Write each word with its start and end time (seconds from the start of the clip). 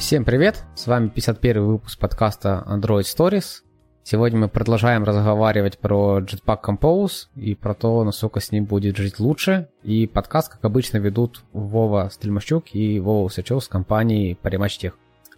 Всем 0.00 0.24
привет! 0.24 0.64
С 0.74 0.86
вами 0.86 1.08
51 1.08 1.62
выпуск 1.62 2.00
подкаста 2.00 2.64
Android 2.66 3.02
Stories. 3.02 3.60
Сегодня 4.02 4.38
мы 4.40 4.48
продолжаем 4.48 5.04
разговаривать 5.04 5.78
про 5.78 6.20
Jetpack 6.20 6.62
Compose 6.64 7.28
и 7.36 7.54
про 7.54 7.74
то, 7.74 8.02
насколько 8.02 8.40
с 8.40 8.50
ним 8.50 8.64
будет 8.64 8.96
жить 8.96 9.20
лучше. 9.20 9.68
И 9.84 10.06
подкаст, 10.06 10.52
как 10.52 10.64
обычно, 10.64 10.96
ведут 10.96 11.44
Вова 11.52 12.08
Стрельмащук 12.10 12.74
и 12.74 12.98
Вова 12.98 13.26
Усачев 13.26 13.62
с 13.62 13.68
компании 13.68 14.38
Parimatch 14.42 14.92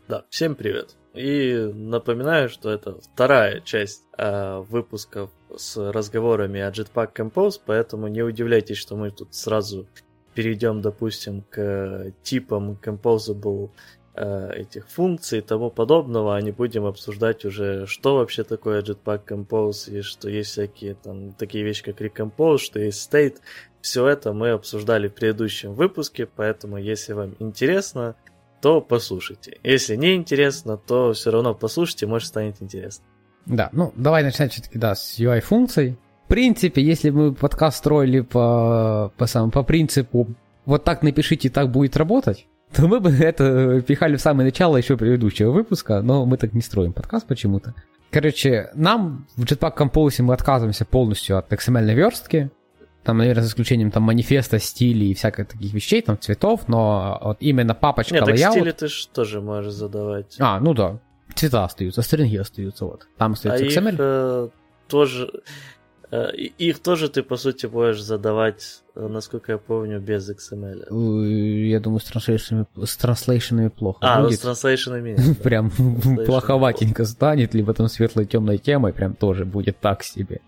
Да, 0.06 0.24
всем 0.30 0.54
привет! 0.54 0.94
И 1.12 1.70
напоминаю, 1.74 2.48
что 2.48 2.70
это 2.70 3.00
вторая 3.00 3.60
часть 3.62 4.04
э, 4.16 4.58
выпусков 4.60 5.30
с 5.54 5.76
разговорами 5.90 6.60
о 6.60 6.70
Jetpack 6.70 7.12
Compose, 7.14 7.60
поэтому 7.66 8.06
не 8.06 8.22
удивляйтесь, 8.22 8.78
что 8.78 8.96
мы 8.96 9.10
тут 9.10 9.34
сразу 9.34 9.88
перейдем, 10.34 10.80
допустим, 10.80 11.42
к 11.50 12.12
типам 12.22 12.78
Composable 12.80 13.70
этих 14.14 14.88
функций 14.88 15.38
и 15.38 15.42
тому 15.42 15.70
подобного, 15.70 16.36
а 16.36 16.42
не 16.42 16.50
будем 16.50 16.84
обсуждать 16.84 17.44
уже, 17.44 17.86
что 17.86 18.16
вообще 18.16 18.44
такое 18.44 18.82
Jetpack 18.82 19.26
Compose, 19.26 19.90
и 19.90 20.02
что 20.02 20.28
есть 20.28 20.50
всякие 20.50 20.94
там 20.94 21.32
такие 21.32 21.64
вещи, 21.64 21.82
как 21.82 22.00
Recompose, 22.00 22.58
что 22.58 22.78
есть 22.78 23.10
State. 23.10 23.36
Все 23.80 24.06
это 24.06 24.32
мы 24.32 24.50
обсуждали 24.50 25.08
в 25.08 25.14
предыдущем 25.14 25.74
выпуске, 25.74 26.26
поэтому 26.26 26.76
если 26.76 27.14
вам 27.14 27.34
интересно, 27.38 28.14
то 28.60 28.80
послушайте. 28.80 29.58
Если 29.64 29.96
не 29.96 30.14
интересно, 30.14 30.76
то 30.76 31.12
все 31.14 31.30
равно 31.30 31.54
послушайте, 31.54 32.06
может 32.06 32.28
станет 32.28 32.60
интересно. 32.60 33.04
Да, 33.46 33.70
ну 33.72 33.92
давай 33.96 34.22
начнем 34.22 34.50
все-таки, 34.50 34.78
да, 34.78 34.94
с 34.94 35.18
UI-функций. 35.18 35.96
В 36.26 36.28
принципе, 36.28 36.82
если 36.82 37.10
бы 37.10 37.34
подкаст 37.34 37.78
строили 37.78 38.20
по, 38.20 39.12
по, 39.16 39.26
самому, 39.26 39.50
по 39.50 39.64
принципу 39.64 40.28
вот 40.64 40.84
так 40.84 41.02
напишите, 41.02 41.50
так 41.50 41.70
будет 41.70 41.96
работать, 41.96 42.46
то 42.74 42.88
мы 42.88 43.00
бы 43.00 43.10
это 43.10 43.80
пихали 43.82 44.16
в 44.16 44.20
самое 44.20 44.46
начало 44.46 44.76
еще 44.76 44.96
предыдущего 44.96 45.50
выпуска, 45.50 46.02
но 46.02 46.24
мы 46.24 46.36
так 46.36 46.52
не 46.52 46.60
строим 46.60 46.92
подкаст 46.92 47.26
почему-то. 47.26 47.74
Короче, 48.10 48.70
нам 48.74 49.26
в 49.36 49.44
Jetpack 49.44 49.76
Compose 49.76 50.22
мы 50.22 50.34
отказываемся 50.34 50.84
полностью 50.84 51.38
от 51.38 51.50
XML 51.52 51.94
верстки. 51.94 52.50
Там, 53.04 53.18
наверное, 53.18 53.42
за 53.42 53.48
исключением 53.48 53.90
там 53.90 54.04
манифеста, 54.04 54.58
стилей 54.58 55.10
и 55.10 55.14
всяких 55.14 55.48
таких 55.48 55.72
вещей, 55.72 56.02
там 56.02 56.18
цветов, 56.18 56.68
но 56.68 57.18
вот 57.22 57.38
именно 57.40 57.74
папочка 57.74 58.14
Нет, 58.14 58.24
так 58.26 58.34
layout... 58.34 58.50
стили 58.52 58.70
ты 58.70 58.86
же 58.86 59.08
тоже 59.08 59.40
можешь 59.40 59.72
задавать. 59.72 60.36
А, 60.38 60.60
ну 60.60 60.72
да. 60.72 61.00
Цвета 61.34 61.64
остаются, 61.64 62.02
стринги 62.02 62.36
остаются, 62.36 62.84
вот. 62.84 63.08
Там 63.16 63.32
остается 63.32 63.64
а 63.64 63.68
XML. 63.68 63.92
Их, 63.94 63.96
э, 63.98 64.48
тоже... 64.88 65.32
Э, 66.12 66.30
их 66.36 66.78
тоже 66.80 67.08
ты, 67.08 67.22
по 67.22 67.36
сути, 67.36 67.64
можешь 67.64 68.02
задавать, 68.02 68.82
э, 68.94 69.08
насколько 69.08 69.52
я 69.52 69.58
помню, 69.58 69.98
без 69.98 70.28
XML. 70.28 71.66
Я 71.66 71.80
думаю, 71.80 72.00
с 72.00 72.04
транслейшенами, 72.04 72.66
с 72.84 72.96
транслейшенами 72.98 73.68
плохо 73.68 73.98
а, 74.02 74.20
будет. 74.20 74.30
ну, 74.30 74.36
с 74.36 74.40
транслейшенами. 74.40 75.16
Прям 75.42 75.70
плоховатенько 76.26 77.06
станет, 77.06 77.54
либо 77.54 77.72
там 77.72 77.88
светлой 77.88 78.26
темной 78.26 78.58
темой 78.58 78.92
прям 78.92 79.14
тоже 79.14 79.46
будет 79.46 79.80
так 79.80 80.02
себе. 80.02 80.42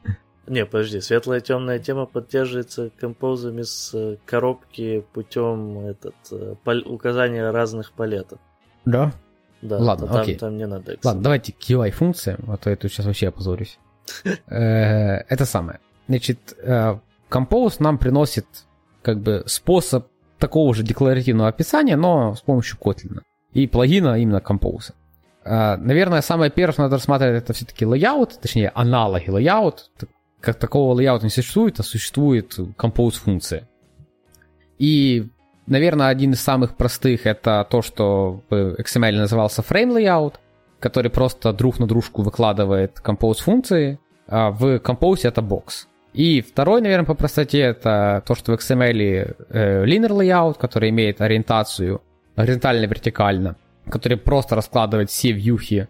Не, 0.46 0.66
подожди, 0.66 1.00
светлая 1.00 1.40
темная 1.40 1.78
тема 1.78 2.04
поддерживается 2.04 2.90
композами 3.00 3.62
с 3.62 3.94
э, 3.94 4.18
коробки 4.26 5.02
путем 5.14 5.78
этот, 5.78 6.14
пол- 6.62 6.84
указания 6.84 7.50
разных 7.50 7.92
палетов. 7.92 8.38
Да? 8.84 9.14
Да, 9.62 9.78
Ладно, 9.78 10.08
там, 10.08 10.20
окей. 10.20 10.36
там 10.36 10.58
не 10.58 10.66
надо 10.66 10.92
XML. 10.92 11.00
Ладно, 11.04 11.22
давайте 11.22 11.52
к 11.54 11.70
UI-функциям, 11.70 12.52
а 12.52 12.58
то 12.58 12.68
я 12.68 12.76
тут 12.76 12.92
сейчас 12.92 13.06
вообще 13.06 13.28
опозорюсь. 13.28 13.78
Э, 14.46 15.24
Это 15.28 15.44
самое. 15.44 15.80
Значит, 16.08 16.38
э, 16.62 16.98
Compose 17.30 17.76
нам 17.78 17.98
приносит 17.98 18.46
как 19.02 19.20
бы 19.20 19.42
способ 19.46 20.06
такого 20.38 20.74
же 20.74 20.82
декларативного 20.82 21.48
описания, 21.48 21.96
но 21.96 22.34
с 22.34 22.40
помощью 22.40 22.78
Kotlin. 22.78 23.22
И 23.52 23.66
плагина 23.66 24.18
именно 24.18 24.38
Compose. 24.38 24.92
Э, 25.44 25.76
Наверное, 25.76 26.22
самое 26.22 26.50
первое, 26.50 26.72
что 26.72 26.82
надо 26.82 26.96
рассматривать, 26.96 27.42
это 27.42 27.52
все-таки 27.52 27.84
layout, 27.84 28.32
точнее, 28.40 28.70
аналоги 28.74 29.28
layout. 29.28 29.78
Как 30.40 30.58
такого 30.58 31.00
layout 31.00 31.22
не 31.22 31.30
существует, 31.30 31.80
а 31.80 31.82
существует 31.82 32.58
Compose 32.76 33.18
функция. 33.18 33.68
И, 34.78 35.28
наверное, 35.66 36.08
один 36.08 36.32
из 36.32 36.40
самых 36.40 36.76
простых 36.76 37.26
это 37.26 37.66
то, 37.70 37.80
что 37.80 38.42
в 38.50 38.74
XML 38.74 39.16
назывался 39.16 39.62
frame 39.62 39.96
layout, 39.96 40.34
который 40.84 41.10
просто 41.10 41.54
друг 41.54 41.78
на 41.78 41.86
дружку 41.86 42.22
выкладывает 42.22 43.00
Compose 43.02 43.42
функции, 43.42 43.98
а 44.28 44.50
в 44.50 44.76
Compose 44.76 45.26
это 45.26 45.40
бокс. 45.40 45.88
И 46.12 46.42
второй, 46.42 46.82
наверное, 46.82 47.06
по 47.06 47.14
простоте, 47.14 47.60
это 47.60 48.22
то, 48.26 48.34
что 48.34 48.52
в 48.52 48.56
XML 48.56 49.34
э, 49.48 49.84
linear 49.86 50.10
layout, 50.10 50.58
который 50.58 50.90
имеет 50.90 51.22
ориентацию 51.22 52.02
горизонтально-вертикально, 52.36 53.54
который 53.88 54.18
просто 54.18 54.56
раскладывает 54.56 55.08
все 55.08 55.32
вьюхи 55.32 55.88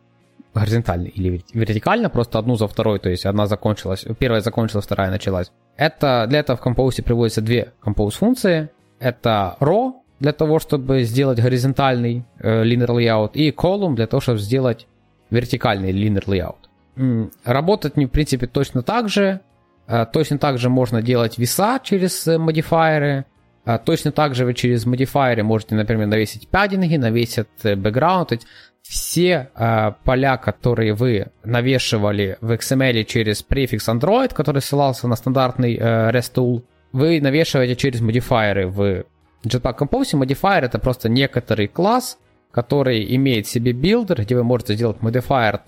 горизонтально 0.55 1.09
или 1.09 1.43
вертикально, 1.53 2.09
просто 2.09 2.39
одну 2.39 2.55
за 2.55 2.69
второй, 2.69 3.01
то 3.01 3.11
есть 3.11 3.27
одна 3.27 3.47
закончилась, 3.47 4.07
первая 4.21 4.43
закончилась, 4.43 4.85
вторая 4.85 5.11
началась. 5.11 5.51
Это, 5.77 6.27
для 6.29 6.39
этого 6.39 6.57
в 6.57 6.65
Compose 6.65 7.03
приводятся 7.03 7.41
две 7.41 7.73
Compose 7.85 8.13
функции. 8.13 8.69
Это 9.01 9.57
row 9.59 10.04
для 10.25 10.33
того, 10.33 10.59
чтобы 10.59 11.03
сделать 11.05 11.39
горизонтальный 11.39 12.25
э, 12.41 12.65
linear 12.65 12.89
layout, 12.89 13.33
и 13.35 13.51
column 13.51 13.95
для 13.95 14.07
того, 14.07 14.23
чтобы 14.23 14.39
сделать 14.39 14.87
вертикальный 15.31 15.93
linear 15.93 16.25
layout. 16.25 17.29
Работать 17.45 17.93
они, 17.97 18.07
в 18.07 18.11
принципе, 18.11 18.47
точно 18.47 18.83
так 18.83 19.09
же. 19.11 19.41
Э, 19.87 20.07
Точно 20.11 20.39
так 20.39 20.59
же 20.59 20.71
можно 20.71 21.03
делать 21.03 21.37
веса 21.37 21.79
через 21.83 22.27
э, 22.27 22.39
модифайеры. 22.39 23.27
Э, 23.67 23.79
Точно 23.85 24.13
так 24.13 24.35
же 24.35 24.47
вы 24.47 24.55
через 24.55 24.87
модифайеры 24.87 25.43
можете, 25.43 25.75
например, 25.75 26.07
навесить 26.07 26.49
паддинги, 26.49 26.97
навесить 26.97 27.47
бэкграунд. 27.63 28.29
То 28.31 28.35
есть 28.37 28.47
все 28.83 29.49
поля, 30.05 30.37
которые 30.37 30.93
вы 30.93 31.27
навешивали 31.45 32.37
в 32.41 32.51
XML 32.53 33.05
через 33.05 33.43
префикс 33.43 33.89
Android, 33.89 34.35
который 34.35 34.61
ссылался 34.63 35.09
на 35.09 35.17
стандартный 35.17 35.77
REST 35.79 36.35
tool, 36.35 36.63
вы 36.93 37.21
навешиваете 37.21 37.77
через 37.77 38.01
modifier 38.03 38.62
ы 38.62 38.69
в 38.69 39.05
Jetpack 39.45 39.79
Compose. 39.79 40.15
Modifier 40.15 40.63
это 40.63 40.79
просто 40.79 41.09
некоторый 41.09 41.69
класс, 41.69 42.19
который 42.51 43.15
имеет 43.17 43.47
себе 43.47 43.73
builder, 43.73 44.23
где 44.23 44.35
вы 44.37 44.45
можете 44.45 44.75
сделать 44.75 44.99
modifier. 44.99 45.61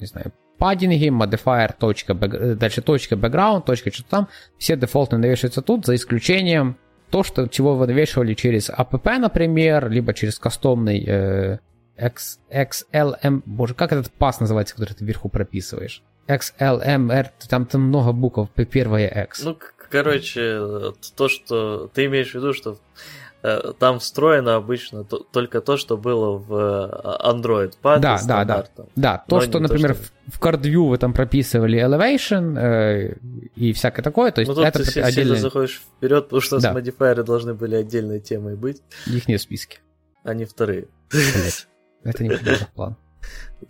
Не 0.00 0.06
знаю, 0.06 0.32
padding 0.58 0.97
и, 0.97 1.08
modifier. 1.08 1.74
back- 1.78 2.54
дальше 2.54 2.82
точка 2.82 3.14
background, 3.14 3.64
точка 3.64 3.92
что-то 3.92 4.08
там. 4.10 4.28
Все 4.58 4.76
дефолтно 4.76 5.18
навешиваются 5.18 5.62
тут, 5.62 5.86
за 5.86 5.94
исключением 5.94 6.76
то, 7.10 7.22
что, 7.22 7.46
чего 7.46 7.76
вы 7.76 7.86
навешивали 7.86 8.34
через 8.34 8.68
app, 8.68 9.18
например, 9.18 9.88
либо 9.88 10.12
через 10.12 10.38
кастомный 10.38 11.04
э, 11.06 11.58
X, 11.98 12.40
XML, 12.50 13.42
боже, 13.46 13.74
как 13.74 13.92
этот 13.92 14.10
пас 14.12 14.40
называется, 14.40 14.74
который 14.74 14.94
ты 14.94 15.04
вверху 15.04 15.28
прописываешь? 15.28 16.02
XMLNS, 16.26 17.28
там, 17.48 17.66
там 17.66 17.82
много 17.82 18.12
букв, 18.12 18.50
первое 18.70 19.06
X. 19.06 19.44
Ну, 19.44 19.56
короче, 19.90 20.92
то, 21.16 21.28
что 21.28 21.88
ты 21.94 22.06
имеешь 22.06 22.30
в 22.32 22.34
виду, 22.34 22.52
что 22.52 22.78
э, 23.42 23.72
там 23.78 23.98
встроено 23.98 24.56
обычно 24.56 25.04
то- 25.04 25.18
только 25.18 25.60
то, 25.60 25.76
что 25.76 25.96
было 25.96 26.36
в 26.36 26.52
э, 26.54 27.28
Android 27.30 27.74
Pad 27.82 28.00
Да, 28.00 28.18
да, 28.26 28.44
да. 28.44 28.66
Да, 28.96 29.24
то, 29.28 29.40
что, 29.40 29.46
не 29.46 29.52
то, 29.52 29.58
например, 29.60 29.94
что- 29.94 30.04
в 30.32 30.40
CardView 30.40 30.88
вы 30.88 30.98
там 30.98 31.12
прописывали 31.12 31.78
elevation 31.80 32.58
э, 32.58 33.16
и 33.54 33.72
всякое 33.72 34.02
такое, 34.02 34.32
то 34.32 34.40
есть 34.40 34.52
Ну 34.52 34.60
это 34.62 34.78
ты 34.82 35.00
отдельно, 35.00 35.12
сильно 35.12 35.36
заходишь 35.36 35.82
вперед, 35.98 36.24
потому 36.24 36.40
что 36.40 36.58
Да. 36.60 36.72
модифайеры 36.72 37.22
должны 37.22 37.54
были 37.54 37.76
отдельной 37.76 38.20
темой 38.20 38.56
быть, 38.56 38.82
их 39.06 39.28
нет 39.28 39.40
в 39.40 39.42
списке. 39.44 39.78
а 40.24 40.34
не 40.34 40.44
вторые. 40.44 40.88
Блять, 41.12 41.68
это 42.02 42.24
не 42.24 42.30
план. 42.74 42.96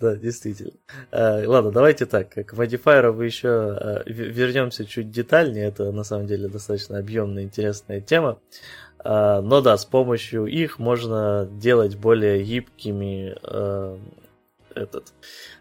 Да, 0.00 0.16
действительно. 0.16 0.72
Э, 1.10 1.46
ладно, 1.46 1.70
давайте 1.70 2.06
так. 2.06 2.30
К 2.30 2.52
модифайерам 2.54 3.14
вы 3.16 3.26
еще 3.26 3.48
в- 3.48 4.10
вернемся 4.10 4.84
чуть 4.84 5.10
детальнее. 5.10 5.66
Это 5.68 5.92
на 5.92 6.04
самом 6.04 6.26
деле 6.26 6.48
достаточно 6.48 6.98
объемная, 6.98 7.44
интересная 7.44 8.00
тема. 8.00 8.38
Э, 9.04 9.40
но 9.40 9.60
да, 9.60 9.76
с 9.76 9.84
помощью 9.84 10.46
их 10.46 10.78
можно 10.78 11.48
делать 11.50 11.96
более 11.96 12.42
гибкими 12.42 13.36
этот 14.74 15.14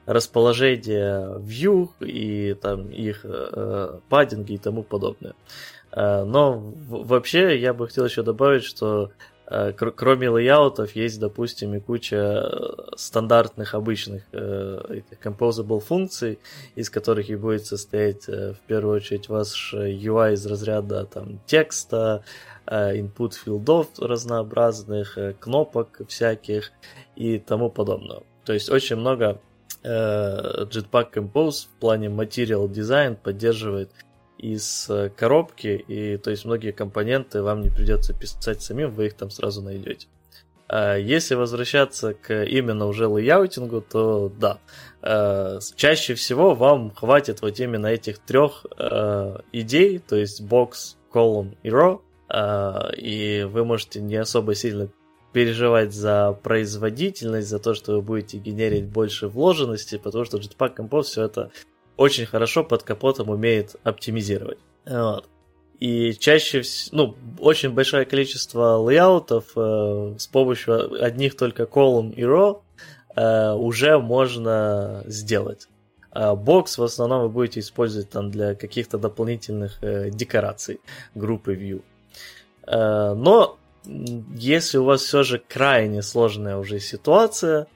расположение 0.06 1.38
view 1.40 1.90
и 2.02 2.54
там 2.56 2.90
их 2.90 3.22
э, 3.24 4.00
паддинги 4.10 4.54
и 4.54 4.58
тому 4.58 4.84
подобное. 4.84 5.34
Э, 5.92 6.24
но 6.26 6.54
в- 6.60 7.08
вообще 7.08 7.58
я 7.58 7.74
бы 7.74 7.88
хотел 7.88 8.06
еще 8.06 8.24
добавить, 8.24 8.64
что 8.66 9.12
кр- 9.48 9.92
кроме 9.92 10.30
лейаутов 10.30 10.96
есть, 10.96 11.20
допустим, 11.20 11.76
и 11.76 11.80
куча 11.80 12.16
э, 12.16 12.96
стандартных 12.96 13.76
обычных 13.76 14.24
э, 14.32 15.02
composable 15.24 15.80
функций, 15.80 16.40
из 16.76 16.90
которых 16.90 17.30
и 17.30 17.36
будет 17.36 17.66
состоять 17.66 18.28
э, 18.28 18.54
в 18.54 18.60
первую 18.68 18.96
очередь 18.96 19.30
ваш 19.30 19.74
UI 19.74 20.34
из 20.34 20.46
разряда 20.46 21.06
там 21.06 21.40
текста, 21.46 22.24
э, 22.66 22.98
input 22.98 23.34
field 23.34 23.72
ов 23.72 23.88
разнообразных, 24.00 25.18
э, 25.18 25.34
кнопок 25.40 26.02
всяких 26.08 26.72
и 27.16 27.38
тому 27.40 27.70
подобного. 27.70 28.24
То 28.46 28.54
есть 28.54 28.70
очень 28.70 28.96
много 28.96 29.40
э, 29.84 30.66
Jetpack 30.72 31.14
Compose 31.14 31.68
в 31.68 31.80
плане 31.80 32.08
Material 32.08 32.68
Design 32.68 33.16
поддерживает 33.16 33.92
из 34.38 34.90
э, 34.90 35.10
коробки, 35.10 35.84
и 35.88 36.18
то 36.18 36.32
есть 36.32 36.46
многие 36.46 36.72
компоненты 36.72 37.42
вам 37.42 37.62
не 37.62 37.70
придется 37.70 38.14
писать 38.14 38.62
самим, 38.62 38.92
вы 38.92 39.08
их 39.08 39.14
там 39.16 39.30
сразу 39.30 39.62
найдете. 39.62 40.08
Если 40.68 41.36
возвращаться 41.36 42.16
к 42.16 42.44
именно 42.44 42.88
уже 42.88 43.08
layouting 43.08 43.68
у, 43.68 43.82
то 43.82 44.32
да, 44.36 44.58
чаще 45.76 46.16
всего 46.16 46.56
вам 46.56 46.90
хватит 46.90 47.44
вот 47.44 47.60
именно 47.60 47.86
этих 47.86 48.18
трех 48.18 48.66
идей, 49.52 50.00
то 50.00 50.16
есть 50.16 50.42
box, 50.42 50.96
column 51.14 51.56
и 51.62 51.70
row, 51.70 52.02
и 52.98 53.44
вы 53.48 53.64
можете 53.64 54.02
не 54.02 54.16
особо 54.16 54.56
сильно 54.56 54.90
переживать 55.34 55.94
за 55.94 56.32
производительность, 56.42 57.50
за 57.50 57.60
то, 57.60 57.76
что 57.76 57.98
вы 57.98 58.02
будете 58.02 58.38
генерить 58.38 58.86
больше 58.86 59.28
вложенности, 59.28 59.98
потому 59.98 60.26
что 60.26 60.38
Jetpack 60.38 60.78
Compose 60.78 61.04
все 61.04 61.24
это 61.26 61.52
очень 61.98 62.26
хорошо 62.26 62.64
под 62.64 62.84
капотом 62.84 63.30
умеет 63.30 63.76
оптимизировать. 63.84 64.60
Вот. 64.86 65.28
И 65.80 66.14
чаще 66.14 66.64
ну, 66.92 67.16
очень 67.40 67.72
большое 67.72 68.06
количество 68.06 68.78
лейаутов 68.78 69.52
э, 69.56 70.16
с 70.18 70.28
помощью 70.28 71.04
одних 71.04 71.36
только 71.36 71.64
column 71.64 72.14
и 72.14 72.22
row 72.22 72.62
э, 73.16 73.52
уже 73.52 74.00
можно 74.00 75.04
сделать. 75.06 75.68
А 76.12 76.34
бокс 76.36 76.78
в 76.78 76.84
основном 76.84 77.24
вы 77.24 77.30
будете 77.30 77.60
использовать 77.60 78.10
там 78.10 78.32
для 78.32 78.56
каких-то 78.56 78.98
дополнительных 78.98 79.84
э, 79.84 80.10
декораций 80.12 80.80
группы 81.14 81.56
view. 81.56 81.84
Э, 82.66 83.14
но 83.14 83.58
если 84.34 84.78
у 84.78 84.86
вас 84.86 85.02
все 85.02 85.24
же 85.24 85.40
крайне 85.40 86.02
сложная 86.02 86.58
уже 86.58 86.80
ситуация, 86.80 87.68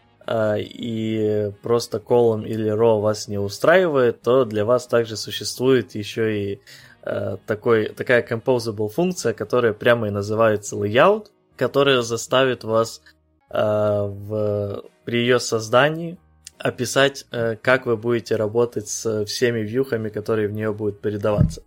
и 0.59 1.51
просто 1.63 1.97
column 1.97 2.45
или 2.45 2.69
row 2.71 3.01
вас 3.01 3.27
не 3.27 3.37
устраивает, 3.37 4.21
то 4.21 4.45
для 4.45 4.65
вас 4.65 4.85
также 4.85 5.17
существует 5.17 5.95
еще 5.95 6.53
и 6.53 6.61
Э, 7.03 7.37
такой, 7.45 7.89
такая 7.89 8.25
composable 8.27 8.89
функция, 8.89 9.33
которая 9.33 9.73
прямо 9.73 10.07
и 10.07 10.11
называется 10.11 10.75
layout, 10.75 11.27
которая 11.55 12.01
заставит 12.01 12.63
вас 12.63 13.01
э, 13.49 13.57
в, 13.57 14.83
при 15.05 15.19
ее 15.19 15.39
создании 15.39 16.17
описать, 16.57 17.25
э, 17.31 17.55
как 17.55 17.85
вы 17.85 17.95
будете 17.95 18.35
работать 18.35 18.89
с 18.89 19.25
всеми 19.25 19.61
вьюхами, 19.61 20.09
которые 20.09 20.49
в 20.49 20.51
нее 20.51 20.73
будут 20.73 21.01
передаваться. 21.01 21.63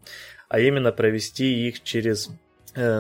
А 0.49 0.61
именно 0.61 0.93
провести 0.93 1.67
их 1.67 1.83
через 1.83 2.29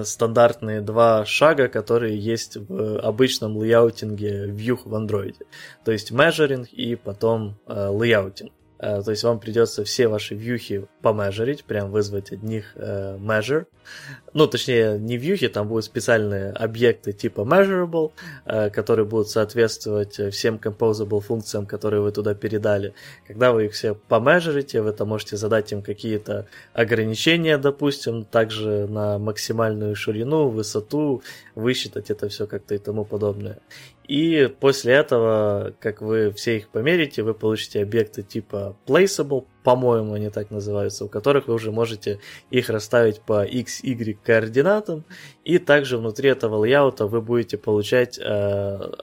стандартные 0.04 0.80
два 0.80 1.24
шага, 1.24 1.68
которые 1.68 2.18
есть 2.18 2.56
в 2.56 2.98
обычном 2.98 3.56
лейаутинге 3.56 4.46
вьюх 4.46 4.86
в 4.86 4.94
Android. 4.94 5.36
То 5.84 5.92
есть 5.92 6.10
measuring 6.12 6.68
и 6.70 6.94
потом 6.96 7.58
э, 7.66 7.88
layouting. 7.88 8.48
Э, 8.48 8.61
то 8.82 9.10
есть 9.12 9.22
вам 9.22 9.38
придется 9.38 9.84
все 9.84 10.08
ваши 10.08 10.34
вьюхи 10.34 10.86
помежерить, 11.02 11.64
прям 11.64 11.92
вызвать 11.92 12.32
от 12.32 12.42
них 12.42 12.72
э, 12.74 13.16
measure. 13.16 13.66
Ну, 14.34 14.48
точнее, 14.48 14.98
не 14.98 15.16
вьюхи, 15.16 15.48
там 15.48 15.68
будут 15.68 15.84
специальные 15.84 16.50
объекты 16.50 17.12
типа 17.12 17.42
measurable, 17.42 18.10
э, 18.44 18.70
которые 18.70 19.06
будут 19.06 19.28
соответствовать 19.30 20.20
всем 20.32 20.56
composable 20.56 21.20
функциям, 21.20 21.64
которые 21.64 22.00
вы 22.00 22.10
туда 22.10 22.34
передали. 22.34 22.92
Когда 23.28 23.52
вы 23.52 23.66
их 23.66 23.74
все 23.74 23.94
помежерите, 23.94 24.82
вы 24.82 24.92
там 24.92 25.08
можете 25.08 25.36
задать 25.36 25.70
им 25.70 25.82
какие-то 25.82 26.46
ограничения, 26.72 27.58
допустим, 27.58 28.24
также 28.24 28.88
на 28.88 29.18
максимальную 29.18 29.94
ширину, 29.94 30.48
высоту, 30.48 31.22
высчитать 31.54 32.10
это 32.10 32.28
все 32.28 32.48
как-то 32.48 32.74
и 32.74 32.78
тому 32.78 33.04
подобное. 33.04 33.60
И 34.08 34.52
после 34.60 34.94
этого, 34.94 35.74
как 35.78 36.02
вы 36.02 36.32
все 36.32 36.56
их 36.56 36.68
померите, 36.68 37.22
вы 37.22 37.34
получите 37.34 37.82
объекты 37.82 38.22
типа 38.22 38.76
placeable, 38.86 39.46
по-моему, 39.62 40.14
они 40.14 40.28
так 40.28 40.50
называются, 40.50 41.04
у 41.04 41.08
которых 41.08 41.46
вы 41.46 41.54
уже 41.54 41.70
можете 41.70 42.18
их 42.50 42.68
расставить 42.68 43.20
по 43.20 43.44
x, 43.44 43.82
y 43.84 44.18
координатам. 44.22 45.04
И 45.44 45.58
также 45.58 45.98
внутри 45.98 46.30
этого 46.30 46.56
layout 46.56 46.99
а 46.99 47.06
вы 47.06 47.20
будете 47.20 47.58
получать 47.58 48.18
э, 48.18 48.22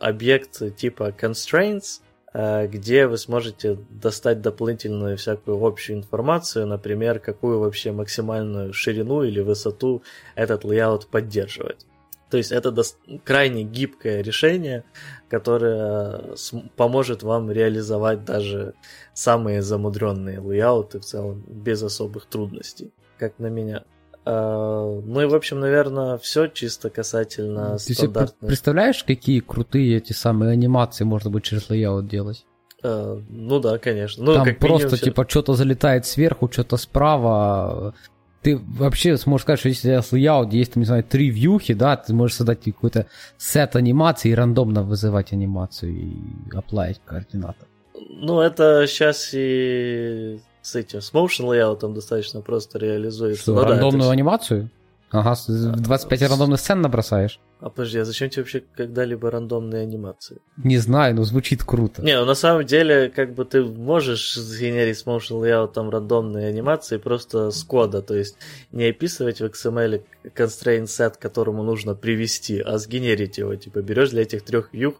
объект 0.01 0.75
типа 0.75 1.15
constraints, 1.17 2.01
э, 2.33 2.67
где 2.67 3.07
вы 3.07 3.17
сможете 3.17 3.77
достать 3.89 4.41
дополнительную 4.41 5.17
всякую 5.17 5.65
общую 5.65 5.97
информацию, 5.99 6.67
например, 6.67 7.19
какую 7.19 7.59
вообще 7.59 7.93
максимальную 7.93 8.73
ширину 8.73 9.23
или 9.23 9.39
высоту 9.39 10.03
этот 10.35 10.65
layout 10.65 11.07
поддерживает. 11.07 11.85
То 12.29 12.37
есть 12.37 12.51
это 12.51 12.71
до... 12.71 12.83
крайне 13.23 13.63
гибкое 13.63 14.21
решение, 14.21 14.83
которое 15.29 16.35
поможет 16.75 17.23
вам 17.23 17.51
реализовать 17.51 18.23
даже 18.23 18.75
самые 19.13 19.61
замудренные 19.61 20.39
layout 20.39 20.90
ы 20.90 20.99
в 20.99 21.05
целом 21.05 21.43
без 21.47 21.81
особых 21.81 22.25
трудностей, 22.25 22.91
как 23.17 23.39
на 23.39 23.47
меня. 23.47 23.83
А, 24.25 25.01
ну 25.01 25.21
и, 25.21 25.25
в 25.25 25.33
общем, 25.33 25.59
наверное, 25.59 26.17
все 26.17 26.47
чисто 26.47 26.89
касательно 26.89 27.77
Ты 27.77 27.93
стандартных... 27.95 28.47
представляешь, 28.47 29.03
какие 29.03 29.39
крутые 29.39 29.97
эти 29.97 30.13
самые 30.13 30.51
анимации 30.51 31.03
можно 31.03 31.31
будет 31.31 31.43
через 31.43 31.69
layout 31.69 32.07
делать? 32.07 32.45
Uh, 32.81 33.21
ну 33.27 33.59
да, 33.59 33.77
конечно. 33.77 34.23
Ну, 34.23 34.35
Там 34.35 34.55
просто 34.55 34.95
все... 34.95 35.05
типа 35.05 35.25
что-то 35.27 35.53
залетает 35.53 36.05
сверху, 36.05 36.49
что-то 36.49 36.77
справа, 36.77 37.93
ты 38.41 38.57
вообще 38.57 39.17
сможешь 39.17 39.43
сказать, 39.43 39.59
что 39.59 39.69
если 39.69 39.95
у 39.95 39.99
layout 39.99 40.51
есть, 40.51 40.73
там, 40.73 40.81
не 40.81 40.85
знаю, 40.85 41.03
три 41.03 41.29
вьюхи, 41.29 41.73
да, 41.73 41.97
ты 41.97 42.13
можешь 42.13 42.37
создать 42.37 42.63
какой-то 42.63 43.05
сет 43.37 43.75
анимации 43.75 44.29
и 44.29 44.35
рандомно 44.35 44.83
вызывать 44.83 45.33
анимацию 45.33 45.91
и 45.91 46.15
оплавить 46.53 47.01
координаты. 47.05 47.65
Ну, 48.09 48.39
это 48.39 48.85
сейчас 48.87 49.31
и 49.33 50.39
с 50.61 50.75
этим, 50.75 51.01
с 51.01 51.11
motion 51.13 51.47
layout 51.47 51.93
достаточно 51.93 52.41
просто 52.41 52.79
реализуется. 52.79 53.41
Что, 53.41 53.55
ну, 53.55 53.63
рандомную 53.63 54.01
да, 54.01 54.05
это... 54.05 54.13
анимацию? 54.13 54.69
Ага, 55.11 55.35
25 55.47 56.21
рандомных 56.21 56.59
сцен 56.59 56.81
набросаешь. 56.81 57.39
А 57.61 57.69
подожди, 57.69 57.99
а 57.99 58.05
зачем 58.05 58.29
тебе 58.29 58.43
вообще 58.43 58.63
когда-либо 58.73 59.29
рандомные 59.29 59.81
анимации? 59.81 60.37
Не 60.63 60.77
знаю, 60.77 61.15
но 61.15 61.23
звучит 61.23 61.63
круто. 61.63 62.01
Не, 62.01 62.17
ну 62.17 62.25
на 62.25 62.33
самом 62.33 62.65
деле, 62.65 63.09
как 63.09 63.33
бы 63.33 63.43
ты 63.43 63.63
можешь 63.63 64.35
сгенерить 64.35 64.97
с 64.97 65.05
motion 65.05 65.41
layout 65.41 65.73
там 65.73 65.89
рандомные 65.89 66.47
анимации 66.47 66.97
просто 66.97 67.51
с 67.51 67.63
кода, 67.63 68.01
то 68.01 68.15
есть 68.15 68.37
не 68.71 68.85
описывать 68.85 69.41
в 69.41 69.45
XML 69.45 70.01
constraint 70.23 70.85
set, 70.85 71.17
к 71.17 71.19
которому 71.19 71.63
нужно 71.63 71.95
привести, 71.95 72.61
а 72.61 72.77
сгенерить 72.77 73.37
его. 73.37 73.53
Типа 73.55 73.81
берешь 73.81 74.11
для 74.11 74.21
этих 74.21 74.43
трех 74.43 74.73
view, 74.73 74.95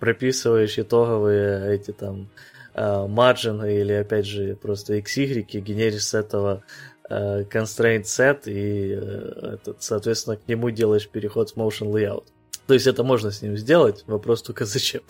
прописываешь 0.00 0.78
итоговые 0.80 1.76
эти 1.76 1.92
там 1.92 2.28
а, 2.74 3.06
или 3.06 3.92
опять 3.92 4.26
же 4.26 4.56
просто 4.56 4.96
XY, 4.98 5.42
генеришь 5.60 6.06
с 6.06 6.14
этого 6.14 6.62
constraint 7.10 8.04
set, 8.04 8.42
и 8.46 8.92
э, 8.92 9.54
этот, 9.54 9.82
соответственно, 9.82 10.36
к 10.36 10.46
нему 10.48 10.70
делаешь 10.70 11.08
переход 11.08 11.50
в 11.50 11.56
motion 11.56 11.92
layout. 11.92 12.24
То 12.66 12.74
есть 12.74 12.86
это 12.86 13.02
можно 13.02 13.30
с 13.32 13.42
ним 13.42 13.56
сделать, 13.56 14.04
вопрос 14.06 14.42
только 14.42 14.64
зачем. 14.64 15.02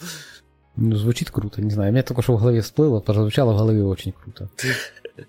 Ну, 0.76 0.96
звучит 0.96 1.30
круто, 1.30 1.60
не 1.60 1.70
знаю. 1.70 1.92
Мне 1.92 2.02
только 2.02 2.22
что 2.22 2.36
в 2.36 2.40
голове 2.40 2.62
всплыло, 2.62 3.00
прозвучало 3.00 3.52
в 3.52 3.58
голове 3.58 3.84
очень 3.84 4.12
круто. 4.12 4.48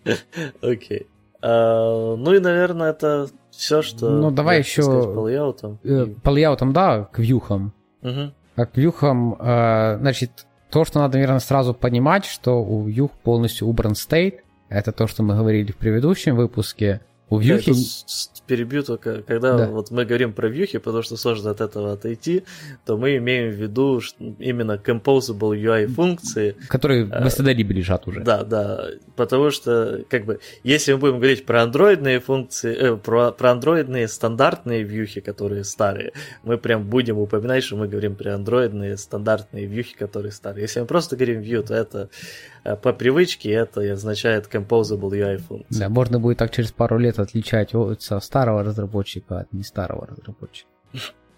Окей. 0.62 1.08
А, 1.42 2.16
ну 2.16 2.34
и, 2.34 2.40
наверное, 2.40 2.92
это 2.92 3.28
все, 3.50 3.82
что... 3.82 4.10
Ну, 4.10 4.32
давай 4.32 4.60
еще... 4.60 4.84
по 4.84 5.20
лейаутам. 5.20 5.80
Э, 5.84 6.06
по 6.24 6.30
лейаутам, 6.30 6.72
да, 6.72 7.04
к 7.06 7.20
вьюхам. 7.20 7.74
А 8.02 8.66
к 8.66 8.78
вьюхам, 8.78 9.36
значит, 9.40 10.46
то, 10.70 10.86
что 10.86 11.00
надо, 11.00 11.16
наверное, 11.16 11.40
сразу 11.40 11.74
понимать, 11.74 12.26
что 12.26 12.64
у 12.64 12.84
вьюх 12.84 13.12
полностью 13.12 13.68
убран 13.68 13.96
стейт, 13.96 14.44
это 14.72 14.94
то, 14.94 15.06
что 15.06 15.22
мы 15.22 15.36
говорили 15.36 15.74
в 15.74 15.76
предыдущем 15.76 16.36
выпуске. 16.36 17.02
У 17.32 17.40
вьюхи... 17.40 17.72
перебью 18.46 18.84
только, 18.84 19.22
когда 19.22 19.58
да. 19.58 19.68
вот 19.68 19.90
мы 19.90 20.04
говорим 20.04 20.34
про 20.34 20.50
вьюхи, 20.50 20.80
потому 20.80 21.02
что 21.02 21.16
сложно 21.16 21.52
от 21.52 21.62
этого 21.62 21.94
отойти, 21.94 22.44
то 22.86 22.98
мы 22.98 23.16
имеем 23.16 23.52
в 23.52 23.56
виду 23.56 24.02
именно 24.38 24.74
composable 24.74 25.56
UI 25.56 25.88
функции. 25.88 26.58
Которые 26.68 27.06
в 27.06 27.12
STD 27.12 27.54
лежат 27.54 28.06
уже. 28.06 28.20
Да, 28.20 28.44
да, 28.44 28.90
потому 29.16 29.50
что, 29.50 30.04
как 30.10 30.26
бы, 30.26 30.42
если 30.66 30.92
мы 30.92 31.00
будем 31.00 31.18
говорить 31.20 31.46
про 31.46 31.64
андроидные 31.64 32.20
функции, 32.20 32.76
э, 32.76 32.98
про, 32.98 33.32
про 33.32 33.52
андроидные 33.52 34.10
стандартные 34.10 34.84
вьюхи, 34.84 35.22
которые 35.22 35.64
старые, 35.64 36.12
мы 36.44 36.58
прям 36.58 36.84
будем 36.84 37.18
упоминать, 37.18 37.64
что 37.64 37.78
мы 37.78 37.88
говорим 37.88 38.16
про 38.16 38.36
андроидные 38.36 38.98
стандартные 38.98 39.68
вьюхи, 39.68 39.96
которые 39.96 40.34
старые. 40.34 40.64
Если 40.64 40.82
мы 40.82 40.86
просто 40.86 41.16
говорим 41.16 41.40
view, 41.40 41.64
то 41.64 41.74
это 41.74 42.10
э, 42.66 42.76
по 42.76 42.92
привычке 42.92 43.52
это 43.52 43.94
означает 43.94 44.50
composable 44.52 45.12
UI 45.12 45.38
функции. 45.38 45.80
Да, 45.80 45.88
можно 45.88 46.20
будет 46.20 46.38
так 46.38 46.52
через 46.52 46.74
пару 46.74 46.98
лет 46.98 47.21
отличать 47.22 47.74
старого 48.00 48.64
разработчика 48.64 49.40
от 49.40 49.54
не 49.54 49.64
старого 49.64 50.08
разработчика. 50.08 50.70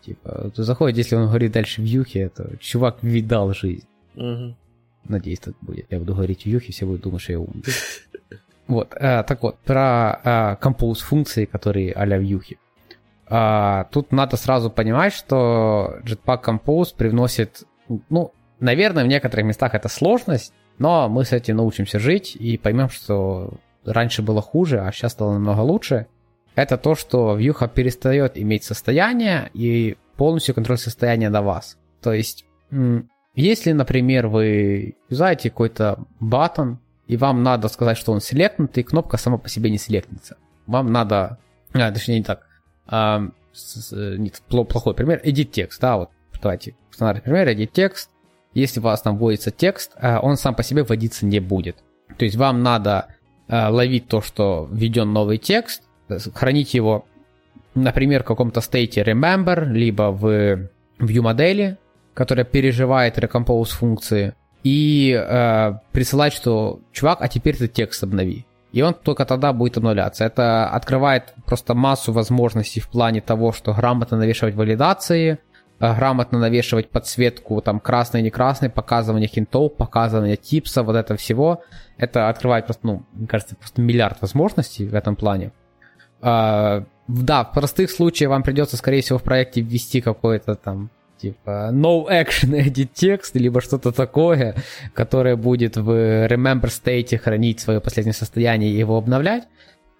Типа, 0.01 0.51
заходит, 0.55 0.97
если 0.97 1.15
он 1.15 1.27
говорит 1.27 1.53
дальше 1.53 1.81
в 1.81 1.85
юхе, 1.85 2.21
это 2.21 2.57
чувак 2.57 2.97
видал 3.01 3.53
жизнь. 3.53 3.87
Надеюсь, 5.05 5.39
так 5.39 5.55
будет. 5.61 5.85
Я 5.89 5.99
буду 5.99 6.13
говорить 6.13 6.43
в 6.43 6.45
юхе, 6.45 6.71
все 6.71 6.85
будут 6.85 7.01
думать, 7.01 7.21
что 7.21 7.33
я 7.33 7.39
умный. 7.39 7.63
Вот, 8.65 8.93
э, 8.93 9.23
так 9.23 9.43
вот, 9.43 9.59
про 9.59 10.21
э, 10.23 10.65
compose 10.65 11.01
функции, 11.01 11.43
которые 11.43 11.91
а-ля 11.91 12.17
вьюхи. 12.17 12.57
Э, 13.27 13.83
тут 13.91 14.13
надо 14.13 14.37
сразу 14.37 14.69
понимать, 14.69 15.11
что 15.11 15.97
Jetpack 16.05 16.43
Compose 16.45 16.95
привносит, 16.95 17.63
ну, 18.09 18.31
наверное, 18.61 19.03
в 19.03 19.07
некоторых 19.07 19.45
местах 19.45 19.75
это 19.75 19.89
сложность, 19.89 20.53
но 20.77 21.09
мы 21.09 21.25
с 21.25 21.33
этим 21.33 21.57
научимся 21.57 21.99
жить 21.99 22.37
и 22.37 22.57
поймем, 22.57 22.89
что 22.89 23.53
раньше 23.85 24.21
было 24.21 24.41
хуже, 24.41 24.79
а 24.81 24.91
сейчас 24.91 25.13
стало 25.13 25.33
намного 25.33 25.61
лучше, 25.61 26.07
это 26.55 26.77
то, 26.77 26.95
что 26.95 27.35
вьюха 27.35 27.67
перестает 27.67 28.37
иметь 28.37 28.63
состояние 28.63 29.49
и 29.53 29.97
полностью 30.17 30.53
контроль 30.55 30.77
состояния 30.77 31.29
до 31.29 31.41
вас. 31.41 31.77
То 32.01 32.13
есть, 32.13 32.45
если, 33.33 33.71
например, 33.71 34.27
вы 34.27 34.95
юзаете 35.09 35.49
какой-то 35.49 36.05
батон, 36.19 36.79
и 37.07 37.17
вам 37.17 37.43
надо 37.43 37.67
сказать, 37.67 37.97
что 37.97 38.11
он 38.11 38.21
селектнут, 38.21 38.77
и 38.77 38.83
кнопка 38.83 39.17
сама 39.17 39.37
по 39.37 39.49
себе 39.49 39.69
не 39.69 39.77
селектнется. 39.77 40.37
Вам 40.67 40.91
надо... 40.91 41.39
А, 41.73 41.91
точнее, 41.91 42.19
не 42.19 42.23
так. 42.23 42.47
А, 42.85 43.23
с, 43.51 43.91
нет, 43.91 44.41
плохой 44.47 44.93
пример. 44.93 45.21
Edit 45.23 45.45
текст, 45.45 45.81
да, 45.81 45.97
вот 45.97 46.09
давайте 46.41 46.75
стандартный 46.91 47.23
пример, 47.23 47.49
edit 47.49 47.71
текст. 47.73 48.09
Если 48.53 48.79
у 48.79 48.83
вас 48.83 49.01
там 49.01 49.17
вводится 49.17 49.51
текст, 49.51 49.93
а, 49.95 50.19
он 50.19 50.37
сам 50.37 50.55
по 50.55 50.63
себе 50.63 50.83
вводиться 50.83 51.25
не 51.25 51.39
будет. 51.39 51.83
То 52.17 52.25
есть 52.25 52.37
вам 52.37 52.61
надо 52.61 53.07
ловить 53.49 54.07
то, 54.07 54.21
что 54.21 54.67
введен 54.71 55.11
новый 55.13 55.37
текст, 55.37 55.83
хранить 56.33 56.73
его, 56.73 57.05
например, 57.75 58.23
в 58.23 58.25
каком-то 58.25 58.61
стейте 58.61 59.01
remember, 59.01 59.65
либо 59.65 60.11
в 60.11 60.69
view 60.99 61.21
модели, 61.21 61.77
которая 62.13 62.45
переживает 62.45 63.17
recompose 63.17 63.71
функции, 63.71 64.33
и 64.63 65.11
э, 65.11 65.73
присылать, 65.91 66.33
что 66.33 66.79
чувак, 66.91 67.17
а 67.21 67.27
теперь 67.27 67.57
ты 67.57 67.67
текст 67.67 68.03
обнови. 68.03 68.45
И 68.71 68.81
он 68.81 68.93
только 68.93 69.25
тогда 69.25 69.53
будет 69.53 69.77
обновляться. 69.77 70.23
Это 70.25 70.67
открывает 70.69 71.33
просто 71.45 71.75
массу 71.75 72.11
возможностей 72.11 72.79
в 72.79 72.89
плане 72.89 73.21
того, 73.21 73.51
что 73.51 73.73
грамотно 73.73 74.17
навешивать 74.17 74.55
валидации, 74.55 75.33
э, 75.33 75.37
грамотно 75.91 76.39
навешивать 76.39 76.89
подсветку 76.89 77.61
там 77.61 77.79
красный, 77.79 78.21
не 78.21 78.29
красный, 78.29 78.69
показывание 78.69 79.27
хинтов, 79.27 79.75
показывание 79.75 80.37
типса, 80.37 80.83
вот 80.83 80.95
это 80.95 81.17
всего. 81.17 81.61
Это 81.97 82.29
открывает 82.29 82.65
просто, 82.65 82.87
ну, 82.87 83.03
мне 83.13 83.27
кажется, 83.27 83.55
просто 83.55 83.81
миллиард 83.81 84.21
возможностей 84.21 84.87
в 84.87 84.95
этом 84.95 85.15
плане. 85.15 85.51
Э, 86.21 86.83
да, 87.07 87.43
в 87.43 87.51
простых 87.51 87.91
случаях 87.91 88.29
вам 88.29 88.43
придется, 88.43 88.77
скорее 88.77 89.01
всего, 89.01 89.19
в 89.19 89.23
проекте 89.23 89.61
ввести 89.61 89.99
какой-то 90.01 90.55
там 90.55 90.89
типа 91.17 91.69
no 91.73 92.07
action 92.07 92.51
edit 92.65 92.89
текст, 92.93 93.35
либо 93.35 93.61
что-то 93.61 93.91
такое, 93.91 94.55
которое 94.93 95.35
будет 95.35 95.77
в 95.77 96.27
remember 96.27 96.65
state 96.65 97.17
хранить 97.17 97.59
свое 97.59 97.81
последнее 97.81 98.13
состояние 98.13 98.71
и 98.71 98.77
его 98.77 98.97
обновлять. 98.97 99.47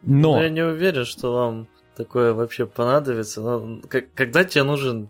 Но... 0.01 0.41
Я 0.41 0.49
не 0.49 0.61
уверен, 0.61 1.05
что 1.05 1.33
вам 1.33 1.67
такое 1.95 2.33
вообще 2.33 2.65
понадобится. 2.65 3.41
Но 3.41 3.81
когда 4.15 4.43
тебе 4.43 4.63
нужен 4.63 5.03
э, 5.03 5.07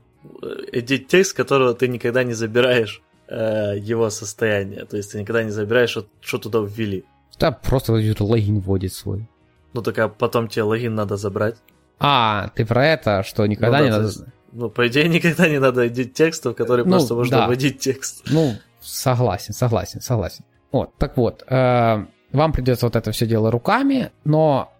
edit 0.72 1.06
текст, 1.06 1.36
которого 1.36 1.74
ты 1.74 1.88
никогда 1.88 2.24
не 2.24 2.34
забираешь 2.34 3.02
э, 3.28 3.76
его 3.78 4.10
состояние, 4.10 4.86
то 4.86 4.98
есть 4.98 5.12
ты 5.12 5.20
никогда 5.20 5.44
не 5.44 5.52
забираешь, 5.52 5.90
что, 5.90 6.06
что 6.22 6.38
туда 6.38 6.60
ввели. 6.60 7.06
Да, 7.40 7.52
просто 7.52 7.94
логин 7.94 8.60
вводит 8.60 8.94
свой. 8.94 9.28
Ну 9.74 9.82
так 9.82 9.98
а 10.00 10.08
потом 10.08 10.48
тебе 10.48 10.64
логин 10.64 10.96
надо 10.96 11.18
забрать. 11.18 11.56
А, 12.00 12.50
ты 12.56 12.66
про 12.66 12.86
это, 12.86 13.24
что 13.24 13.46
никогда 13.46 13.80
ну, 13.80 13.84
да, 13.84 13.86
не 13.86 13.92
надо... 13.92 14.06
Есть, 14.06 14.24
ну, 14.52 14.70
по 14.70 14.88
идее, 14.88 15.08
никогда 15.10 15.48
не 15.48 15.60
надо 15.60 15.86
edit 15.86 16.10
текстов, 16.10 16.56
которые 16.56 16.86
ну, 16.86 16.92
просто 16.92 17.16
можно 17.16 17.38
да. 17.38 17.48
вводить 17.48 17.80
текст. 17.80 18.24
Ну, 18.30 18.56
согласен, 18.82 19.54
согласен, 19.54 20.02
согласен. 20.02 20.46
Вот, 20.72 20.96
так 20.98 21.18
вот, 21.18 21.44
э, 21.48 22.06
вам 22.32 22.52
придется 22.52 22.86
вот 22.86 22.96
это 22.96 23.12
все 23.12 23.26
дело 23.26 23.52
руками, 23.52 24.12
но 24.24 24.74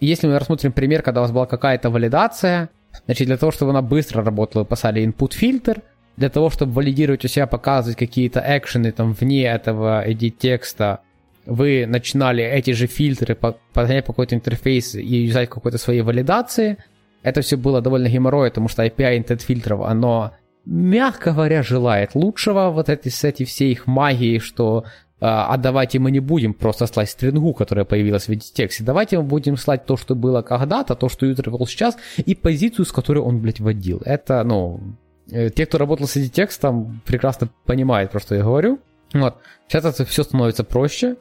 если 0.00 0.26
мы 0.26 0.38
рассмотрим 0.38 0.72
пример, 0.72 1.02
когда 1.02 1.20
у 1.20 1.24
вас 1.24 1.32
была 1.32 1.46
какая-то 1.46 1.90
валидация, 1.90 2.70
значит, 3.06 3.26
для 3.26 3.36
того, 3.36 3.52
чтобы 3.52 3.70
она 3.70 3.82
быстро 3.82 4.24
работала, 4.24 4.64
посадили 4.64 5.08
input 5.08 5.34
фильтр, 5.34 5.82
для 6.16 6.28
того, 6.28 6.50
чтобы 6.50 6.72
валидировать 6.72 7.24
у 7.24 7.28
себя, 7.28 7.46
показывать 7.46 7.98
какие-то 7.98 8.44
экшены 8.46 8.92
там 8.92 9.12
вне 9.12 9.44
этого 9.44 10.06
edit 10.06 10.34
текста, 10.38 11.00
вы 11.46 11.86
начинали 11.86 12.44
эти 12.44 12.72
же 12.72 12.86
фильтры 12.86 13.34
подгонять 13.34 14.04
по 14.04 14.12
какой-то 14.12 14.34
интерфейс 14.34 14.94
и 14.94 15.24
юзать 15.24 15.48
какой-то 15.48 15.78
своей 15.78 16.02
валидации– 16.02 16.76
это 17.22 17.40
все 17.40 17.56
было 17.56 17.80
довольно 17.80 18.08
геморрой, 18.08 18.50
потому 18.50 18.68
что 18.68 18.84
API 18.84 19.18
Intent 19.18 19.42
фильтров, 19.42 19.82
оно, 19.82 20.32
мягко 20.64 21.32
говоря, 21.32 21.62
желает 21.62 22.14
лучшего 22.14 22.70
вот 22.70 22.88
эти, 22.88 23.08
с 23.08 23.24
этой 23.24 23.46
всей 23.46 23.72
их 23.72 23.86
магии, 23.86 24.38
что 24.38 24.84
а 25.24 25.56
давайте 25.56 26.00
мы 26.00 26.10
не 26.10 26.18
будем 26.18 26.52
просто 26.52 26.86
слать 26.86 27.08
стрингу, 27.08 27.54
которая 27.54 27.84
появилась 27.84 28.24
в 28.24 28.28
виде 28.28 28.44
тексте. 28.52 28.82
Давайте 28.82 29.18
мы 29.18 29.22
будем 29.22 29.56
слать 29.56 29.86
то, 29.86 29.96
что 29.96 30.16
было 30.16 30.42
когда-то, 30.42 30.96
то, 30.96 31.08
что 31.08 31.26
юзер 31.26 31.48
ввел 31.48 31.64
сейчас, 31.66 31.96
и 32.16 32.34
позицию, 32.34 32.86
с 32.86 32.92
которой 32.92 33.20
он, 33.20 33.40
блядь, 33.40 33.60
вводил. 33.60 34.02
Это, 34.04 34.42
ну, 34.42 34.80
э, 35.30 35.50
те, 35.50 35.66
кто 35.66 35.78
работал 35.78 36.08
с 36.08 36.16
этим 36.16 36.30
текстом, 36.30 37.00
прекрасно 37.06 37.48
понимают, 37.64 38.10
про 38.10 38.18
что 38.18 38.34
я 38.34 38.42
говорю. 38.42 38.80
Вот. 39.14 39.36
Сейчас 39.68 39.84
это 39.84 40.04
все 40.04 40.24
становится 40.24 40.64
проще. 40.64 41.16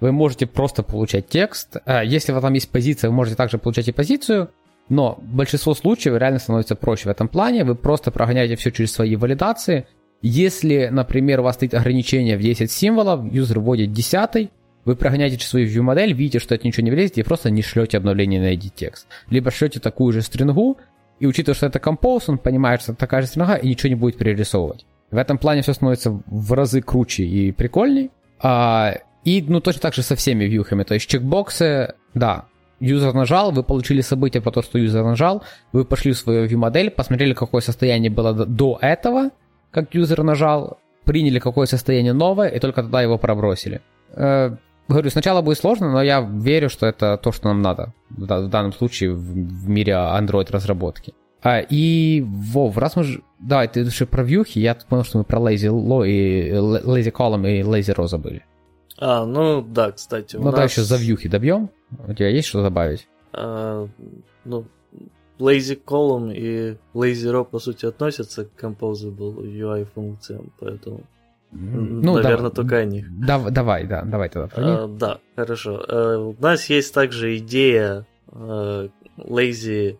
Вы 0.00 0.12
можете 0.12 0.46
просто 0.46 0.82
получать 0.82 1.28
текст. 1.28 1.78
А 1.86 2.04
если 2.04 2.32
у 2.32 2.34
вас 2.34 2.42
там 2.42 2.52
есть 2.52 2.70
позиция, 2.70 3.08
вы 3.08 3.16
можете 3.16 3.36
также 3.36 3.56
получать 3.56 3.88
и 3.88 3.92
позицию. 3.92 4.50
Но 4.88 5.18
большинство 5.22 5.74
случаев 5.74 6.16
реально 6.18 6.38
становится 6.38 6.76
проще 6.76 7.08
в 7.08 7.12
этом 7.12 7.28
плане. 7.28 7.64
Вы 7.64 7.74
просто 7.74 8.10
прогоняете 8.10 8.56
все 8.56 8.70
через 8.70 8.92
свои 8.92 9.16
валидации. 9.16 9.86
Если, 10.22 10.88
например, 10.90 11.40
у 11.40 11.42
вас 11.44 11.56
стоит 11.56 11.74
ограничение 11.74 12.36
в 12.36 12.40
10 12.40 12.70
символов, 12.70 13.32
юзер 13.32 13.60
вводит 13.60 13.92
10, 13.92 14.50
вы 14.84 14.96
прогоняете 14.96 15.44
свою 15.44 15.68
view-модель, 15.68 16.12
видите, 16.12 16.38
что 16.38 16.54
это 16.54 16.66
ничего 16.66 16.84
не 16.84 16.90
влезет, 16.90 17.18
и 17.18 17.22
просто 17.22 17.50
не 17.50 17.62
шлете 17.62 17.98
обновление 17.98 18.40
на 18.40 18.54
edit 18.54 18.72
текст. 18.74 19.06
Либо 19.28 19.50
шлете 19.50 19.80
такую 19.80 20.12
же 20.12 20.22
стрингу, 20.22 20.78
и 21.18 21.26
учитывая, 21.26 21.56
что 21.56 21.66
это 21.66 21.78
compose, 21.78 22.24
он 22.28 22.38
понимает, 22.38 22.82
что 22.82 22.92
это 22.92 23.00
такая 23.00 23.22
же 23.22 23.28
стринга, 23.28 23.54
и 23.54 23.68
ничего 23.68 23.88
не 23.88 23.94
будет 23.94 24.16
перерисовывать. 24.16 24.86
В 25.10 25.16
этом 25.16 25.38
плане 25.38 25.62
все 25.62 25.72
становится 25.72 26.10
в 26.26 26.52
разы 26.52 26.82
круче 26.82 27.24
и 27.24 27.52
прикольней. 27.52 28.10
А, 28.38 28.94
и 29.24 29.42
ну, 29.42 29.60
точно 29.60 29.80
так 29.80 29.94
же 29.94 30.02
со 30.02 30.14
всеми 30.14 30.44
вьюхами. 30.44 30.82
То 30.82 30.94
есть 30.94 31.08
чекбоксы, 31.08 31.94
да, 32.14 32.46
юзер 32.80 33.14
нажал, 33.14 33.52
вы 33.52 33.62
получили 33.62 34.00
событие 34.02 34.42
про 34.42 34.50
то, 34.50 34.62
что 34.62 34.78
юзер 34.78 35.04
нажал, 35.04 35.42
вы 35.72 35.84
пошли 35.84 36.12
в 36.12 36.18
свою 36.18 36.46
view-модель, 36.46 36.90
посмотрели, 36.90 37.32
какое 37.32 37.60
состояние 37.60 38.10
было 38.10 38.32
до 38.34 38.78
этого, 38.80 39.30
как 39.76 39.94
юзер 39.94 40.22
нажал, 40.22 40.78
приняли 41.04 41.38
какое 41.38 41.66
состояние 41.66 42.14
новое, 42.14 42.48
и 42.48 42.58
только 42.58 42.82
тогда 42.82 43.02
его 43.02 43.18
пробросили. 43.18 43.82
Э, 44.14 44.56
говорю, 44.88 45.10
сначала 45.10 45.42
будет 45.42 45.58
сложно, 45.58 45.92
но 45.92 46.02
я 46.02 46.20
верю, 46.20 46.70
что 46.70 46.86
это 46.86 47.18
то, 47.18 47.30
что 47.30 47.48
нам 47.48 47.60
надо 47.60 47.92
в, 48.08 48.48
данном 48.48 48.72
случае 48.72 49.12
в, 49.12 49.68
мире 49.68 49.92
Android 49.92 50.50
разработки. 50.50 51.12
А, 51.42 51.60
и, 51.60 52.24
Вов, 52.26 52.78
раз 52.78 52.96
мы 52.96 53.04
же... 53.04 53.22
Да, 53.38 53.66
ты 53.66 53.80
еще 53.80 54.06
про 54.06 54.22
вьюхи, 54.22 54.58
я 54.60 54.74
понял, 54.74 55.04
что 55.04 55.18
мы 55.18 55.24
про 55.24 55.38
Lazy 55.40 55.68
Low 55.68 56.08
и 56.08 56.50
Lazy 56.52 57.12
Column 57.12 57.46
и 57.46 57.62
Lazy 57.62 57.94
Row 57.94 58.08
забыли. 58.08 58.42
А, 58.98 59.26
ну 59.26 59.60
да, 59.60 59.92
кстати. 59.92 60.36
Ну 60.36 60.44
нас... 60.44 60.54
дальше 60.54 60.82
за 60.82 60.96
вьюхи 60.96 61.28
добьем. 61.28 61.68
У 62.08 62.14
тебя 62.14 62.30
есть 62.30 62.48
что 62.48 62.62
добавить? 62.62 63.06
А, 63.34 63.86
ну, 64.46 64.64
Lazy 65.38 65.80
Column 65.82 66.34
и 66.34 66.76
Lazy 66.94 67.30
Row, 67.32 67.44
по 67.44 67.58
сути, 67.58 67.86
относятся 67.86 68.44
к 68.44 68.62
Composable 68.62 69.42
UI 69.42 69.86
функциям, 69.94 70.52
поэтому, 70.58 71.02
ну, 71.52 72.14
наверное, 72.14 72.50
да, 72.50 72.56
только 72.56 72.78
они. 72.78 73.04
Да, 73.08 73.38
давай, 73.50 73.86
да, 73.86 74.02
давай 74.02 74.28
тогда 74.28 74.48
них. 74.62 74.78
А, 74.78 74.86
да, 74.88 75.18
хорошо. 75.36 75.84
А, 75.88 76.18
у 76.18 76.36
нас 76.40 76.66
есть 76.70 76.92
также 76.92 77.36
идея 77.38 78.06
а, 78.32 78.88
Lazy 79.18 79.98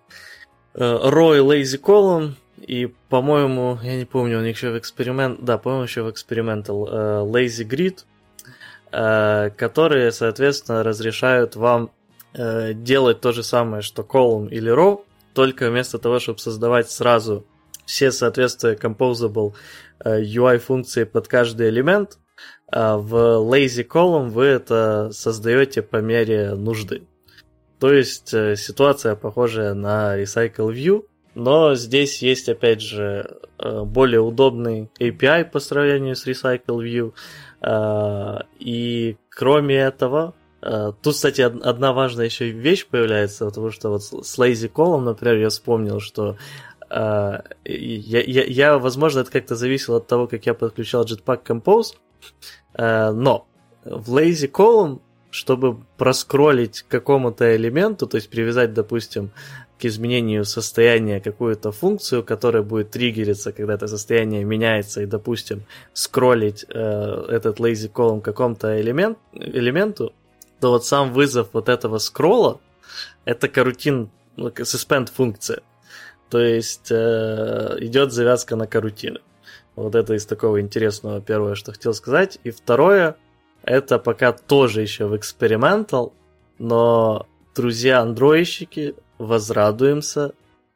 Row 0.75 1.37
и 1.37 1.63
Lazy 1.63 1.81
Column, 1.81 2.33
и, 2.59 2.93
по-моему, 3.09 3.79
я 3.83 3.97
не 3.97 4.05
помню, 4.05 4.39
у 4.39 4.43
них 4.43 4.57
еще 4.57 4.71
в 4.71 4.79
эксперимент, 4.79 5.45
да, 5.45 5.59
по-моему, 5.59 5.85
еще 5.85 6.03
в 6.03 6.09
Experimental 6.09 7.25
Lazy 7.31 7.69
Grid, 7.69 8.05
Э, 8.93 9.51
которые, 9.51 10.13
соответственно, 10.13 10.83
разрешают 10.83 11.57
вам 11.57 11.91
э, 12.33 12.73
делать 12.73 13.21
то 13.21 13.33
же 13.33 13.43
самое, 13.43 13.83
что 13.83 14.03
column 14.03 14.49
или 14.49 14.73
row, 14.73 15.05
только 15.37 15.71
вместо 15.71 15.99
того, 15.99 16.19
чтобы 16.19 16.39
создавать 16.41 16.91
сразу 16.91 17.47
все 17.85 18.11
соответствия 18.11 18.75
composable 18.75 19.53
э, 20.05 20.23
UI 20.23 20.59
функции 20.59 21.05
под 21.05 21.29
каждый 21.29 21.69
элемент, 21.69 22.19
в 22.69 23.15
lazy 23.15 23.87
column 23.87 24.31
вы 24.31 24.47
это 24.47 25.11
создаете 25.13 25.83
по 25.83 25.99
мере 25.99 26.55
нужды. 26.55 27.07
То 27.79 27.93
есть 27.93 28.31
ситуация 28.31 29.15
похожая 29.15 29.73
на 29.75 30.21
Recycle 30.21 30.75
View, 30.75 31.05
но 31.37 31.77
здесь 31.77 32.23
есть, 32.23 32.49
опять 32.49 32.81
же, 32.81 33.39
более 33.57 34.21
удобный 34.21 34.91
API 34.99 35.45
по 35.45 35.61
сравнению 35.61 36.17
с 36.17 36.27
Recycle 36.27 36.83
View, 36.83 37.15
Э, 37.67 38.41
и 38.59 39.17
кроме 39.31 39.77
этого, 39.77 40.29
э, 40.29 40.46
Тут, 41.03 41.15
кстати, 41.15 41.43
одна 41.43 41.93
важная 41.93 42.27
еще 42.27 42.51
вещь 42.51 42.87
появляется, 42.87 43.47
потому 43.47 43.71
что 43.71 43.91
вот 43.91 44.03
с 44.03 44.39
Lazy 44.39 44.71
Column, 44.71 45.03
например, 45.03 45.37
я 45.37 45.49
вспомнил, 45.49 46.01
что 46.01 46.37
uh, 46.91 47.43
я, 47.65 48.23
я, 48.23 48.45
я, 48.45 48.79
возможно, 48.79 49.21
это 49.21 49.31
как-то 49.31 49.55
зависело 49.55 49.99
от 49.99 50.07
того, 50.07 50.27
как 50.27 50.47
я 50.47 50.55
подключал 50.55 51.05
Jetpack 51.05 51.45
Compose, 51.45 51.95
uh, 52.75 53.13
но 53.13 53.47
в 53.85 54.17
Lazy 54.17 54.51
Column, 54.51 55.01
чтобы 55.31 55.79
проскролить 55.99 56.83
какому-то 56.89 57.55
элементу, 57.55 58.07
то 58.07 58.17
есть 58.17 58.31
привязать, 58.31 58.73
допустим, 58.73 59.31
к 59.79 59.85
изменению 59.85 60.45
состояния 60.45 61.21
какую-то 61.21 61.71
функцию, 61.71 62.25
которая 62.25 62.63
будет 62.63 62.91
триггериться, 62.91 63.53
когда 63.53 63.75
это 63.75 63.87
состояние 63.87 64.45
меняется, 64.45 65.03
и, 65.03 65.07
допустим, 65.07 65.65
скроллить 65.93 66.65
э, 66.69 67.27
этот 67.29 67.61
lazy 67.61 67.93
column 67.93 68.23
какому-то 68.23 68.81
элемент, 68.81 69.19
элементу, 69.35 70.15
то 70.61 70.71
вот 70.71 70.85
сам 70.85 71.13
вызов 71.13 71.49
вот 71.53 71.69
этого 71.69 71.99
скролла 71.99 72.61
это 73.25 73.49
карутин, 73.49 74.11
ну, 74.37 74.49
suspend 74.49 75.11
функция. 75.13 75.63
То 76.31 76.39
есть 76.39 76.91
э, 76.91 77.77
идет 77.81 78.13
завязка 78.13 78.57
на 78.57 78.67
карутины. 78.67 79.21
Вот 79.75 79.95
это 79.95 80.15
из 80.15 80.27
такого 80.27 80.61
интересного 80.61 81.21
первое, 81.21 81.55
что 81.55 81.73
хотел 81.73 81.93
сказать. 81.93 82.39
И 82.45 82.51
второе, 82.51 83.17
это 83.63 83.99
пока 83.99 84.33
тоже 84.33 84.81
еще 84.81 85.07
в 85.07 85.17
экспериментал, 85.17 86.15
но 86.59 87.27
друзья 87.55 88.01
андроидщики, 88.01 88.95
возрадуемся. 89.19 90.33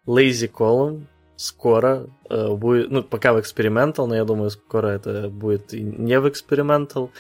Lazy 0.06 0.50
Column 0.50 1.06
скоро 1.36 2.06
э, 2.28 2.48
будет, 2.54 2.90
ну, 2.90 3.02
пока 3.02 3.32
в 3.32 3.40
экспериментал, 3.40 4.06
но 4.06 4.14
я 4.14 4.24
думаю, 4.24 4.50
скоро 4.50 4.88
это 4.88 5.28
будет 5.28 5.72
и 5.72 5.80
не 5.80 6.18
в 6.20 6.28
экспериментал, 6.28 7.10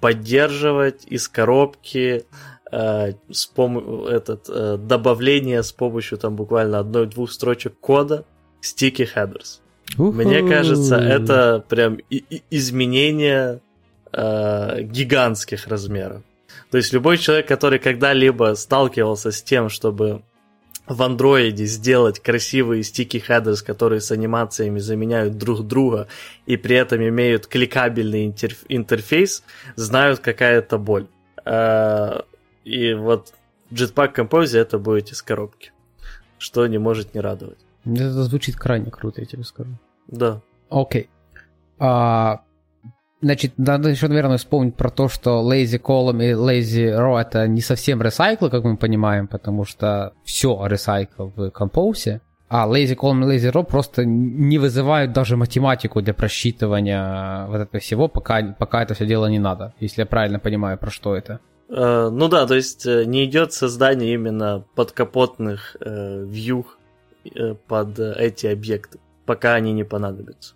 поддерживать 0.00 1.04
из 1.06 1.28
коробки 1.28 2.24
э, 2.72 3.12
с 3.30 3.50
пом- 3.56 4.08
этот, 4.08 4.48
э, 4.48 4.76
добавление 4.78 5.62
с 5.62 5.72
помощью 5.72 6.18
там 6.18 6.36
буквально 6.36 6.78
одной-двух 6.78 7.30
строчек 7.32 7.74
кода 7.80 8.24
sticky 8.62 9.08
headers. 9.14 9.60
У-ху. 9.98 10.12
Мне 10.12 10.48
кажется, 10.48 10.96
это 10.96 11.64
прям 11.68 11.96
и- 12.10 12.24
и 12.30 12.42
изменение 12.50 13.60
э, 14.12 14.82
гигантских 14.82 15.66
размеров. 15.68 16.22
То 16.70 16.78
есть 16.78 16.92
любой 16.92 17.18
человек, 17.18 17.46
который 17.48 17.78
когда-либо 17.78 18.54
сталкивался 18.54 19.30
с 19.30 19.42
тем, 19.42 19.68
чтобы 19.68 20.22
в 20.90 21.02
андроиде 21.02 21.66
сделать 21.66 22.18
красивые 22.18 22.82
стики 22.82 23.22
headers, 23.26 23.64
которые 23.64 24.00
с 24.00 24.10
анимациями 24.10 24.80
заменяют 24.80 25.38
друг 25.38 25.64
друга 25.64 26.08
и 26.46 26.56
при 26.56 26.74
этом 26.74 27.00
имеют 27.00 27.46
кликабельный 27.46 28.26
интерф- 28.26 28.66
интерфейс, 28.68 29.44
знают, 29.76 30.18
какая 30.18 30.58
это 30.58 30.78
боль. 30.78 31.06
Э, 31.44 32.22
и 32.64 32.92
вот 32.94 33.32
в 33.70 33.74
Jetpack 33.74 34.16
Compose 34.16 34.58
это 34.58 34.80
будет 34.80 35.12
из 35.12 35.22
коробки, 35.22 35.70
что 36.38 36.66
не 36.66 36.78
может 36.78 37.14
не 37.14 37.20
радовать. 37.20 37.58
Это 37.84 38.24
звучит 38.24 38.56
крайне 38.56 38.90
круто, 38.90 39.20
я 39.20 39.26
тебе 39.28 39.44
скажу. 39.44 39.70
Да. 40.08 40.40
Окей. 40.70 41.08
А, 41.78 42.42
значит, 43.22 43.52
надо 43.58 43.88
еще, 43.88 44.08
наверное, 44.08 44.36
вспомнить 44.36 44.76
про 44.76 44.90
то, 44.90 45.08
что 45.08 45.42
Lazy 45.42 45.80
Column 45.80 46.24
и 46.24 46.32
Lazy 46.32 46.96
Row 46.96 47.20
это 47.20 47.46
не 47.46 47.60
совсем 47.60 48.02
ресайклы, 48.02 48.50
как 48.50 48.64
мы 48.64 48.76
понимаем, 48.76 49.28
потому 49.28 49.64
что 49.64 50.12
все 50.24 50.66
ресайкл 50.66 51.26
в 51.36 51.48
Compose, 51.48 52.20
а 52.48 52.66
Lazy 52.66 52.96
Column 52.96 53.24
и 53.24 53.36
Lazy 53.36 53.52
Row 53.52 53.64
просто 53.64 54.04
не 54.04 54.58
вызывают 54.58 55.12
даже 55.12 55.36
математику 55.36 56.02
для 56.02 56.14
просчитывания 56.14 57.46
вот 57.46 57.60
этого 57.60 57.80
всего, 57.80 58.08
пока, 58.08 58.54
пока 58.58 58.82
это 58.82 58.94
все 58.94 59.06
дело 59.06 59.26
не 59.26 59.38
надо, 59.38 59.74
если 59.80 60.02
я 60.02 60.06
правильно 60.06 60.38
понимаю, 60.38 60.78
про 60.78 60.90
что 60.90 61.14
это. 61.14 61.40
Uh, 61.68 62.10
ну 62.10 62.26
да, 62.28 62.48
то 62.48 62.56
есть 62.56 62.84
э, 62.84 63.04
не 63.04 63.26
идет 63.26 63.52
создание 63.52 64.14
именно 64.14 64.64
подкапотных 64.74 65.76
э, 65.80 66.24
вьюх 66.24 66.78
э, 67.24 67.54
под 67.68 67.96
эти 68.00 68.48
объекты, 68.48 68.98
пока 69.24 69.54
они 69.54 69.72
не 69.72 69.84
понадобятся. 69.84 70.54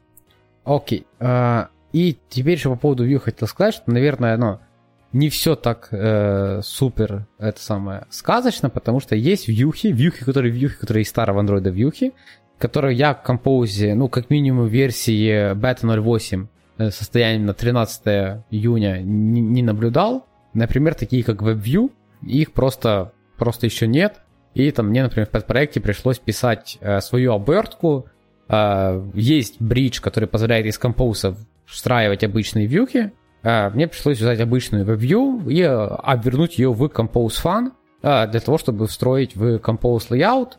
Окей. 0.65 1.07
Okay. 1.21 1.69
И 1.95 2.19
теперь 2.29 2.55
еще 2.57 2.71
по 2.71 2.77
поводу 2.77 3.09
Vue 3.09 3.21
хотел 3.21 3.47
сказать, 3.47 3.75
что, 3.75 3.89
наверное, 3.93 4.37
ну, 4.37 4.59
не 5.13 5.29
все 5.29 5.55
так 5.55 5.91
э, 5.93 6.61
супер 6.65 7.29
это 7.39 7.61
самое 7.61 8.07
сказочно, 8.11 8.69
потому 8.69 8.99
что 8.99 9.15
есть 9.15 9.47
вьюхи, 9.47 9.87
вьюхи, 9.87 10.25
которые 10.25 10.51
вьюхи, 10.51 10.75
которые 10.75 11.05
из 11.05 11.09
старого 11.09 11.39
андроида 11.39 11.71
вьюхи, 11.71 12.13
которые 12.59 12.97
я 12.97 13.15
в 13.15 13.23
композе, 13.23 13.95
ну, 13.95 14.09
как 14.09 14.29
минимум 14.29 14.67
версии 14.67 15.55
Beta 15.55 15.87
08 16.01 16.49
э, 16.79 16.91
состоянием 16.91 17.47
на 17.47 17.55
13 17.55 18.43
июня 18.51 19.01
не, 19.01 19.41
не 19.41 19.63
наблюдал. 19.63 20.27
Например, 20.53 20.97
такие 20.97 21.23
как 21.23 21.43
WebView, 21.43 21.93
их 22.23 22.53
просто, 22.53 23.13
просто 23.39 23.67
еще 23.67 23.87
нет. 23.87 24.21
И 24.55 24.69
там 24.73 24.89
мне, 24.89 25.05
например, 25.05 25.29
в 25.29 25.31
подпроекте 25.31 25.81
пришлось 25.81 26.19
писать 26.19 26.77
э, 26.81 27.01
свою 27.01 27.35
обертку. 27.35 28.07
Э, 28.49 29.01
есть 29.15 29.63
бридж, 29.63 30.01
который 30.01 30.29
позволяет 30.29 30.67
из 30.67 30.77
композа 30.77 31.37
встраивать 31.67 32.25
обычные 32.25 32.67
вьюхи. 32.67 33.13
Э, 33.43 33.71
мне 33.71 33.87
пришлось 33.87 34.19
взять 34.19 34.41
обычную 34.41 34.85
WebView 34.85 35.51
и 35.53 35.61
э, 35.61 35.69
обвернуть 35.69 36.59
ее 36.59 36.73
в 36.73 36.83
Compose 36.85 37.43
Fun 37.43 37.73
э, 38.03 38.27
для 38.29 38.41
того, 38.41 38.59
чтобы 38.59 38.87
встроить 38.87 39.37
в 39.37 39.57
Compose 39.57 40.09
Layout. 40.11 40.53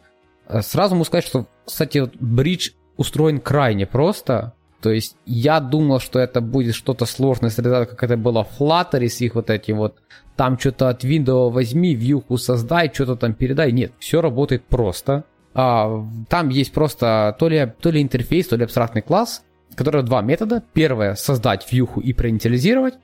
Э, 0.47 0.61
сразу 0.61 0.95
могу 0.95 1.05
сказать, 1.05 1.25
что, 1.25 1.47
кстати, 1.65 1.99
вот 1.99 2.15
бридж 2.15 2.71
устроен 2.97 3.39
крайне 3.39 3.85
просто. 3.85 4.53
То 4.81 4.91
есть 4.91 5.17
я 5.25 5.59
думал, 5.59 5.99
что 5.99 6.19
это 6.19 6.41
будет 6.41 6.75
что-то 6.75 7.05
сложное 7.05 7.49
среда, 7.49 7.85
как 7.85 8.03
это 8.03 8.17
было 8.17 8.43
в 8.43 8.61
Flutter 8.61 9.07
с 9.07 9.19
их 9.21 9.33
вот 9.35 9.49
этим 9.49 9.77
вот, 9.77 9.97
там 10.35 10.59
что-то 10.59 10.89
от 10.89 11.03
Windows 11.03 11.51
возьми, 11.51 11.95
вьюху 11.95 12.37
создай, 12.37 12.91
что-то 12.93 13.15
там 13.15 13.33
передай. 13.33 13.71
Нет, 13.71 13.93
все 13.97 14.21
работает 14.21 14.63
просто. 14.65 15.23
А, 15.55 16.05
там 16.29 16.49
есть 16.49 16.71
просто 16.71 17.35
то 17.39 17.47
ли, 17.47 17.73
то 17.81 17.89
ли 17.89 18.01
интерфейс, 18.01 18.47
то 18.47 18.57
ли 18.57 18.63
абстрактный 18.63 19.01
класс, 19.01 19.43
который 19.75 20.03
два 20.03 20.21
метода. 20.21 20.63
Первое, 20.73 21.15
создать 21.15 21.71
вьюху 21.71 22.01
и 22.01 22.13
проинициализировать. 22.13 22.95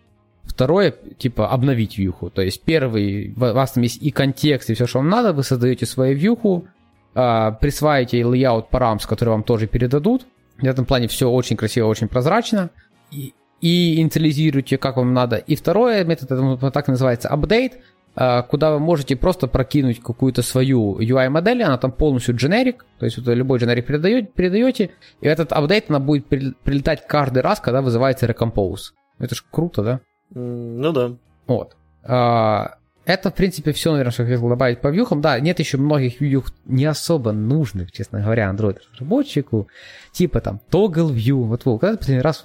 Второе, 0.43 0.93
типа, 1.17 1.49
обновить 1.49 1.97
вьюху. 1.97 2.29
То 2.29 2.41
есть 2.41 2.61
первый, 2.63 3.33
у 3.35 3.39
вас 3.39 3.73
там 3.73 3.83
есть 3.83 4.01
и 4.01 4.11
контекст, 4.11 4.69
и 4.69 4.73
все, 4.73 4.87
что 4.87 4.99
вам 4.99 5.09
надо, 5.09 5.33
вы 5.33 5.43
создаете 5.43 5.85
свою 5.85 6.17
вьюху, 6.17 6.67
а, 7.13 7.51
присваиваете 7.51 8.21
layout 8.21 8.65
params, 8.71 9.07
которые 9.07 9.33
вам 9.33 9.43
тоже 9.43 9.67
передадут, 9.67 10.25
в 10.57 10.65
этом 10.65 10.85
плане 10.85 11.07
все 11.07 11.29
очень 11.29 11.57
красиво, 11.57 11.87
очень 11.87 12.07
прозрачно. 12.07 12.69
И, 13.11 13.33
и 13.61 13.99
инициализируйте, 13.99 14.77
как 14.77 14.97
вам 14.97 15.13
надо. 15.13 15.37
И 15.37 15.55
второй 15.55 16.03
метод, 16.05 16.31
это 16.31 16.71
так 16.71 16.87
называется 16.87 17.29
update, 17.29 17.73
куда 18.13 18.71
вы 18.71 18.79
можете 18.79 19.15
просто 19.15 19.47
прокинуть 19.47 20.01
какую-то 20.01 20.41
свою 20.41 20.99
UI-модель, 20.99 21.63
она 21.63 21.77
там 21.77 21.91
полностью 21.91 22.35
generic, 22.35 22.77
то 22.99 23.05
есть 23.05 23.17
вот 23.17 23.27
любой 23.27 23.59
generic 23.59 23.83
передаете, 23.83 24.27
передаете, 24.27 24.89
и 25.21 25.27
этот 25.27 25.53
апдейт, 25.53 25.85
она 25.89 25.99
будет 25.99 26.27
прилетать 26.27 27.07
каждый 27.07 27.41
раз, 27.41 27.59
когда 27.59 27.81
вызывается 27.81 28.25
recompose. 28.25 28.91
Это 29.19 29.35
ж 29.35 29.45
круто, 29.49 29.83
да? 29.83 29.99
Ну 30.33 30.91
да. 30.91 31.13
Вот. 31.47 31.75
Это, 32.03 33.31
в 33.31 33.33
принципе, 33.33 33.71
все, 33.71 33.91
наверное, 33.91 34.11
что 34.11 34.23
я 34.23 34.29
хотел 34.29 34.47
добавить 34.47 34.79
по 34.79 34.89
вьюхам. 34.89 35.21
Да, 35.21 35.39
нет 35.39 35.59
еще 35.59 35.77
многих 35.77 36.21
вьюх 36.21 36.51
не 36.65 36.85
особо 36.85 37.31
нужных, 37.31 37.91
честно 37.91 38.21
говоря, 38.21 38.49
Android-разработчику. 38.51 39.67
Типа 40.11 40.39
там 40.39 40.59
Toggle 40.69 41.11
View. 41.11 41.43
Вот, 41.43 41.65
Вов, 41.65 41.79
когда 41.79 41.93
ты 41.93 41.99
последний 41.99 42.21
раз 42.21 42.43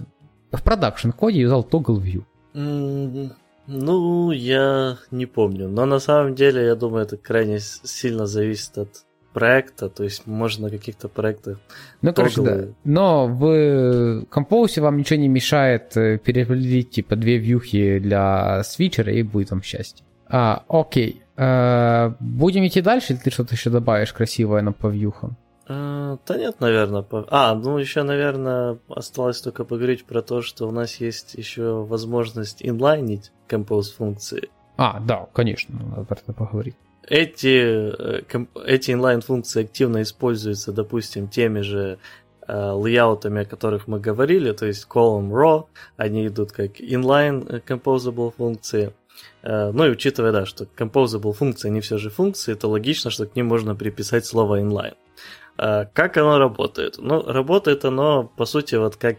в 0.51 0.63
продакшн 0.63 1.11
коде 1.11 1.41
юзал 1.41 1.67
Toggle 1.71 2.01
View? 2.03 2.25
Ну, 3.67 4.31
я 4.31 4.99
не 5.11 5.27
помню. 5.27 5.69
Но 5.69 5.87
на 5.87 5.99
самом 5.99 6.35
деле, 6.35 6.65
я 6.65 6.75
думаю, 6.75 7.05
это 7.05 7.17
крайне 7.17 7.59
сильно 7.61 8.27
зависит 8.27 8.79
от 8.79 8.89
проекта, 9.33 9.91
то 9.91 10.03
есть 10.03 10.27
можно 10.27 10.69
на 10.69 10.71
каких-то 10.71 11.09
проектах. 11.09 11.59
Ну, 12.01 12.15
короче, 12.15 12.41
да. 12.41 12.65
Но 12.85 13.27
в 13.27 14.25
Compose 14.31 14.81
вам 14.81 14.97
ничего 14.97 15.19
не 15.19 15.29
мешает 15.29 15.91
переопределить 15.93 16.91
типа 16.91 17.17
две 17.17 17.37
вьюхи 17.37 17.99
для 17.99 18.63
свитчера, 18.65 19.13
и 19.13 19.23
будет 19.23 19.51
вам 19.51 19.63
счастье. 19.63 20.07
А, 20.29 20.65
окей. 20.69 21.23
А, 21.37 22.15
будем 22.19 22.67
идти 22.67 22.81
дальше, 22.81 23.13
или 23.13 23.21
ты 23.21 23.31
что-то 23.31 23.55
еще 23.55 23.69
добавишь 23.69 24.15
красивое 24.15 24.63
на 24.63 24.73
по 24.73 24.87
вьюхам? 24.87 25.37
А, 25.69 26.19
да 26.27 26.39
нет, 26.39 26.61
наверное. 26.61 27.03
По... 27.03 27.27
А, 27.29 27.55
ну 27.55 27.77
еще, 27.77 28.05
наверное, 28.05 28.79
осталось 28.89 29.41
только 29.43 29.65
поговорить 29.65 30.05
про 30.07 30.23
то, 30.23 30.41
что 30.41 30.67
у 30.67 30.71
нас 30.71 30.97
есть 30.97 31.35
еще 31.35 31.85
возможность 31.85 32.65
инлайнить 32.65 33.33
compose 33.49 33.95
функции. 33.97 34.49
А, 34.77 35.01
да, 35.01 35.27
конечно, 35.33 35.75
надо 35.91 36.05
про 36.05 36.17
это 36.17 36.33
поговорить. 36.33 36.75
Эти, 37.09 37.93
эти 38.67 38.91
inline-функции 38.91 39.63
активно 39.63 40.03
используются, 40.03 40.73
допустим, 40.73 41.29
теми 41.29 41.61
же 41.61 41.99
э, 42.47 42.71
лейаутами, 42.73 43.43
о 43.43 43.45
которых 43.45 43.87
мы 43.87 44.01
говорили, 44.01 44.53
то 44.53 44.67
есть 44.67 44.87
column 44.89 45.31
raw, 45.31 45.65
они 45.97 46.27
идут 46.27 46.53
как 46.53 46.81
inline 46.81 47.63
composable 47.65 48.33
функции. 48.37 48.93
Ну 49.43 49.87
и 49.87 49.91
учитывая, 49.91 50.33
да, 50.33 50.45
что 50.45 50.65
composable 50.65 51.33
функции, 51.33 51.69
они 51.69 51.81
все 51.81 51.97
же 51.97 52.11
функции, 52.11 52.55
то 52.55 52.69
логично, 52.69 53.11
что 53.11 53.27
к 53.27 53.37
ним 53.37 53.47
можно 53.47 53.75
приписать 53.75 54.27
слово 54.27 54.61
inline. 54.61 54.97
Как 55.57 56.17
оно 56.17 56.39
работает? 56.39 56.97
Ну, 56.99 57.23
работает 57.23 57.85
оно, 57.85 58.25
по 58.37 58.45
сути, 58.45 58.75
вот 58.75 58.97
как 58.97 59.19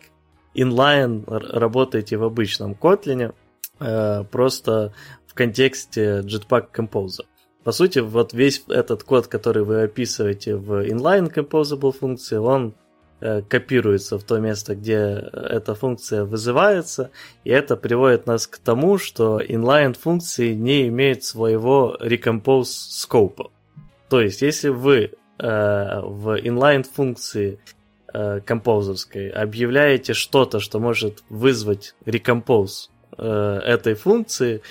inline 0.53 1.23
работаете 1.27 2.17
в 2.17 2.23
обычном 2.23 2.73
Kotlin, 2.73 3.33
просто 3.79 4.93
в 5.25 5.33
контексте 5.33 6.21
Jetpack 6.21 6.67
Compose. 6.73 7.25
По 7.63 7.71
сути, 7.71 7.99
вот 7.99 8.33
весь 8.33 8.63
этот 8.69 9.03
код, 9.03 9.27
который 9.27 9.63
вы 9.63 9.83
описываете 9.83 10.55
в 10.55 10.87
inline 10.87 11.33
composable 11.33 11.91
функции, 11.91 12.37
он 12.37 12.73
копируется 13.19 14.19
в 14.19 14.23
то 14.23 14.39
место, 14.39 14.75
где 14.75 14.95
эта 14.95 15.73
функция 15.73 16.23
вызывается, 16.23 17.09
и 17.43 17.49
это 17.49 17.75
приводит 17.75 18.27
нас 18.27 18.45
к 18.45 18.59
тому, 18.59 18.99
что 18.99 19.41
inline 19.41 19.97
функции 19.97 20.53
не 20.53 20.87
имеют 20.87 21.23
своего 21.23 21.97
recompose 21.99 22.65
скопа. 22.65 23.51
То 24.09 24.21
есть, 24.21 24.41
если 24.41 24.69
вы 24.69 24.97
э, 25.03 25.11
в 25.39 26.39
inline 26.39 26.83
функции 26.83 27.59
э, 28.13 28.39
композерской 28.41 29.29
объявляете 29.29 30.13
что-то, 30.13 30.59
что 30.59 30.79
может 30.79 31.23
вызвать 31.29 31.95
recompose 32.05 32.89
э, 33.17 33.59
этой 33.65 33.95
функции, 33.95 34.61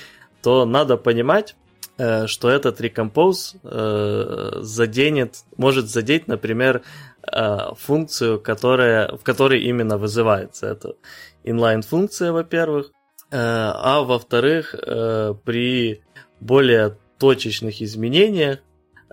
то 0.43 0.65
надо 0.65 0.97
понимать, 0.97 1.57
э, 1.99 2.27
что 2.27 2.49
этот 2.49 2.81
recompose 2.81 3.57
э, 3.63 4.61
заденет, 4.63 5.45
может 5.57 5.89
задеть, 5.89 6.29
например, 6.29 6.83
э, 7.31 7.59
функцию, 7.77 8.41
которая, 8.41 9.17
в 9.17 9.23
которой 9.23 9.63
именно 9.63 9.99
вызывается 9.99 10.67
эта 10.67 10.95
inline-функция, 11.47 12.33
во-первых, 12.33 12.93
э, 13.31 13.37
а 13.39 14.03
во-вторых, 14.03 14.75
э, 14.75 15.35
при 15.45 16.03
более 16.41 16.99
точечных 17.19 17.81
изменениях 17.81 18.59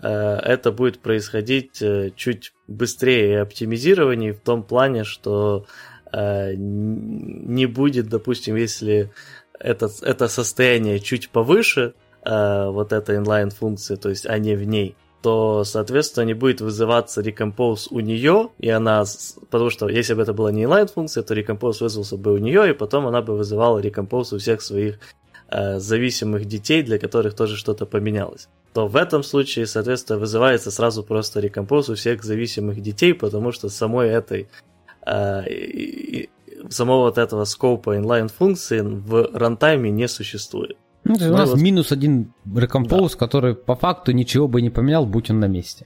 э, 0.02 0.10
это 0.10 0.72
будет 0.72 1.00
происходить 1.00 1.82
чуть 2.16 2.54
быстрее 2.68 3.32
и 3.32 3.38
оптимизированнее 3.38 4.34
в 4.34 4.40
том 4.40 4.64
плане, 4.64 5.04
что 5.04 5.66
не 6.56 7.66
будет, 7.66 8.08
допустим, 8.08 8.56
если 8.56 9.12
это, 9.60 9.90
это 10.02 10.28
состояние 10.28 11.00
чуть 11.00 11.30
повыше, 11.30 11.94
э, 12.26 12.70
вот 12.70 12.94
этой 12.94 13.18
inline-функции, 13.18 13.96
то 13.96 14.10
есть, 14.10 14.26
а 14.26 14.38
в 14.38 14.64
ней, 14.64 14.96
то, 15.22 15.64
соответственно, 15.64 16.26
не 16.26 16.34
будет 16.34 16.62
вызываться 16.62 17.22
recompose 17.22 17.88
у 17.90 18.02
нее, 18.02 18.50
и 18.60 18.70
она, 18.70 19.06
потому 19.50 19.70
что 19.70 19.88
если 19.88 20.14
бы 20.14 20.22
это 20.22 20.34
была 20.34 20.52
не 20.52 20.64
inline-функция, 20.64 21.24
то 21.24 21.34
recompose 21.34 21.78
вызвался 21.80 22.18
бы 22.18 22.34
у 22.34 22.38
нее, 22.38 22.70
и 22.70 22.74
потом 22.74 23.08
она 23.08 23.22
бы 23.22 23.38
вызывала 23.38 23.80
recompose 23.80 24.36
у 24.36 24.38
всех 24.38 24.62
своих 24.62 25.00
э, 25.50 25.80
зависимых 25.80 26.46
детей, 26.46 26.84
для 26.84 27.00
которых 27.00 27.36
тоже 27.36 27.56
что-то 27.56 27.86
поменялось. 27.86 28.50
То 28.74 28.88
в 28.88 28.96
этом 28.96 29.24
случае, 29.24 29.66
соответственно, 29.66 30.20
вызывается 30.20 30.72
сразу 30.72 31.04
просто 31.04 31.40
recompose 31.40 31.94
у 31.94 31.96
всех 31.96 32.24
зависимых 32.24 32.82
детей, 32.82 33.14
потому 33.14 33.52
что 33.52 33.70
самой 33.70 34.10
этой 34.10 34.42
э, 34.42 34.48
самого 35.06 37.02
вот 37.04 37.18
этого 37.18 37.46
скопа 37.46 37.98
inline 37.98 38.30
функции 38.30 38.82
в 38.82 39.30
рантайме 39.34 39.92
не 39.92 40.08
существует. 40.08 40.78
Ну, 41.04 41.16
то 41.16 41.26
есть 41.26 41.34
у 41.34 41.38
нас 41.38 41.50
вот... 41.50 41.60
минус 41.60 41.92
один 41.92 42.34
recompose, 42.46 43.12
да. 43.12 43.18
который 43.18 43.56
по 43.56 43.76
факту 43.76 44.14
ничего 44.14 44.48
бы 44.48 44.62
не 44.62 44.70
поменял, 44.70 45.06
будь 45.06 45.30
он 45.30 45.40
на 45.40 45.48
месте. 45.48 45.86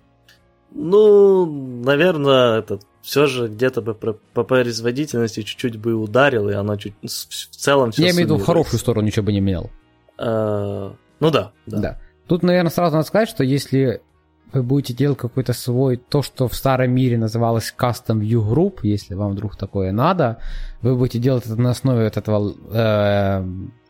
Ну, 0.71 1.45
наверное, 1.84 2.60
это 2.60 2.80
все 3.01 3.25
же 3.25 3.47
где-то 3.47 3.82
бы 3.82 3.95
по, 3.95 4.43
производительности 4.43 5.41
чуть-чуть 5.41 5.77
бы 5.77 5.95
ударил, 5.95 6.49
и 6.49 6.53
оно 6.53 6.75
чуть 6.75 6.93
в 7.01 7.56
целом 7.56 7.91
все 7.91 8.03
Я 8.03 8.10
имею 8.10 8.27
в 8.27 8.32
виду 8.32 8.38
в 8.38 8.45
хорошую 8.45 8.80
сторону 8.80 9.08
ничего 9.08 9.25
бы 9.25 9.34
не 9.34 9.39
менял. 9.39 9.71
А, 10.19 10.93
ну 11.19 11.32
да, 11.32 11.51
да. 11.65 11.77
да. 11.80 11.99
Тут, 12.27 12.43
наверное, 12.43 12.69
сразу 12.69 12.95
надо 12.95 13.08
сказать, 13.08 13.30
что 13.30 13.43
если 13.43 14.01
вы 14.53 14.63
будете 14.63 14.93
делать 14.93 15.17
какой-то 15.17 15.53
свой, 15.53 15.97
то, 15.97 16.21
что 16.21 16.47
в 16.47 16.55
старом 16.55 16.91
мире 16.91 17.17
называлось 17.17 17.73
Custom 17.77 18.19
View 18.19 18.47
Group, 18.47 18.79
если 18.83 19.13
вам 19.13 19.31
вдруг 19.31 19.55
такое 19.55 19.91
надо, 19.91 20.39
вы 20.81 20.95
будете 20.95 21.19
делать 21.19 21.45
это 21.45 21.55
на 21.55 21.71
основе 21.71 22.05
вот 22.05 22.17
этого 22.17 22.53
э, 22.71 23.45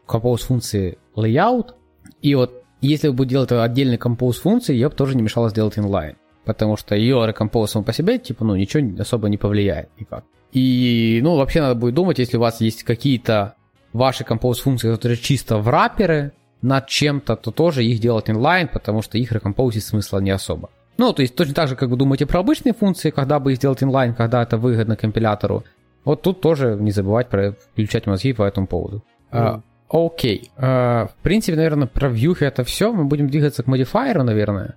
compose 0.08 0.46
функции 0.46 0.98
layout, 1.16 1.74
и 2.22 2.36
вот 2.36 2.64
если 2.82 3.08
вы 3.08 3.14
будете 3.14 3.34
делать 3.36 3.52
отдельный 3.52 3.98
compose 3.98 4.34
функции, 4.42 4.74
ее 4.74 4.90
бы 4.90 4.96
тоже 4.96 5.16
не 5.16 5.24
мешало 5.24 5.50
сделать 5.50 5.78
inline, 5.78 6.16
потому 6.46 6.78
что 6.78 6.96
ее 6.96 7.18
recompose 7.18 7.68
сам 7.68 7.84
по 7.84 7.94
себе, 7.94 8.20
типа, 8.20 8.46
ну, 8.46 8.56
ничего 8.56 9.02
особо 9.02 9.30
не 9.30 9.38
повлияет 9.38 9.90
никак. 10.00 10.26
И, 10.52 11.20
ну, 11.24 11.36
вообще 11.36 11.62
надо 11.62 11.76
будет 11.76 11.96
думать, 11.96 12.20
если 12.20 12.38
у 12.38 12.42
вас 12.42 12.62
есть 12.62 12.84
какие-то 12.84 13.56
ваши 13.94 14.24
compose 14.24 14.62
функции, 14.62 14.92
которые 14.92 15.18
чисто 15.18 15.58
в 15.58 15.68
раперы, 15.68 16.34
над 16.62 16.88
чем-то, 16.88 17.36
то 17.36 17.52
тоже 17.52 17.84
их 17.84 18.00
делать 18.00 18.30
инлайн, 18.30 18.68
потому 18.68 19.02
что 19.02 19.18
их 19.18 19.32
рекомпозить 19.32 19.84
смысла 19.84 20.20
не 20.20 20.32
особо. 20.32 20.70
Ну, 20.98 21.14
то 21.14 21.22
есть 21.22 21.36
точно 21.36 21.54
так 21.54 21.68
же, 21.68 21.76
как 21.76 21.90
вы 21.90 21.96
думаете 21.96 22.26
про 22.26 22.40
обычные 22.40 22.74
функции, 22.74 23.12
когда 23.12 23.40
бы 23.40 23.52
их 23.52 23.58
сделать 23.58 23.84
инлайн, 23.84 24.16
когда 24.16 24.42
это 24.42 24.58
выгодно 24.58 24.96
компилятору. 24.96 25.64
Вот 26.04 26.22
тут 26.22 26.42
тоже 26.42 26.78
не 26.80 26.92
забывать 26.92 27.30
про 27.30 27.52
включать 27.52 28.08
мозги 28.08 28.34
по 28.34 28.44
этому 28.44 28.66
поводу. 28.66 29.04
Mm. 29.32 29.62
Окей. 29.90 30.52
Uh, 30.58 30.64
uh, 30.64 31.08
в 31.08 31.16
принципе, 31.22 31.56
наверное, 31.56 31.88
про 31.88 32.10
вьюхи 32.10 32.46
это 32.46 32.64
все. 32.64 32.92
Мы 32.92 33.06
будем 33.06 33.30
двигаться 33.30 33.64
к 33.64 33.68
модифайеру, 33.68 34.24
наверное. 34.24 34.76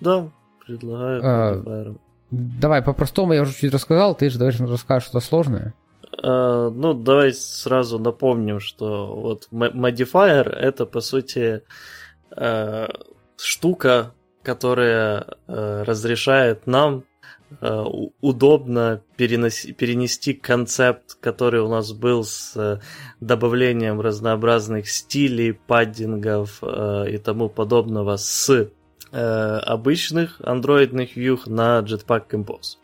Да, 0.00 0.28
предлагаю 0.66 1.22
uh, 1.22 1.96
Давай 2.32 2.80
по-простому, 2.80 3.34
я 3.34 3.42
уже 3.42 3.54
чуть 3.54 3.74
рассказал, 3.74 4.14
ты 4.14 4.30
же 4.30 4.38
давай 4.38 4.54
расскажешь 4.56 5.08
что-то 5.08 5.24
сложное. 5.24 5.74
Uh, 6.22 6.70
ну, 6.70 6.94
давай 6.94 7.32
сразу 7.32 7.98
напомним, 7.98 8.60
что 8.60 9.14
вот 9.16 9.48
modifier 9.50 10.48
это 10.48 10.86
по 10.86 11.00
сути 11.00 11.62
uh, 12.30 12.88
штука, 13.36 14.12
которая 14.44 15.26
uh, 15.48 15.82
разрешает 15.82 16.66
нам 16.66 17.04
удобно 18.22 19.02
перенести 19.16 20.32
концепт, 20.32 21.18
который 21.20 21.60
у 21.60 21.68
нас 21.68 21.92
был 21.92 22.24
с 22.24 22.80
добавлением 23.20 24.00
разнообразных 24.00 24.88
стилей, 24.88 25.52
паддингов 25.52 26.62
и 26.62 27.18
тому 27.18 27.50
подобного 27.50 28.16
с 28.16 28.70
обычных 29.10 30.40
андроидных 30.40 31.14
вьюх 31.14 31.46
на 31.46 31.80
Jetpack 31.80 32.30
Compose. 32.30 32.78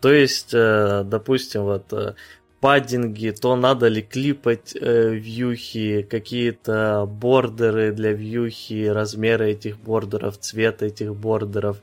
То 0.00 0.12
есть, 0.12 0.50
допустим, 0.50 1.62
вот 1.62 2.16
паддинги, 2.60 3.30
то 3.30 3.56
надо 3.56 3.88
ли 3.88 4.02
клипать 4.02 4.74
э, 4.74 5.10
вьюхи, 5.10 6.02
какие-то 6.02 7.06
бордеры 7.06 7.92
для 7.92 8.12
вьюхи, 8.12 8.86
размеры 8.88 9.50
этих 9.50 9.78
бордеров, 9.78 10.38
цвет 10.38 10.82
этих 10.82 11.14
бордеров, 11.14 11.76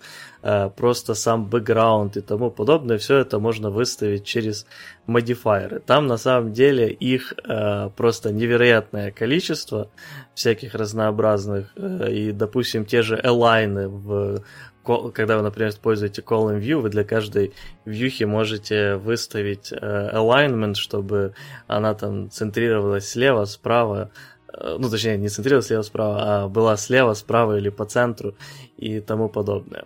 э, 0.43 0.69
просто 0.75 1.13
сам 1.13 1.45
бэкграунд 1.45 2.17
и 2.17 2.21
тому 2.21 2.51
подобное. 2.51 2.97
Все 2.97 3.17
это 3.17 3.39
можно 3.39 3.69
выставить 3.69 4.25
через 4.25 4.65
модифайеры. 5.07 5.79
Там 5.79 6.07
на 6.07 6.17
самом 6.17 6.51
деле 6.51 6.91
их 6.91 7.33
э, 7.43 7.89
просто 7.95 8.33
невероятное 8.33 9.11
количество 9.11 9.89
всяких 10.33 10.75
разнообразных. 10.75 11.71
Э, 11.77 12.11
и, 12.11 12.31
допустим, 12.33 12.85
те 12.85 13.01
же 13.01 13.19
элайны 13.23 13.87
в 13.87 14.43
когда 14.85 15.37
вы, 15.37 15.43
например, 15.43 15.69
используете 15.69 16.21
Column 16.21 16.59
View, 16.59 16.79
вы 16.79 16.89
для 16.89 17.03
каждой 17.03 17.53
вьюхи 17.85 18.23
можете 18.23 18.95
выставить 18.95 19.71
э, 19.71 19.75
alignment, 20.13 20.75
чтобы 20.75 21.33
она 21.67 21.93
там 21.93 22.29
центрировалась 22.29 23.09
слева, 23.09 23.45
справа, 23.45 24.11
э, 24.53 24.77
ну, 24.79 24.89
точнее, 24.89 25.17
не 25.17 25.29
центрировалась 25.29 25.67
слева, 25.67 25.81
справа, 25.81 26.17
а 26.19 26.47
была 26.47 26.77
слева, 26.77 27.13
справа 27.13 27.57
или 27.57 27.69
по 27.69 27.85
центру 27.85 28.35
и 28.77 28.99
тому 28.99 29.29
подобное. 29.29 29.85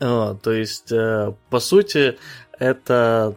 О, 0.00 0.34
то 0.34 0.52
есть, 0.52 0.90
э, 0.92 1.32
по 1.50 1.60
сути, 1.60 2.18
это 2.58 3.34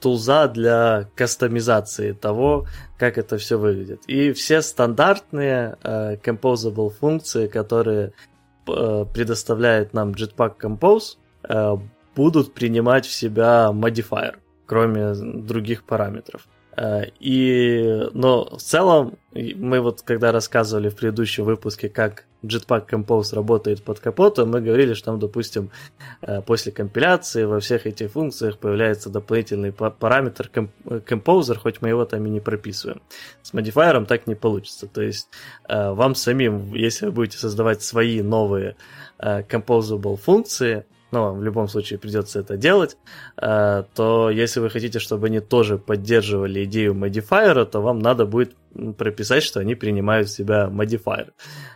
тулза 0.00 0.48
для 0.48 1.08
кастомизации 1.14 2.12
того, 2.12 2.66
как 2.98 3.18
это 3.18 3.38
все 3.38 3.58
выглядит. 3.58 4.02
И 4.06 4.32
все 4.32 4.62
стандартные 4.62 5.76
э, 5.82 6.16
composable 6.16 6.90
функции, 6.90 7.46
которые 7.46 8.08
Э, 8.08 8.35
предоставляет 8.66 9.94
нам 9.94 10.12
Jetpack 10.12 10.56
Compose, 10.60 11.16
э, 11.48 11.76
будут 12.14 12.54
принимать 12.54 13.06
в 13.06 13.12
себя 13.12 13.70
modifier, 13.72 14.36
кроме 14.66 15.14
других 15.14 15.84
параметров. 15.84 16.46
Э, 16.76 17.04
и, 17.20 18.08
но 18.12 18.44
в 18.44 18.62
целом, 18.62 19.18
мы 19.32 19.80
вот 19.80 20.02
когда 20.02 20.32
рассказывали 20.32 20.88
в 20.88 20.96
предыдущем 20.96 21.44
выпуске, 21.44 21.88
как 21.88 22.24
Jetpack 22.46 22.88
Compose 22.88 23.34
работает 23.34 23.82
под 23.82 24.00
капотом, 24.00 24.50
мы 24.50 24.60
говорили, 24.60 24.94
что 24.94 25.06
там, 25.06 25.18
допустим, 25.18 25.70
э, 26.22 26.40
после 26.42 26.72
компиляции 26.72 27.44
во 27.44 27.60
всех 27.60 27.86
этих 27.86 28.12
функциях 28.12 28.58
появляется 28.58 29.10
дополнительный 29.10 29.72
параметр 29.72 30.50
Composer, 30.54 31.56
хоть 31.56 31.82
мы 31.82 31.88
его 31.88 32.04
там 32.04 32.26
и 32.26 32.30
не 32.30 32.40
прописываем. 32.40 33.00
С 33.42 33.52
модифайером 33.52 34.06
так 34.06 34.26
не 34.26 34.34
получится. 34.34 34.86
То 34.86 35.02
есть 35.02 35.28
э, 35.68 35.90
вам 35.90 36.14
самим, 36.14 36.74
если 36.74 37.06
вы 37.06 37.12
будете 37.12 37.38
создавать 37.38 37.82
свои 37.82 38.22
новые 38.22 38.76
composable 39.18 40.16
функции, 40.16 40.84
но 41.10 41.24
вам 41.24 41.38
в 41.38 41.42
любом 41.42 41.68
случае 41.68 41.98
придется 41.98 42.40
это 42.40 42.56
делать, 42.56 42.96
э, 43.36 43.84
то 43.94 44.30
если 44.30 44.60
вы 44.60 44.70
хотите, 44.70 44.98
чтобы 44.98 45.26
они 45.26 45.40
тоже 45.40 45.78
поддерживали 45.78 46.64
идею 46.64 46.94
модифайера, 46.94 47.64
то 47.64 47.80
вам 47.80 47.98
надо 47.98 48.26
будет 48.26 48.56
прописать, 48.98 49.42
что 49.42 49.60
они 49.60 49.74
принимают 49.74 50.28
в 50.28 50.32
себя 50.32 50.68
модифайер. 50.68 51.32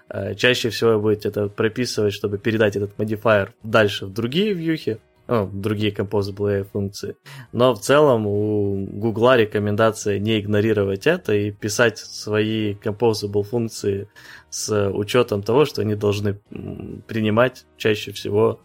Э, 0.08 0.34
чаще 0.34 0.70
всего 0.70 0.92
вы 0.92 1.00
будете 1.00 1.28
это 1.28 1.48
прописывать, 1.48 2.12
чтобы 2.12 2.38
передать 2.38 2.76
этот 2.76 2.98
модифайер 2.98 3.52
дальше 3.62 4.06
в 4.06 4.12
другие 4.12 4.52
вьюхи, 4.52 4.98
ну, 5.30 5.48
другие 5.52 5.92
composable 5.92 6.64
функции. 6.64 7.14
Но 7.52 7.72
в 7.72 7.80
целом 7.80 8.26
у 8.26 8.84
Гугла 8.84 9.36
рекомендация 9.36 10.18
не 10.18 10.40
игнорировать 10.40 11.06
это 11.06 11.32
и 11.32 11.52
писать 11.52 11.98
свои 11.98 12.74
composable 12.74 13.44
функции 13.44 14.08
с 14.48 14.90
учетом 14.90 15.44
того, 15.44 15.66
что 15.66 15.82
они 15.82 15.94
должны 15.94 16.40
принимать 17.06 17.64
чаще 17.76 18.10
всего 18.10 18.60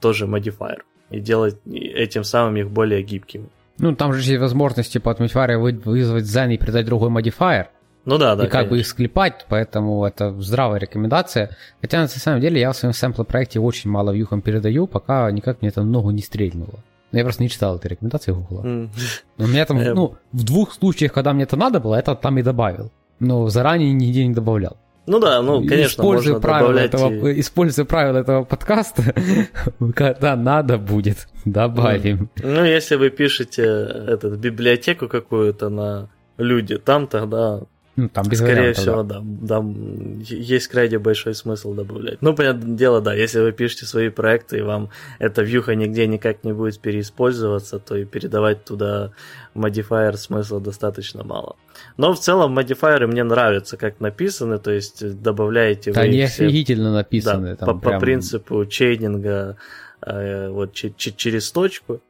тоже 0.00 0.26
modifier 0.26 0.78
и 1.10 1.20
делать 1.20 1.56
этим 1.66 2.24
самым 2.24 2.56
их 2.56 2.70
более 2.70 3.02
гибкими. 3.02 3.48
Ну, 3.78 3.94
там 3.94 4.12
же 4.12 4.20
есть 4.20 4.40
возможность, 4.40 4.92
типа, 4.92 5.10
от 5.10 5.20
модифайера 5.20 5.58
вызвать 5.58 6.24
zen 6.24 6.54
и 6.54 6.58
придать 6.58 6.86
другой 6.86 7.10
модифайер. 7.10 7.70
Ну 8.04 8.18
да, 8.18 8.36
да. 8.36 8.44
И 8.44 8.46
как 8.46 8.52
конечно. 8.52 8.70
бы 8.70 8.80
их 8.80 8.86
склепать, 8.86 9.46
поэтому 9.48 10.04
это 10.04 10.38
здравая 10.40 10.78
рекомендация. 10.78 11.56
Хотя 11.80 12.02
на 12.02 12.08
самом 12.08 12.40
деле 12.40 12.60
я 12.60 12.70
в 12.72 12.76
своем 12.76 12.92
сэмпле 12.92 13.24
проекте 13.24 13.60
очень 13.60 13.90
мало 13.90 14.12
вьюхам 14.12 14.42
передаю, 14.42 14.86
пока 14.86 15.30
никак 15.30 15.62
мне 15.62 15.70
это 15.70 15.82
ногу 15.82 16.10
не 16.10 16.20
стрельнуло. 16.22 16.84
Но 17.12 17.18
я 17.18 17.24
просто 17.24 17.42
не 17.42 17.48
читал 17.48 17.76
этой 17.76 17.88
рекомендации 17.88 18.32
Гугла. 18.32 18.62
Mm. 18.62 18.90
Но 19.38 19.44
у 19.44 19.48
меня 19.48 19.64
там, 19.64 19.82
ну, 19.82 20.16
в 20.32 20.44
двух 20.44 20.74
случаях, 20.74 21.12
когда 21.12 21.32
мне 21.32 21.44
это 21.44 21.56
надо 21.56 21.80
было, 21.80 21.94
это 21.94 22.14
там 22.14 22.38
и 22.38 22.42
добавил. 22.42 22.90
Но 23.20 23.48
заранее 23.48 23.92
нигде 23.92 24.26
не 24.26 24.34
добавлял. 24.34 24.76
Ну 25.06 25.18
да, 25.18 25.42
ну, 25.42 25.66
конечно, 25.66 26.00
используя 26.00 26.34
можно 26.34 26.40
правила 26.40 26.68
добавлять... 26.68 26.94
этого, 26.94 27.40
Используя 27.40 27.84
правила 27.84 28.18
этого 28.18 28.44
подкаста, 28.44 29.14
когда 29.94 30.34
надо 30.34 30.78
будет, 30.78 31.28
добавим. 31.44 32.30
Ну, 32.42 32.64
если 32.64 32.96
вы 32.96 33.10
пишете 33.10 33.62
этот, 33.62 34.38
библиотеку 34.38 35.08
какую-то 35.08 35.68
на 35.68 36.08
люди, 36.38 36.78
там 36.78 37.06
тогда, 37.06 37.60
Ну, 37.96 38.08
там 38.08 38.26
без 38.28 38.38
скорее 38.38 38.54
вариантов, 38.56 38.82
всего, 38.82 39.02
да. 39.04 39.20
да, 39.22 39.46
там 39.46 40.18
есть 40.20 40.66
крайне 40.66 40.98
большой 40.98 41.34
смысл 41.34 41.74
добавлять. 41.74 42.20
Ну, 42.22 42.34
понятное 42.34 42.76
дело, 42.76 43.00
да, 43.00 43.14
если 43.14 43.38
вы 43.38 43.52
пишете 43.52 43.86
свои 43.86 44.08
проекты, 44.08 44.58
и 44.58 44.62
вам 44.62 44.90
эта 45.20 45.42
вьюха 45.42 45.74
нигде 45.76 46.06
никак 46.08 46.42
не 46.42 46.52
будет 46.52 46.80
переиспользоваться, 46.80 47.78
то 47.78 47.96
и 47.96 48.04
передавать 48.04 48.64
туда 48.64 49.12
модифайер 49.54 50.16
смысла 50.16 50.60
достаточно 50.60 51.22
мало. 51.22 51.54
Но 51.96 52.12
в 52.14 52.18
целом 52.18 52.52
модифайеры 52.52 53.06
мне 53.06 53.22
нравятся, 53.22 53.76
как 53.76 54.00
написаны, 54.00 54.58
то 54.58 54.72
есть 54.72 55.22
добавляете 55.22 55.92
Да, 55.92 56.00
вы 56.00 56.06
они 56.08 56.26
все 56.26 56.46
офигительно 56.46 56.92
написаны. 56.92 57.50
да, 57.50 57.56
там 57.56 57.66
по, 57.68 57.74
по 57.74 57.88
прям- 57.90 58.00
принципу 58.00 58.66
чейнинга 58.66 59.56
э, 60.04 60.48
вот, 60.50 60.72
че- 60.72 60.92
че- 60.96 61.12
через 61.16 61.50
точку. 61.52 62.00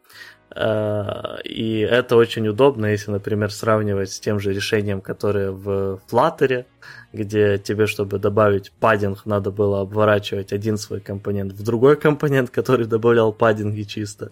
Э, 0.56 1.40
и 1.44 1.80
это 1.80 2.16
очень 2.16 2.46
удобно, 2.48 2.86
если, 2.86 3.10
например, 3.10 3.50
сравнивать 3.50 4.10
с 4.12 4.20
тем 4.20 4.38
же 4.38 4.52
решением, 4.52 5.00
которое 5.00 5.50
в 5.50 6.00
Flutter, 6.10 6.64
где 7.12 7.58
тебе, 7.58 7.86
чтобы 7.86 8.18
добавить 8.18 8.70
паддинг, 8.80 9.26
надо 9.26 9.50
было 9.50 9.80
обворачивать 9.80 10.52
один 10.52 10.76
свой 10.76 11.00
компонент 11.00 11.52
в 11.52 11.62
другой 11.64 11.96
компонент, 11.96 12.50
который 12.50 12.86
добавлял 12.86 13.32
паддинги 13.32 13.82
чисто. 13.82 14.30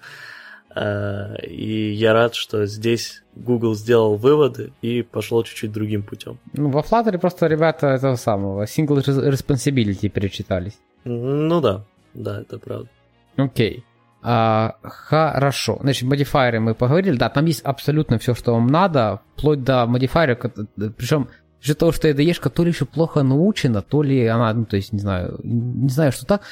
Э, 0.74 1.36
И 1.46 1.92
я 1.92 2.12
рад, 2.12 2.34
что 2.34 2.66
здесь 2.66 3.22
Google 3.34 3.74
сделал 3.74 4.16
выводы 4.16 4.72
и 4.82 5.02
пошел 5.02 5.42
чуть-чуть 5.42 5.72
другим 5.72 6.02
путем. 6.02 6.38
Ну, 6.52 6.70
во 6.70 6.80
Flutter 6.82 7.18
просто 7.18 7.46
ребята 7.48 7.88
этого 7.88 8.16
самого, 8.16 8.62
single 8.64 9.02
res- 9.02 9.28
responsibility 9.32 10.08
перечитались. 10.08 10.78
Ну 11.04 11.60
да, 11.60 11.84
да, 12.14 12.40
это 12.42 12.58
правда. 12.58 12.88
Окей. 13.36 13.84
А, 14.22 14.76
хорошо. 14.82 15.78
Значит, 15.82 16.08
модифайеры 16.08 16.60
мы 16.60 16.74
поговорили. 16.74 17.16
Да, 17.16 17.28
там 17.28 17.46
есть 17.46 17.62
абсолютно 17.62 18.18
все, 18.18 18.34
что 18.34 18.52
вам 18.54 18.68
надо, 18.68 19.20
вплоть 19.36 19.64
до 19.64 19.86
модифайера, 19.86 20.36
причем 20.36 21.28
из-за 21.60 21.74
того, 21.74 21.92
что 21.92 22.08
EDE 22.08 22.50
то 22.50 22.64
ли 22.64 22.70
еще 22.70 22.84
плохо 22.84 23.22
научена, 23.22 23.82
то 23.82 24.02
ли 24.02 24.26
она, 24.26 24.52
ну, 24.54 24.64
то 24.64 24.76
есть, 24.76 24.92
не 24.92 25.00
знаю, 25.00 25.40
не 25.42 25.88
знаю, 25.88 26.12
что 26.12 26.26
так, 26.26 26.42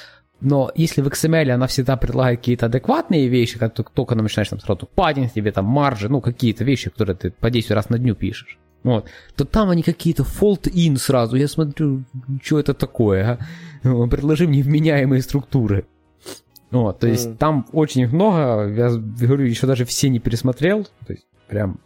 но 0.41 0.71
если 0.75 1.03
в 1.03 1.09
XML 1.09 1.51
она 1.51 1.67
всегда 1.67 1.97
предлагает 1.97 2.41
какие-то 2.41 2.67
адекватные 2.67 3.29
вещи, 3.29 3.59
как 3.59 3.75
только, 3.75 3.93
только 3.93 4.15
начинаешь 4.15 4.49
там 4.49 4.61
сразу 4.61 4.89
паддинг, 4.93 5.33
тебе 5.33 5.53
там 5.53 5.67
маржи, 5.67 6.09
ну, 6.09 6.21
какие-то 6.21 6.65
вещи, 6.65 6.91
которые 6.91 7.17
ты 7.17 7.31
по 7.31 7.51
10 7.51 7.71
раз 7.73 7.89
на 7.89 7.99
дню 7.99 8.15
пишешь, 8.15 8.59
вот, 8.83 9.07
то 9.37 9.45
там 9.45 9.69
они 9.71 9.83
какие-то 9.83 10.23
fault-in 10.23 10.97
сразу. 10.97 11.37
Я 11.37 11.49
смотрю, 11.49 12.05
что 12.43 12.59
это 12.59 12.73
такое, 12.73 13.39
а? 13.85 14.07
Предложи 14.07 14.49
мне 14.49 14.63
вменяемые 14.63 15.23
структуры. 15.23 15.87
Вот, 16.71 17.01
то 17.01 17.09
есть 17.09 17.27
Мгм. 17.31 17.37
там 17.37 17.67
очень 17.73 18.03
их 18.03 18.13
много, 18.13 18.69
я 18.69 18.91
говорю, 18.91 19.45
еще 19.45 19.67
даже 19.67 19.85
все 19.85 20.09
не 20.09 20.21
пересмотрел, 20.21 20.85
то 21.07 21.13
есть 21.13 21.27
прям... 21.49 21.81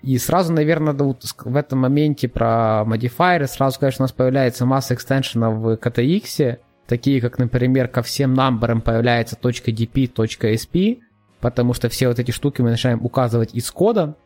И 0.00 0.18
сразу, 0.18 0.52
наверное, 0.52 0.94
вот 0.94 1.22
в 1.44 1.56
этом 1.56 1.80
моменте 1.80 2.28
про 2.28 2.84
модифайеры, 2.84 3.46
сразу, 3.46 3.78
конечно, 3.78 4.02
у 4.02 4.04
нас 4.04 4.12
появляется 4.12 4.66
масса 4.66 4.94
экстеншенов 4.94 5.58
в 5.58 5.74
KTX, 5.74 6.58
такие 6.86 7.20
как, 7.20 7.38
например, 7.38 7.88
ко 7.88 8.02
всем 8.02 8.34
numberам 8.34 8.80
появляется 8.80 9.36
.dp, 9.40 10.12
.sp, 10.12 11.00
потому 11.40 11.74
что 11.74 11.88
все 11.88 12.08
вот 12.08 12.18
эти 12.18 12.30
штуки 12.32 12.62
мы 12.62 12.70
начинаем 12.70 13.04
указывать 13.04 13.54
из 13.54 13.70
кода, 13.70 14.16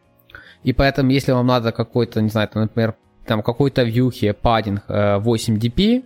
и 0.62 0.72
поэтому, 0.72 1.10
если 1.10 1.32
вам 1.32 1.46
надо 1.46 1.72
какой-то, 1.72 2.20
не 2.20 2.28
знаю, 2.28 2.48
там, 2.48 2.62
например, 2.62 2.96
там 3.26 3.42
какой-то 3.42 3.82
вьюхе 3.82 4.32
паддинг 4.32 4.82
э, 4.88 5.18
8dp, 5.20 6.04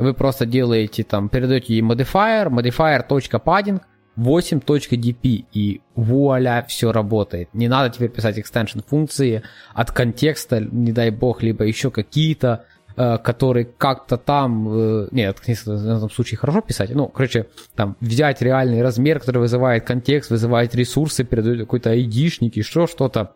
вы 0.00 0.14
просто 0.14 0.46
делаете 0.46 1.04
там, 1.04 1.28
передаете 1.28 1.74
ей 1.74 1.82
modifier, 1.82 2.48
modifier.padding 2.48 3.80
8.dp, 4.16 5.44
и 5.52 5.80
вуаля, 5.94 6.64
все 6.68 6.92
работает. 6.92 7.48
Не 7.54 7.68
надо 7.68 7.90
теперь 7.90 8.10
писать 8.10 8.38
extension 8.38 8.84
функции 8.86 9.42
от 9.72 9.92
контекста, 9.92 10.60
не 10.60 10.92
дай 10.92 11.10
бог, 11.10 11.42
либо 11.42 11.64
еще 11.64 11.90
какие-то, 11.90 12.64
э, 12.96 13.18
которые 13.18 13.64
как-то 13.64 14.16
там, 14.18 14.68
э, 14.68 15.08
нет, 15.12 15.38
в 15.38 15.48
этом 15.48 16.10
случае 16.10 16.38
хорошо 16.38 16.60
писать, 16.60 16.90
ну, 16.94 17.06
короче, 17.08 17.46
там, 17.74 17.96
взять 18.00 18.42
реальный 18.42 18.82
размер, 18.82 19.20
который 19.20 19.38
вызывает 19.38 19.84
контекст, 19.84 20.30
вызывает 20.30 20.74
ресурсы, 20.74 21.24
передает 21.24 21.60
какой-то 21.60 21.90
айдишник, 21.90 22.56
еще 22.56 22.86
что-то, 22.86 23.34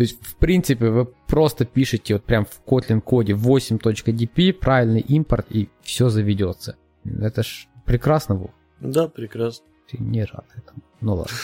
то 0.00 0.04
есть, 0.04 0.18
в 0.24 0.36
принципе, 0.36 0.88
вы 0.88 1.04
просто 1.26 1.66
пишете 1.66 2.14
вот 2.14 2.24
прям 2.24 2.46
в 2.46 2.62
Kotlin 2.66 3.02
коде 3.02 3.34
8.dp, 3.34 4.54
правильный 4.54 5.02
импорт, 5.02 5.44
и 5.50 5.68
все 5.82 6.08
заведется. 6.08 6.76
Это 7.04 7.42
ж 7.42 7.68
прекрасно, 7.84 8.36
Вов. 8.36 8.50
Да, 8.80 9.08
прекрасно. 9.08 9.66
Ты 9.90 9.98
не 9.98 10.24
рад 10.24 10.46
этому. 10.56 10.82
Ну 11.02 11.16
ладно. 11.16 11.36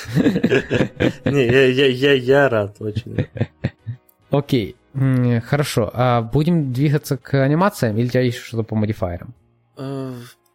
Не, 1.31 2.17
я, 2.17 2.49
рад, 2.49 2.77
очень. 2.81 3.27
Окей, 4.31 4.77
хорошо. 5.45 5.91
А 5.93 6.23
будем 6.23 6.73
двигаться 6.73 7.19
к 7.19 7.35
анимациям 7.35 7.99
или 7.99 8.07
у 8.07 8.09
тебя 8.09 8.23
есть 8.23 8.39
что-то 8.39 8.63
по 8.63 8.75
модифайерам? 8.75 9.35
Э, 9.77 10.15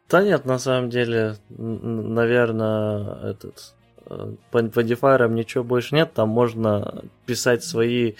Да 0.09 0.23
нет, 0.23 0.45
на 0.45 0.57
самом 0.57 0.89
деле, 0.89 1.35
наверное, 1.49 3.29
этот 3.29 3.75
э, 4.11 4.69
по, 4.69 4.83
дефайрам 4.83 5.33
ничего 5.33 5.63
больше 5.63 5.95
нет. 5.95 6.13
Там 6.13 6.29
можно 6.29 7.03
писать 7.25 7.63
свои 7.63 8.13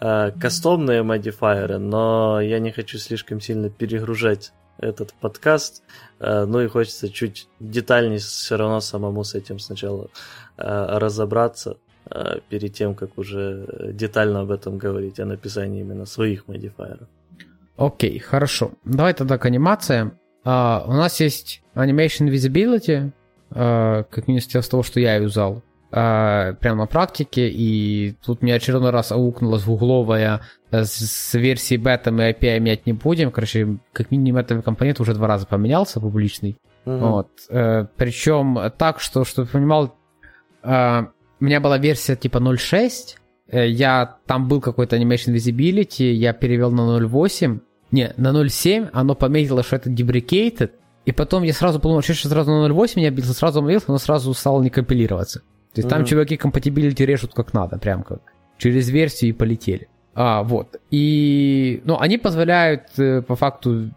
э, 0.00 0.30
кастомные 0.40 1.02
модифайеры, 1.02 1.78
но 1.78 2.40
я 2.40 2.58
не 2.58 2.70
хочу 2.70 2.98
слишком 2.98 3.40
сильно 3.40 3.70
перегружать 3.70 4.52
этот 4.78 5.14
подкаст. 5.14 5.82
Э, 6.20 6.44
ну 6.44 6.60
и 6.60 6.68
хочется 6.68 7.08
чуть 7.08 7.48
детальнее 7.60 8.18
все 8.18 8.56
равно 8.56 8.80
самому 8.80 9.24
с 9.24 9.34
этим 9.34 9.58
сначала 9.58 10.08
э, 10.56 10.98
разобраться 10.98 11.76
э, 12.10 12.40
перед 12.48 12.74
тем, 12.74 12.94
как 12.94 13.18
уже 13.18 13.92
детально 13.92 14.40
об 14.40 14.50
этом 14.50 14.78
говорить, 14.78 15.20
о 15.20 15.26
написании 15.26 15.80
именно 15.80 16.06
своих 16.06 16.48
модифайеров. 16.48 17.08
Окей, 17.76 18.18
хорошо. 18.18 18.72
Давай 18.84 19.14
тогда 19.14 19.36
к 19.38 19.46
анимациям. 19.46 20.18
А, 20.44 20.84
у 20.86 20.92
нас 20.92 21.20
есть 21.20 21.62
Animation 21.74 22.28
Visibility, 22.28 23.10
как 23.54 24.26
минимум 24.28 24.40
с 24.40 24.68
того, 24.68 24.82
что 24.82 25.00
я 25.00 25.14
юзал, 25.16 25.62
а, 25.96 26.54
прямо 26.54 26.78
на 26.78 26.86
практике, 26.86 27.48
и 27.48 28.16
тут 28.26 28.42
мне 28.42 28.56
очередной 28.56 28.90
раз 28.90 29.12
аукнулась 29.12 29.62
гугловая 29.62 30.40
э, 30.72 30.82
с, 30.82 31.34
версией 31.34 31.80
бета 31.80 32.10
мы 32.10 32.30
API 32.30 32.58
менять 32.58 32.84
не 32.84 32.92
будем. 32.92 33.30
Короче, 33.30 33.76
как 33.92 34.10
минимум 34.10 34.40
этот 34.40 34.64
компонент 34.64 34.98
уже 34.98 35.14
два 35.14 35.28
раза 35.28 35.46
поменялся, 35.46 36.00
публичный. 36.00 36.56
Мгм. 36.84 36.98
Вот. 36.98 37.28
Э, 37.48 37.86
причем 37.96 38.58
так, 38.76 38.98
что, 38.98 39.24
чтобы 39.24 39.46
понимал, 39.46 39.94
э, 40.64 41.02
у 41.38 41.44
меня 41.44 41.60
была 41.60 41.78
версия 41.78 42.16
типа 42.16 42.38
0.6, 42.38 43.16
э, 43.52 43.68
я, 43.68 44.16
там 44.26 44.48
был 44.48 44.60
какой-то 44.60 44.96
Animation 44.96 45.32
Visibility, 45.32 46.10
я 46.10 46.32
перевел 46.32 46.72
на 46.72 46.98
0.8, 46.98 47.60
не, 47.92 48.12
на 48.16 48.32
0.7, 48.32 48.90
оно 48.92 49.14
пометило, 49.14 49.62
что 49.62 49.76
это 49.76 49.90
deprecated, 49.90 50.72
и 51.04 51.12
потом 51.12 51.42
я 51.42 51.52
сразу 51.52 51.80
подумал, 51.80 52.02
что 52.02 52.14
сейчас 52.14 52.32
сразу 52.32 52.50
на 52.50 52.66
0.8 52.66 53.00
я 53.00 53.10
бился, 53.10 53.34
сразу 53.34 53.58
обновился, 53.58 53.86
но 53.90 53.98
сразу 53.98 54.32
стало 54.34 54.62
не 54.62 54.70
компилироваться. 54.70 55.40
То 55.74 55.80
есть 55.80 55.88
там 55.88 56.00
Мгм. 56.00 56.06
чуваки 56.06 56.36
compatibility 56.36 57.04
режут 57.04 57.34
как 57.34 57.52
надо, 57.52 57.78
прям 57.78 58.02
как 58.02 58.20
через 58.58 58.88
версию 58.88 59.30
и 59.30 59.32
полетели. 59.32 59.88
А, 60.14 60.42
вот. 60.44 60.76
И, 60.90 61.82
ну, 61.84 61.98
они 61.98 62.18
позволяют 62.18 62.82
э, 62.98 63.20
по 63.22 63.34
факту 63.34 63.90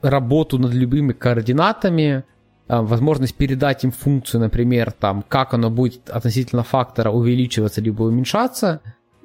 работу 0.00 0.58
над 0.58 0.72
любыми 0.72 1.12
координатами, 1.12 2.24
а, 2.68 2.82
возможность 2.82 3.34
передать 3.34 3.84
им 3.84 3.90
функцию, 3.90 4.40
например, 4.40 4.92
там, 4.92 5.24
как 5.26 5.52
оно 5.54 5.70
будет 5.70 6.08
относительно 6.08 6.62
фактора 6.62 7.10
увеличиваться 7.10 7.80
либо 7.80 8.04
уменьшаться, 8.04 8.80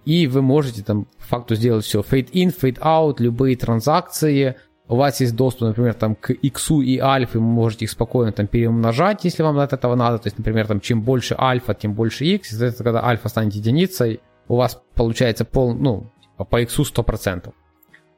и 0.05 0.25
вы 0.27 0.41
можете 0.41 0.83
там 0.83 1.05
по 1.19 1.23
факту 1.25 1.55
сделать 1.55 1.85
все, 1.85 2.01
fade 2.01 2.31
in, 2.31 2.53
fade 2.57 2.79
out, 2.79 3.15
любые 3.19 3.55
транзакции, 3.55 4.55
у 4.89 4.95
вас 4.95 5.21
есть 5.21 5.35
доступ, 5.35 5.69
например, 5.69 5.93
там, 5.93 6.15
к 6.15 6.31
x 6.31 6.71
и 6.71 6.99
альфе, 6.99 7.37
вы 7.37 7.45
можете 7.45 7.85
их 7.85 7.91
спокойно 7.91 8.31
там 8.31 8.47
переумножать, 8.47 9.23
если 9.23 9.43
вам 9.43 9.59
от 9.59 9.71
этого 9.71 9.95
надо, 9.95 10.17
то 10.17 10.27
есть, 10.27 10.37
например, 10.39 10.67
там, 10.67 10.81
чем 10.81 11.03
больше 11.03 11.35
альфа, 11.37 11.75
тем 11.75 11.93
больше 11.93 12.25
x, 12.25 12.49
соответственно, 12.49 12.85
когда 12.85 13.05
альфа 13.05 13.29
станет 13.29 13.53
единицей, 13.53 14.19
у 14.47 14.55
вас 14.55 14.81
получается 14.95 15.45
пол, 15.45 15.75
ну, 15.75 16.11
по 16.49 16.59
x 16.59 16.79
100%. 16.79 17.53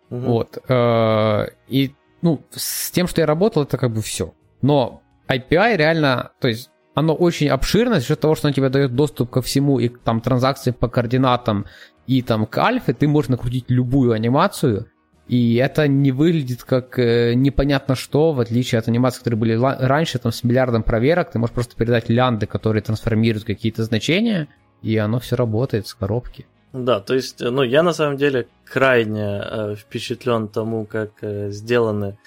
Мгм. 0.09 0.25
Вот. 0.25 0.57
э, 0.67 1.45
И, 1.67 1.93
ну, 2.21 2.41
с 2.51 2.91
тем, 2.91 3.07
что 3.07 3.21
я 3.21 3.27
работал, 3.27 3.63
это 3.63 3.77
как 3.77 3.91
бы 3.91 4.01
все. 4.01 4.33
Но 4.61 5.01
IPI 5.27 5.75
реально, 5.75 6.31
то 6.39 6.47
есть 6.47 6.69
оно 6.93 7.13
очень 7.15 7.49
обширно 7.49 7.95
за 7.95 8.05
счет 8.05 8.19
того, 8.19 8.35
что 8.35 8.47
оно 8.47 8.53
тебе 8.53 8.69
дает 8.69 8.95
доступ 8.95 9.29
ко 9.29 9.41
всему, 9.41 9.79
и 9.79 9.89
там 9.89 10.21
транзакции 10.21 10.71
по 10.71 10.87
координатам, 10.87 11.65
и 12.07 12.21
там 12.21 12.45
к 12.45 12.57
альфе, 12.57 12.93
ты 12.93 13.07
можешь 13.07 13.29
накрутить 13.29 13.65
любую 13.69 14.13
анимацию, 14.13 14.87
и 15.31 15.55
это 15.55 15.87
не 15.87 16.11
выглядит 16.11 16.65
как 16.65 16.99
э, 16.99 17.35
непонятно 17.35 17.95
что, 17.95 18.33
в 18.33 18.41
отличие 18.41 18.79
от 18.79 18.89
анимаций, 18.89 19.19
которые 19.19 19.39
были 19.39 19.53
раньше, 19.55 20.19
там 20.19 20.33
с 20.33 20.43
миллиардом 20.43 20.83
проверок, 20.83 21.31
ты 21.31 21.39
можешь 21.39 21.53
просто 21.53 21.73
передать 21.77 22.09
лянды, 22.09 22.47
которые 22.47 22.83
трансформируют 22.83 23.45
какие-то 23.45 23.85
значения, 23.85 24.49
и 24.81 24.97
оно 24.97 25.21
все 25.21 25.37
работает 25.37 25.87
с 25.87 25.93
коробки. 25.93 26.45
Да, 26.73 26.99
то 26.99 27.13
есть, 27.13 27.39
ну, 27.39 27.63
я 27.63 27.81
на 27.81 27.93
самом 27.93 28.17
деле 28.17 28.47
крайне 28.65 29.41
э, 29.41 29.75
впечатлен 29.77 30.49
тому, 30.49 30.85
как 30.85 31.11
э, 31.21 31.49
сделаны 31.51 32.17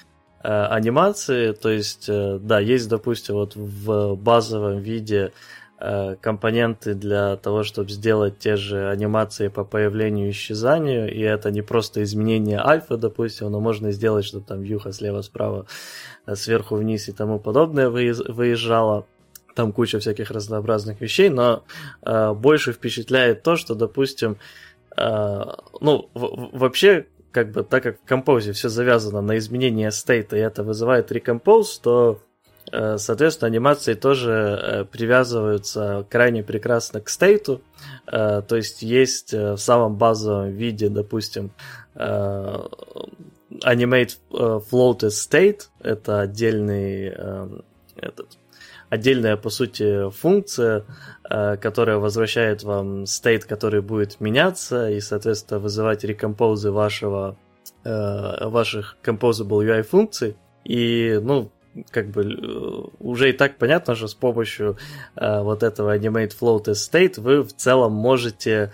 э, 0.43 0.49
анимации. 0.49 1.53
То 1.53 1.69
есть, 1.69 2.07
э, 2.09 2.39
да, 2.41 2.59
есть, 2.59 2.89
допустим, 2.89 3.35
вот 3.35 3.55
в 3.55 4.15
базовом 4.15 4.79
виде 4.79 5.19
э, 5.19 5.31
компоненты 6.21 6.95
для 6.95 7.37
того, 7.37 7.63
чтобы 7.63 7.91
сделать 7.91 8.39
те 8.39 8.57
же 8.57 8.89
анимации 8.89 9.49
по 9.49 9.65
появлению 9.65 10.29
и 10.29 10.31
исчезанию, 10.31 11.13
и 11.13 11.21
это 11.21 11.51
не 11.51 11.63
просто 11.63 12.03
изменение 12.03 12.59
альфа, 12.59 12.97
допустим, 12.97 13.51
но 13.51 13.61
можно 13.61 13.93
сделать, 13.93 14.25
чтобы 14.25 14.45
там 14.45 14.63
вьюха 14.63 14.93
слева-справа, 14.93 15.67
э, 16.27 16.35
сверху 16.37 16.77
вниз 16.77 17.09
и 17.09 17.13
тому 17.13 17.39
подобное 17.39 17.91
выезжало. 17.91 19.05
Там 19.55 19.73
куча 19.73 19.99
всяких 19.99 20.31
разнообразных 20.31 21.01
вещей, 21.01 21.29
но 21.29 21.63
э, 22.03 22.33
больше 22.33 22.73
впечатляет 22.73 23.43
то, 23.43 23.57
что, 23.57 23.75
допустим, 23.75 24.37
э, 24.97 25.43
ну, 25.81 26.09
в- 26.15 26.59
вообще, 26.59 27.07
как 27.31 27.53
бы, 27.53 27.63
так 27.63 27.83
как 27.83 28.01
в 28.01 28.09
композе 28.09 28.53
все 28.53 28.69
завязано 28.69 29.21
на 29.21 29.37
изменение 29.39 29.91
стейта, 29.91 30.37
и 30.37 30.41
это 30.41 30.63
вызывает 30.65 31.13
рекомпоз, 31.13 31.79
то, 31.79 32.21
э, 32.21 32.24
соответственно, 32.99 33.49
анимации 33.49 33.95
тоже 33.95 34.31
э, 34.31 34.85
привязываются 34.85 36.07
крайне 36.11 36.43
прекрасно 36.43 37.01
к 37.01 37.09
стейту, 37.09 37.63
э, 38.07 38.43
то 38.47 38.57
есть 38.57 38.83
есть 38.83 39.35
э, 39.35 39.53
в 39.53 39.59
самом 39.59 39.97
базовом 39.97 40.51
виде, 40.51 40.89
допустим, 40.89 41.53
э, 41.95 42.59
animate 43.65 44.17
э, 44.33 44.61
floated 44.71 45.11
state, 45.11 45.63
это 45.81 46.21
отдельный 46.21 47.13
э, 47.17 47.49
этот 47.97 48.39
отдельная, 48.95 49.37
по 49.37 49.51
сути, 49.51 50.11
функция, 50.11 50.85
э, 51.29 51.57
которая 51.57 51.99
возвращает 51.99 52.63
вам 52.63 53.07
стейт, 53.07 53.45
который 53.45 53.83
будет 53.83 54.21
меняться, 54.21 54.91
и, 54.91 55.01
соответственно, 55.01 55.61
вызывать 55.61 56.05
рекомпозы 56.05 56.71
вашего, 56.71 57.37
э, 57.85 58.49
ваших 58.49 58.97
composable 59.03 59.65
UI 59.65 59.83
функций. 59.83 60.37
И, 60.65 61.19
ну, 61.23 61.51
как 61.91 62.09
бы 62.11 62.23
э, 62.23 62.89
уже 62.99 63.31
и 63.31 63.33
так 63.33 63.59
понятно, 63.59 63.95
что 63.95 64.09
с 64.09 64.15
помощью 64.15 64.77
вот 65.17 65.63
этого 65.63 65.97
animate 65.97 66.33
float 66.39 66.67
state 66.73 67.21
вы 67.21 67.43
в 67.43 67.53
целом 67.53 67.93
можете 67.93 68.73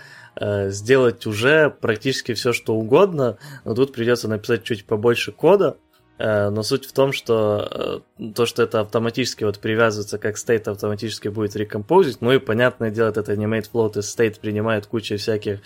сделать 0.68 1.26
уже 1.26 1.70
практически 1.70 2.34
все, 2.34 2.52
что 2.52 2.74
угодно, 2.74 3.36
но 3.64 3.74
тут 3.74 3.92
придется 3.92 4.28
написать 4.28 4.62
чуть 4.62 4.86
побольше 4.86 5.32
кода, 5.32 5.76
Э, 6.20 6.50
но 6.50 6.62
суть 6.62 6.84
в 6.84 6.92
том, 6.92 7.12
что 7.12 8.02
э, 8.18 8.32
то, 8.34 8.44
что 8.44 8.62
это 8.62 8.80
автоматически 8.80 9.44
вот 9.44 9.58
привязывается 9.58 10.18
как 10.18 10.36
стейт, 10.36 10.68
автоматически 10.68 11.28
будет 11.28 11.56
рекомпозить. 11.56 12.20
Ну 12.20 12.30
и 12.30 12.38
понятное 12.38 12.90
дело, 12.90 13.08
этот 13.08 13.30
animate 13.30 13.70
float 13.72 13.98
из 13.98 14.14
state 14.14 14.38
принимает 14.38 14.86
кучу 14.86 15.16
всяких 15.16 15.60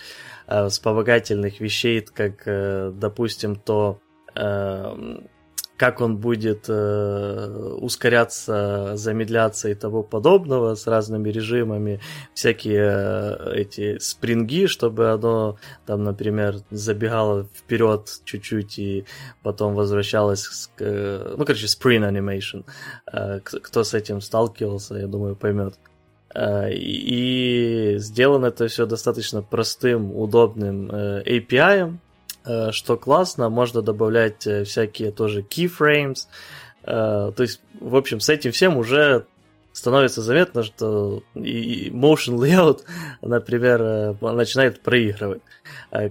э, 0.47 0.67
вспомогательных 0.69 1.59
вещей, 1.59 1.99
как, 1.99 2.43
э, 2.45 2.93
допустим, 2.95 3.57
то 3.57 3.99
э, 4.33 5.17
как 5.77 6.01
он 6.01 6.17
будет 6.17 6.65
э, 6.69 7.75
ускоряться, 7.81 8.95
замедляться 8.95 9.69
и 9.69 9.75
того 9.75 10.03
подобного 10.03 10.75
с 10.75 10.87
разными 10.87 11.29
режимами, 11.29 11.99
всякие 12.33 12.91
э, 12.91 13.53
эти 13.55 13.97
спринги, 13.99 14.67
чтобы 14.67 15.11
оно 15.11 15.57
там, 15.85 16.03
например, 16.03 16.57
забегало 16.71 17.47
вперед 17.53 18.09
чуть-чуть 18.23 18.79
и 18.79 19.05
потом 19.43 19.75
возвращалось 19.75 20.69
к, 20.75 20.81
э, 20.81 21.35
ну, 21.37 21.45
короче, 21.45 21.65
spring 21.65 22.09
animation. 22.09 22.63
Э, 23.11 23.39
кто 23.41 23.83
с 23.83 23.93
этим 23.93 24.21
сталкивался, 24.21 24.95
я 24.95 25.07
думаю, 25.07 25.35
поймет. 25.35 25.75
Э, 26.33 26.71
и 26.71 27.95
сделано 27.97 28.47
это 28.47 28.67
все 28.67 28.85
достаточно 28.85 29.41
простым, 29.41 30.15
удобным 30.15 30.89
э, 30.91 31.23
API, 31.25 31.97
что 32.71 32.97
классно, 32.97 33.49
можно 33.49 33.81
добавлять 33.81 34.45
э, 34.45 34.63
всякие 34.63 35.11
тоже 35.11 35.41
keyframes, 35.41 36.27
э, 36.83 37.31
то 37.35 37.41
есть, 37.41 37.61
в 37.79 37.95
общем, 37.95 38.19
с 38.19 38.29
этим 38.29 38.51
всем 38.51 38.77
уже 38.77 39.25
становится 39.73 40.21
заметно, 40.21 40.63
что 40.63 41.21
и 41.35 41.89
motion 41.89 42.37
layout, 42.37 42.83
например, 43.21 44.15
начинает 44.21 44.81
проигрывать 44.81 45.41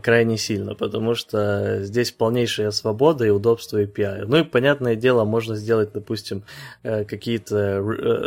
крайне 0.03 0.37
сильно, 0.37 0.75
потому 0.75 1.15
что 1.15 1.83
здесь 1.83 2.13
полнейшая 2.13 2.73
свобода 2.73 3.25
и 3.25 3.31
удобство 3.31 3.83
API. 3.83 4.27
Ну 4.27 4.39
и, 4.39 4.43
понятное 4.45 4.97
дело, 4.97 5.25
можно 5.25 5.57
сделать, 5.57 5.93
допустим, 5.95 6.45
какие-то... 6.83 7.81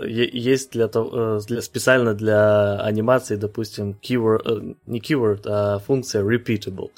Есть 0.08 0.72
для, 0.72 0.88
для 0.88 1.62
специально 1.62 2.16
для 2.16 2.80
анимации, 2.80 3.36
допустим, 3.36 3.96
keyword, 4.02 4.76
не 4.88 5.00
keyword, 5.00 5.42
а 5.46 5.78
функция 5.78 6.24
repeatable. 6.24 6.90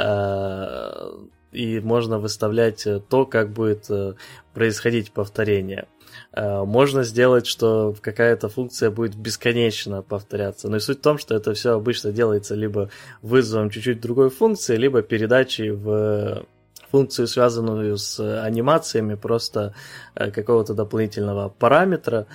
Э, 0.00 1.12
и 1.52 1.80
можно 1.80 2.20
выставлять 2.20 2.86
то, 3.08 3.26
как 3.26 3.50
будет 3.50 3.90
э, 3.90 4.14
происходить 4.54 5.12
повторение. 5.12 5.88
Э, 6.32 6.62
можно 6.64 7.02
сделать, 7.02 7.46
что 7.46 7.94
какая-то 8.00 8.48
функция 8.48 8.90
будет 8.90 9.16
бесконечно 9.16 10.02
повторяться. 10.02 10.68
Но 10.68 10.76
и 10.76 10.80
суть 10.80 10.98
в 10.98 11.02
том, 11.02 11.18
что 11.18 11.34
это 11.34 11.52
все 11.54 11.74
обычно 11.74 12.12
делается 12.12 12.54
либо 12.54 12.88
вызовом 13.20 13.70
чуть-чуть 13.70 14.00
другой 14.00 14.30
функции, 14.30 14.76
либо 14.76 15.02
передачей 15.02 15.70
в 15.70 16.44
функцию, 16.92 17.26
связанную 17.26 17.98
с 17.98 18.20
анимациями, 18.44 19.14
просто 19.14 19.74
какого-то 20.14 20.74
дополнительного 20.74 21.48
параметра. 21.48 22.26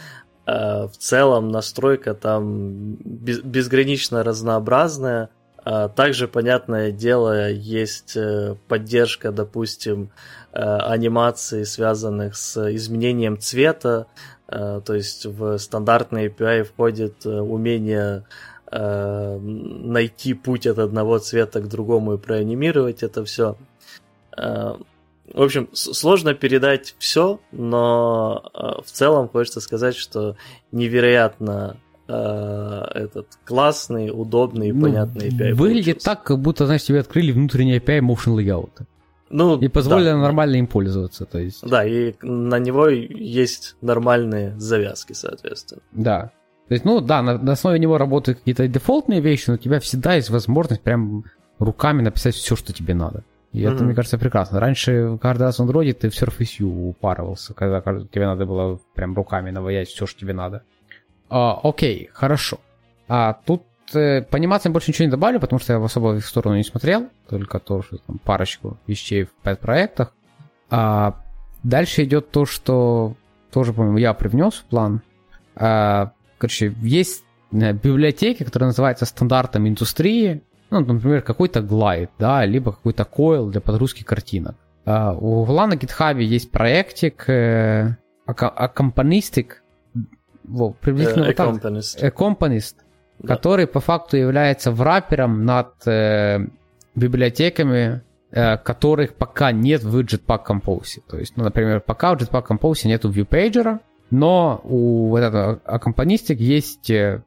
В 0.45 0.93
целом 0.97 1.49
настройка 1.49 2.13
там 2.13 2.95
безгранично 3.03 4.23
разнообразная, 4.23 5.29
также, 5.65 6.27
понятное 6.27 6.91
дело, 6.91 7.49
есть 7.49 8.15
э, 8.15 8.55
поддержка, 8.67 9.31
допустим, 9.31 10.11
э, 10.53 10.59
анимаций, 10.61 11.65
связанных 11.65 12.35
с 12.35 12.71
изменением 12.75 13.39
цвета. 13.39 14.05
Э, 14.47 14.79
то 14.85 14.93
есть 14.93 15.25
в 15.25 15.57
стандартный 15.57 16.27
API 16.27 16.63
входит 16.63 17.25
умение 17.25 18.25
найти 18.71 20.33
путь 20.33 20.67
от 20.67 20.79
одного 20.79 21.19
цвета 21.19 21.61
к 21.61 21.69
другому 21.69 22.15
и 22.15 22.17
проанимировать 22.17 23.03
это 23.03 23.23
все. 23.23 23.55
В 24.35 24.77
общем, 25.33 25.69
сложно 25.71 26.33
передать 26.33 26.95
все, 26.97 27.39
но 27.51 28.51
в 28.83 28.91
целом 28.91 29.29
хочется 29.29 29.61
сказать, 29.61 29.95
что 29.95 30.35
невероятно 30.71 31.77
этот 32.07 33.27
классный, 33.45 34.11
удобный 34.11 34.69
и 34.69 34.71
ну, 34.71 34.83
понятный 34.83 35.29
API. 35.29 35.53
Выглядит 35.53 35.85
получился. 35.85 36.05
так, 36.05 36.23
как 36.23 36.39
будто, 36.39 36.65
знаешь, 36.65 36.83
тебе 36.83 36.99
открыли 36.99 37.31
внутренний 37.31 37.77
API 37.77 37.99
Motion 37.99 38.35
Layout. 38.35 38.85
Ну, 39.29 39.57
и 39.59 39.67
позволили 39.67 40.09
да, 40.09 40.17
нормально 40.17 40.55
им 40.57 40.67
пользоваться. 40.67 41.25
То 41.25 41.39
есть. 41.39 41.67
Да, 41.67 41.83
и 41.83 42.13
на 42.21 42.59
него 42.59 42.87
есть 42.87 43.75
нормальные 43.81 44.57
завязки, 44.59 45.13
соответственно. 45.13 45.81
Да. 45.91 46.31
То 46.67 46.73
есть, 46.73 46.85
ну 46.85 47.01
да, 47.01 47.21
на, 47.21 47.37
на 47.37 47.51
основе 47.51 47.79
него 47.79 47.97
работают 47.97 48.39
какие-то 48.39 48.67
дефолтные 48.67 49.21
вещи, 49.21 49.49
но 49.49 49.55
у 49.55 49.57
тебя 49.57 49.79
всегда 49.79 50.15
есть 50.15 50.29
возможность 50.29 50.81
прям 50.81 51.25
руками 51.59 52.01
написать 52.01 52.35
все, 52.35 52.55
что 52.55 52.73
тебе 52.73 52.93
надо. 52.93 53.23
И 53.51 53.61
mm-hmm. 53.61 53.73
это, 53.73 53.83
мне 53.83 53.95
кажется, 53.95 54.17
прекрасно. 54.17 54.59
Раньше 54.59 55.17
каждый 55.21 55.43
раз 55.43 55.59
в 55.59 55.61
Android 55.61 55.93
ты 55.93 56.09
в 56.09 56.13
Surface 56.13 56.55
U 56.59 56.89
упарывался, 56.89 57.53
когда 57.53 57.81
тебе 57.81 58.25
надо 58.25 58.45
было 58.45 58.79
прям 58.95 59.15
руками 59.15 59.51
наваять 59.51 59.89
все, 59.89 60.05
что 60.05 60.19
тебе 60.19 60.33
надо. 60.33 60.63
А, 61.29 61.59
окей, 61.63 62.09
хорошо. 62.13 62.59
А 63.07 63.39
тут 63.45 63.63
э, 63.93 64.21
по 64.21 64.37
анимациям 64.37 64.73
больше 64.73 64.91
ничего 64.91 65.05
не 65.05 65.11
добавлю, 65.11 65.39
потому 65.39 65.59
что 65.59 65.73
я 65.73 65.83
особо 65.83 66.07
в 66.09 66.17
их 66.17 66.25
сторону 66.25 66.55
не 66.55 66.63
смотрел, 66.63 67.07
только 67.29 67.59
то, 67.59 67.81
что 67.81 67.97
там 67.97 68.19
парочку 68.19 68.77
вещей 68.87 69.23
в 69.23 69.31
пять 69.43 69.59
проектах. 69.59 70.13
А 70.69 71.21
дальше 71.63 72.03
идет 72.03 72.31
то, 72.31 72.45
что 72.45 73.15
тоже, 73.51 73.73
по-моему, 73.73 73.97
я 73.97 74.13
привнес 74.13 74.53
в 74.55 74.65
план. 74.65 75.01
А, 75.55 76.11
короче, 76.37 76.73
есть 76.81 77.23
э, 77.51 77.73
библиотеки, 77.73 78.43
которые 78.43 78.67
называются 78.67 79.05
стандартом 79.05 79.67
индустрии, 79.67 80.43
ну, 80.71 80.79
например, 80.79 81.21
какой-то 81.21 81.61
глайд, 81.61 82.09
да, 82.19 82.43
либо 82.45 82.71
какой-то 82.71 83.03
coil 83.03 83.49
для 83.49 83.61
подгрузки 83.61 84.03
картинок. 84.03 84.55
А, 84.85 85.13
у 85.13 85.45
Гугла 85.45 85.67
на 85.67 85.73
GitHub 85.73 86.21
есть 86.21 86.51
проектик 86.51 87.29
э, 87.29 87.97
Accompanistic, 88.27 89.53
во, 90.47 90.71
приблизительно 90.71 91.27
вот 91.27 91.35
так. 91.35 91.55
Accompanyist, 92.01 92.75
да. 93.19 93.35
который 93.35 93.67
по 93.67 93.79
факту 93.79 94.17
является 94.17 94.71
врапером 94.71 95.45
над 95.45 95.87
э, 95.87 96.39
библиотеками, 96.95 98.01
э, 98.31 98.57
которых 98.57 99.15
пока 99.15 99.51
нет 99.51 99.83
в 99.83 99.97
Jetpack 99.99 100.45
Compose. 100.47 101.01
То 101.07 101.17
есть, 101.17 101.37
ну, 101.37 101.43
например, 101.43 101.81
пока 101.81 102.15
в 102.15 102.21
Jetpack 102.21 102.47
Compose 102.47 102.87
нету 102.87 103.09
viewpager, 103.09 103.79
но 104.11 104.61
у 104.63 105.09
вот 105.09 105.19
этого 105.19 105.59
аккомпанистик 105.65 106.39
есть 106.39 106.89
э, 106.89 107.23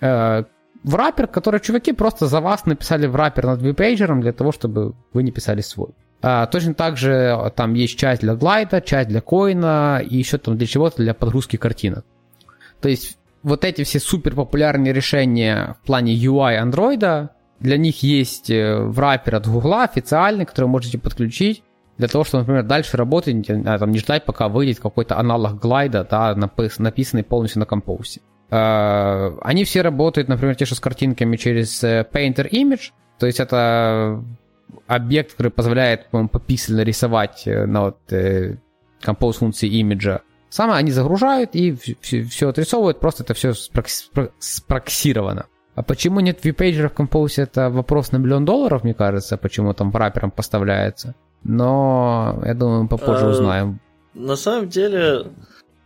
э, 0.00 0.44
враппер, 0.84 1.26
который 1.28 1.60
чуваки 1.60 1.92
просто 1.92 2.26
за 2.26 2.40
вас 2.40 2.66
написали 2.66 3.06
враппер 3.06 3.46
над 3.46 3.62
viewpager 3.62 4.20
для 4.20 4.32
того, 4.32 4.52
чтобы 4.52 4.94
вы 5.12 5.22
не 5.22 5.30
писали 5.30 5.60
свой. 5.60 5.90
А, 6.20 6.46
точно 6.46 6.74
так 6.74 6.96
же 6.96 7.52
там 7.54 7.74
есть 7.74 7.96
часть 7.96 8.22
для 8.22 8.34
глайда, 8.34 8.80
часть 8.80 9.08
для 9.08 9.20
коина 9.20 10.02
и 10.04 10.16
еще 10.16 10.38
там 10.38 10.56
для 10.56 10.66
чего-то 10.66 11.02
для 11.02 11.14
подгрузки 11.14 11.56
картинок. 11.56 12.04
То 12.80 12.88
есть 12.88 13.18
вот 13.42 13.64
эти 13.64 13.84
все 13.84 14.00
супер 14.00 14.34
популярные 14.34 14.92
решения 14.92 15.76
в 15.82 15.86
плане 15.86 16.14
UI 16.14 16.56
андроида, 16.56 17.30
для 17.60 17.76
них 17.76 18.02
есть 18.02 18.50
враппер 18.50 19.36
от 19.36 19.48
Гугла 19.48 19.84
официальный, 19.84 20.46
который 20.46 20.66
вы 20.66 20.72
можете 20.72 20.98
подключить 20.98 21.62
для 21.96 22.06
того, 22.06 22.22
чтобы, 22.22 22.42
например, 22.42 22.62
дальше 22.62 22.96
работать, 22.96 23.50
а, 23.50 23.78
там, 23.78 23.90
не 23.90 23.98
ждать, 23.98 24.24
пока 24.24 24.48
выйдет 24.48 24.78
какой-то 24.78 25.18
аналог 25.18 25.58
глайда, 25.58 26.06
да, 26.08 26.34
написанный 26.36 27.24
полностью 27.24 27.58
на 27.60 27.66
компоусе. 27.66 28.20
Они 28.50 29.64
все 29.64 29.82
работают, 29.82 30.28
например, 30.28 30.54
те, 30.54 30.64
что 30.64 30.76
с 30.76 30.80
картинками 30.80 31.36
через 31.36 31.82
Painter 31.82 32.48
Image, 32.48 32.92
то 33.18 33.26
есть 33.26 33.40
это 33.40 34.22
объект, 34.86 35.32
который 35.32 35.50
позволяет, 35.50 36.08
по-моему, 36.08 36.28
пописано 36.28 36.82
рисовать 36.82 37.42
на 37.46 37.82
вот, 37.82 37.98
compose 38.10 39.32
функции 39.32 39.68
имиджа. 39.68 40.20
Самое 40.50 40.78
они 40.78 40.90
загружают 40.90 41.54
и 41.54 41.76
все, 42.00 42.22
все 42.22 42.48
отрисовывают, 42.48 43.00
просто 43.00 43.22
это 43.22 43.34
все 43.34 43.52
спроксировано. 44.38 45.46
А 45.74 45.82
почему 45.82 46.20
нет 46.20 46.44
вип-пейджера 46.44 46.88
в 46.88 46.94
Compose, 46.94 47.42
это 47.42 47.70
вопрос 47.70 48.10
на 48.12 48.16
миллион 48.16 48.44
долларов, 48.44 48.82
мне 48.82 48.94
кажется, 48.94 49.36
почему 49.36 49.74
там 49.74 49.90
врапером 49.90 50.30
поставляется. 50.30 51.14
Но 51.44 52.42
я 52.44 52.54
думаю, 52.54 52.82
мы 52.82 52.88
попозже 52.88 53.26
а, 53.26 53.28
узнаем. 53.28 53.80
На 54.14 54.34
самом 54.36 54.68
деле, 54.68 55.30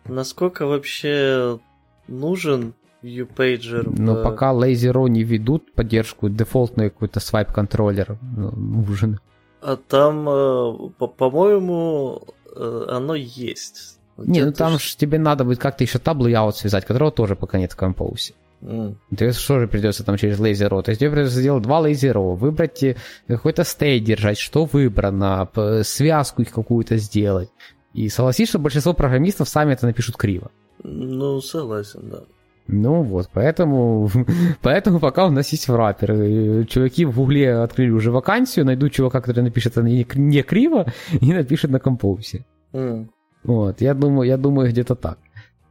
насколько 0.07 0.67
вообще 0.67 1.61
нужен 2.09 2.75
viewpager? 3.03 3.93
Ну, 3.99 4.15
в... 4.15 4.23
пока 4.23 4.53
LazyRow 4.53 5.09
не 5.09 5.25
ведут 5.25 5.75
поддержку, 5.75 6.29
дефолтный 6.29 6.91
какой-то 6.91 7.21
свайп-контроллер 7.21 8.19
ну, 8.23 8.51
нужен. 8.53 9.21
А 9.61 9.77
там, 9.77 10.29
э, 10.29 10.91
по-моему, 10.99 12.23
э, 12.57 12.87
оно 12.89 13.15
есть. 13.15 14.01
Не, 14.27 14.45
ну 14.45 14.53
там 14.53 14.79
же 14.79 14.97
тебе 14.97 15.19
надо 15.19 15.45
будет 15.45 15.59
как-то 15.59 15.85
еще 15.85 15.99
таб 15.99 16.19
layout 16.19 16.53
связать, 16.53 16.85
которого 16.85 17.11
тоже 17.11 17.37
пока 17.37 17.59
нет 17.59 17.73
в 17.73 17.79
Compose. 17.79 18.33
Mm. 18.63 18.95
Тебе 19.11 19.33
что 19.33 19.61
же 19.61 19.67
придется 19.67 20.05
там 20.05 20.17
через 20.17 20.39
Row? 20.39 20.83
То 20.83 20.91
есть 20.91 21.01
тебе 21.01 21.11
придется 21.11 21.41
сделать 21.41 21.63
два 21.63 21.81
Row, 21.81 22.37
выбрать 22.37 22.83
э, 22.83 22.97
какой-то 23.27 23.65
стейт 23.65 24.05
держать, 24.05 24.39
что 24.39 24.65
выбрано, 24.65 25.49
связку 25.83 26.43
их 26.43 26.51
какую-то 26.53 26.97
сделать. 26.97 27.51
И 27.93 28.09
согласись, 28.09 28.49
что 28.49 28.59
большинство 28.59 28.95
программистов 28.95 29.49
сами 29.49 29.73
это 29.73 29.87
напишут 29.87 30.17
криво. 30.17 30.51
Ну, 30.83 31.41
согласен, 31.41 32.09
да. 32.11 32.21
Ну 32.69 33.03
вот, 33.03 33.29
поэтому, 33.33 34.09
поэтому 34.63 35.01
пока 35.01 35.27
у 35.27 35.31
нас 35.31 35.51
есть 35.51 35.69
враппер. 35.69 36.67
Чуваки 36.67 37.05
в 37.05 37.17
гугле 37.17 37.55
открыли 37.57 37.91
уже 37.91 38.13
вакансию, 38.13 38.65
найдут 38.65 38.93
чувака, 38.93 39.21
который 39.21 39.43
напишет 39.43 39.77
не, 39.77 40.07
не 40.15 40.43
криво 40.43 40.87
и 41.21 41.33
напишет 41.33 41.71
на 41.71 41.81
компоусе. 41.81 42.45
Mm. 42.73 43.09
Вот, 43.45 43.81
я 43.81 43.95
думаю, 43.95 44.29
я 44.29 44.37
думаю, 44.37 44.71
где-то 44.71 44.95
так. 44.95 45.19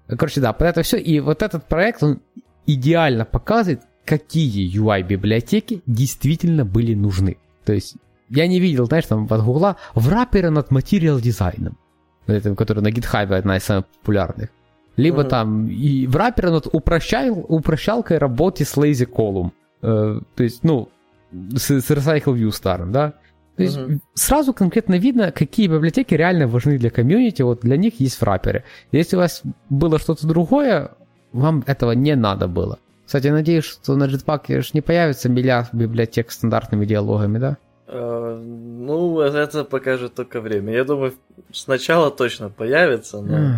Короче, 0.07 0.41
да, 0.41 0.53
под 0.53 0.67
это 0.67 0.83
все. 0.83 0.97
И 0.97 1.19
вот 1.19 1.41
этот 1.41 1.67
проект, 1.67 2.03
он 2.03 2.19
идеально 2.65 3.25
показывает, 3.25 3.81
какие 4.05 4.67
UI-библиотеки 4.77 5.81
действительно 5.85 6.65
были 6.65 6.93
нужны. 6.93 7.37
То 7.65 7.73
есть 7.73 7.95
я 8.29 8.47
не 8.47 8.59
видел, 8.59 8.85
знаешь, 8.85 9.05
там 9.05 9.27
от 9.29 9.43
Гугла 9.43 9.77
враппера 9.95 10.49
над 10.49 10.71
материал 10.71 11.19
дизайном, 11.19 11.77
который 12.25 12.81
на 12.81 12.89
GitHub 12.89 13.33
одна 13.33 13.57
из 13.57 13.63
самых 13.63 13.85
популярных. 13.87 14.49
Либо 14.97 15.21
uh-huh. 15.21 15.29
там 15.29 15.67
и 15.67 16.05
враппера 16.07 16.51
над 16.51 16.67
упрощал, 16.67 17.45
упрощалкой 17.47 18.17
работы 18.17 18.65
с 18.65 18.75
lazy 18.75 19.09
column. 19.09 19.51
Э, 19.81 20.19
то 20.35 20.43
есть, 20.43 20.63
ну, 20.63 20.89
с, 21.31 21.71
с 21.71 21.89
Recycle 21.89 22.35
View 22.35 22.51
старым, 22.51 22.91
да. 22.91 23.13
То 23.61 23.65
есть 23.65 23.77
uh-huh. 23.77 23.99
сразу 24.13 24.53
конкретно 24.53 24.95
видно, 24.97 25.31
какие 25.31 25.67
библиотеки 25.67 26.13
реально 26.15 26.47
важны 26.47 26.77
для 26.77 26.89
комьюнити, 26.89 27.41
вот 27.41 27.61
для 27.61 27.77
них 27.77 27.99
есть 27.99 28.19
врапперы. 28.21 28.63
Если 28.91 29.15
у 29.15 29.19
вас 29.19 29.43
было 29.69 29.99
что-то 29.99 30.27
другое, 30.27 30.91
вам 31.31 31.63
этого 31.67 31.91
не 31.91 32.15
надо 32.15 32.47
было. 32.47 32.79
Кстати, 33.05 33.27
я 33.27 33.33
надеюсь, 33.33 33.65
что 33.65 33.95
на 33.95 34.05
Jetpack 34.05 34.63
не 34.73 34.81
появится 34.81 35.29
миллиард 35.29 35.73
библиотек 35.73 36.31
с 36.31 36.35
стандартными 36.35 36.85
диалогами, 36.85 37.37
да? 37.37 37.57
Uh, 37.87 38.41
ну, 38.41 39.19
это 39.19 39.65
покажет 39.65 40.15
только 40.15 40.39
время. 40.39 40.73
Я 40.73 40.85
думаю, 40.85 41.13
сначала 41.51 42.09
точно 42.09 42.49
появится, 42.49 43.21
но 43.21 43.37
uh. 43.37 43.53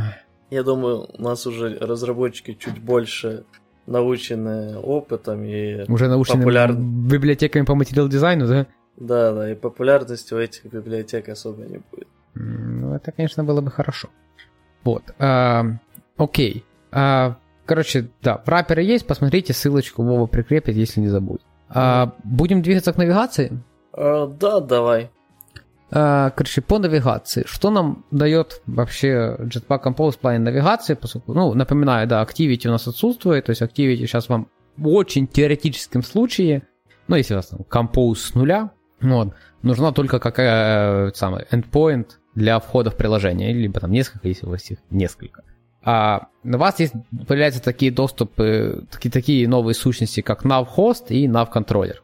я 0.50 0.64
думаю, 0.64 1.08
у 1.18 1.22
нас 1.22 1.46
уже 1.46 1.78
разработчики 1.80 2.58
чуть 2.60 2.80
больше 2.80 3.44
научены 3.86 4.78
опытом 4.78 5.44
и 5.44 5.84
уже 5.92 6.08
научены 6.08 6.40
популяр... 6.40 6.74
библиотеками 6.74 7.66
по 7.66 7.76
материал 7.76 8.08
дизайну, 8.08 8.48
да? 8.48 8.66
Да, 8.98 9.34
да, 9.34 9.52
и 9.52 9.56
популярности 9.56 10.34
у 10.34 10.38
этих 10.38 10.66
библиотек 10.66 11.30
особо 11.30 11.64
не 11.64 11.82
будет. 11.92 12.08
Ну, 12.36 12.96
это, 12.96 13.12
конечно, 13.12 13.44
было 13.44 13.62
бы 13.62 13.72
хорошо. 13.72 14.10
Вот. 14.84 15.04
А, 15.20 15.64
окей. 16.18 16.66
А, 16.92 17.38
короче, 17.66 18.10
да, 18.22 18.42
враперы 18.46 18.84
есть, 18.84 19.08
посмотрите, 19.08 19.54
ссылочку 19.54 20.04
Вова 20.04 20.28
прикрепит, 20.28 20.76
если 20.76 21.00
не 21.00 21.10
забудь. 21.10 21.42
А, 21.70 22.14
будем 22.24 22.62
двигаться 22.62 22.94
к 22.94 22.98
навигации? 22.98 23.64
А, 23.94 24.28
да, 24.28 24.60
давай. 24.60 25.10
А, 25.92 26.32
короче, 26.32 26.62
по 26.62 26.80
навигации. 26.80 27.44
Что 27.46 27.70
нам 27.70 28.06
дает 28.12 28.62
вообще 28.66 29.38
Jetpack 29.40 29.84
Compose 29.84 30.12
в 30.14 30.20
плане 30.20 30.40
навигации? 30.40 30.96
Поскольку, 30.96 31.34
ну, 31.34 31.54
напоминаю, 31.54 32.08
да, 32.08 32.24
Activity 32.24 32.68
у 32.68 32.72
нас 32.72 32.88
отсутствует, 32.88 33.46
то 33.46 33.52
есть 33.52 33.62
Activity 33.62 33.98
сейчас 33.98 34.30
вам 34.30 34.50
в 34.78 34.88
очень 34.88 35.28
теоретическом 35.28 36.02
случае, 36.02 36.64
ну, 37.08 37.16
если 37.16 37.36
у 37.36 37.38
вас 37.38 37.48
там 37.48 37.62
Compose 37.62 38.16
с 38.16 38.34
нуля, 38.34 38.72
вот. 39.04 39.34
Нужна 39.62 39.92
только 39.92 40.20
какая 40.20 41.12
самая 41.14 41.46
endpoint 41.52 42.08
для 42.36 42.60
входа 42.60 42.92
в 42.92 42.98
приложение, 42.98 43.54
либо 43.54 43.80
там 43.80 43.92
несколько, 43.92 44.28
если 44.28 44.46
у 44.46 44.50
вас 44.50 44.70
их 44.72 44.80
несколько. 44.90 45.44
А 45.86 46.28
у 46.44 46.58
вас 46.58 46.80
есть, 46.80 46.94
появляются 47.28 47.62
такие 47.62 47.92
доступы, 47.92 48.86
такие, 48.90 49.12
такие 49.12 49.48
новые 49.48 49.76
сущности, 49.76 50.22
как 50.22 50.46
NavHost 50.46 51.08
и 51.10 51.28
NavController. 51.28 51.98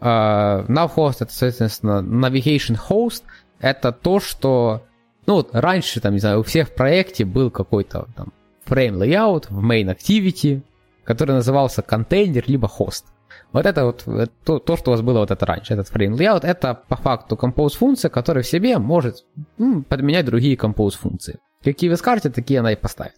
Uh, 0.00 0.66
NavHost 0.66 1.18
это, 1.20 1.32
соответственно, 1.32 2.02
Navigation 2.02 2.76
Host. 2.88 3.22
Это 3.60 3.92
то, 3.92 4.18
что, 4.18 4.82
ну 5.26 5.34
вот 5.34 5.50
раньше, 5.52 6.00
там, 6.00 6.14
не 6.14 6.18
знаю, 6.18 6.40
у 6.40 6.42
всех 6.42 6.68
в 6.68 6.74
проекте 6.74 7.24
был 7.24 7.50
какой-то 7.52 8.08
там 8.16 8.32
frame 8.66 8.98
layout 8.98 9.46
в 9.48 9.64
main 9.64 9.96
activity, 9.96 10.62
который 11.04 11.32
назывался 11.32 11.82
контейнер 11.82 12.42
либо 12.48 12.66
хост. 12.66 13.06
Вот 13.52 13.66
это 13.66 13.84
вот 13.84 14.02
э, 14.06 14.26
то, 14.44 14.58
то, 14.58 14.76
что 14.76 14.90
у 14.90 14.94
вас 14.94 15.02
было 15.02 15.18
вот 15.20 15.30
это 15.30 15.44
раньше, 15.44 15.74
этот 15.74 15.90
frame 15.90 16.16
layout, 16.16 16.44
это 16.44 16.74
по 16.74 16.96
факту 16.96 17.36
compose 17.36 17.76
функция, 17.76 18.08
которая 18.08 18.42
в 18.42 18.46
себе 18.46 18.78
может 18.78 19.24
м, 19.58 19.84
подменять 19.84 20.24
другие 20.24 20.56
compose 20.56 20.96
функции. 20.98 21.38
Какие 21.62 21.90
вы 21.90 21.96
скажете, 21.96 22.30
такие 22.30 22.60
она 22.60 22.72
и 22.72 22.76
поставит. 22.76 23.14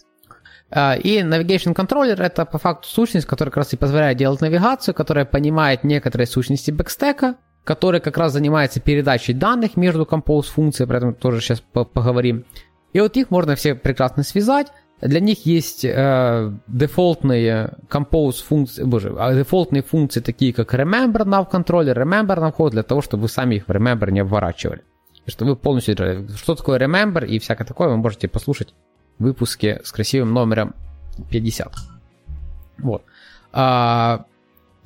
А, 0.70 0.96
и 0.96 1.20
Navigation 1.20 1.74
Controller 1.74 2.20
это 2.20 2.44
по 2.44 2.58
факту 2.58 2.88
сущность, 2.88 3.26
которая 3.26 3.50
как 3.50 3.58
раз 3.58 3.72
и 3.72 3.76
позволяет 3.76 4.18
делать 4.18 4.40
навигацию, 4.40 4.94
которая 4.94 5.24
понимает 5.24 5.84
некоторые 5.84 6.26
сущности 6.26 6.70
бэкстека, 6.70 7.36
которая 7.62 8.00
как 8.00 8.18
раз 8.18 8.32
занимается 8.32 8.80
передачей 8.80 9.32
данных 9.32 9.76
между 9.76 10.02
compose 10.04 10.44
функциями, 10.44 10.88
про 10.88 10.98
это 10.98 11.12
тоже 11.12 11.40
сейчас 11.40 11.60
поговорим. 11.60 12.44
И 12.92 13.00
вот 13.00 13.16
их 13.16 13.30
можно 13.30 13.56
все 13.56 13.74
прекрасно 13.74 14.22
связать, 14.22 14.68
для 15.00 15.20
них 15.20 15.44
есть 15.46 15.84
э, 15.84 16.52
дефолтные 16.66 17.74
compose 17.88 18.42
функции, 18.42 18.84
боже, 18.84 19.14
а 19.18 19.34
дефолтные 19.34 19.82
функции 19.82 20.20
такие 20.20 20.52
как 20.52 20.72
remember 20.74 21.24
nav 21.24 21.50
controller, 21.50 21.94
remember 21.94 22.38
nav 22.38 22.56
code, 22.56 22.70
для 22.70 22.82
того, 22.82 23.02
чтобы 23.02 23.22
вы 23.22 23.28
сами 23.28 23.56
их 23.56 23.68
в 23.68 23.70
remember 23.70 24.10
не 24.10 24.20
обворачивали. 24.20 24.82
И 25.26 25.30
что 25.30 25.44
вы 25.44 25.56
полностью, 25.56 25.96
что 26.36 26.54
такое 26.54 26.78
remember 26.78 27.26
и 27.26 27.38
всякое 27.38 27.64
такое, 27.64 27.88
вы 27.88 27.96
можете 27.96 28.28
послушать 28.28 28.74
в 29.18 29.24
выпуске 29.24 29.80
с 29.84 29.92
красивым 29.92 30.32
номером 30.32 30.74
50. 31.30 31.72
Вот. 32.78 33.04
А, 33.52 34.24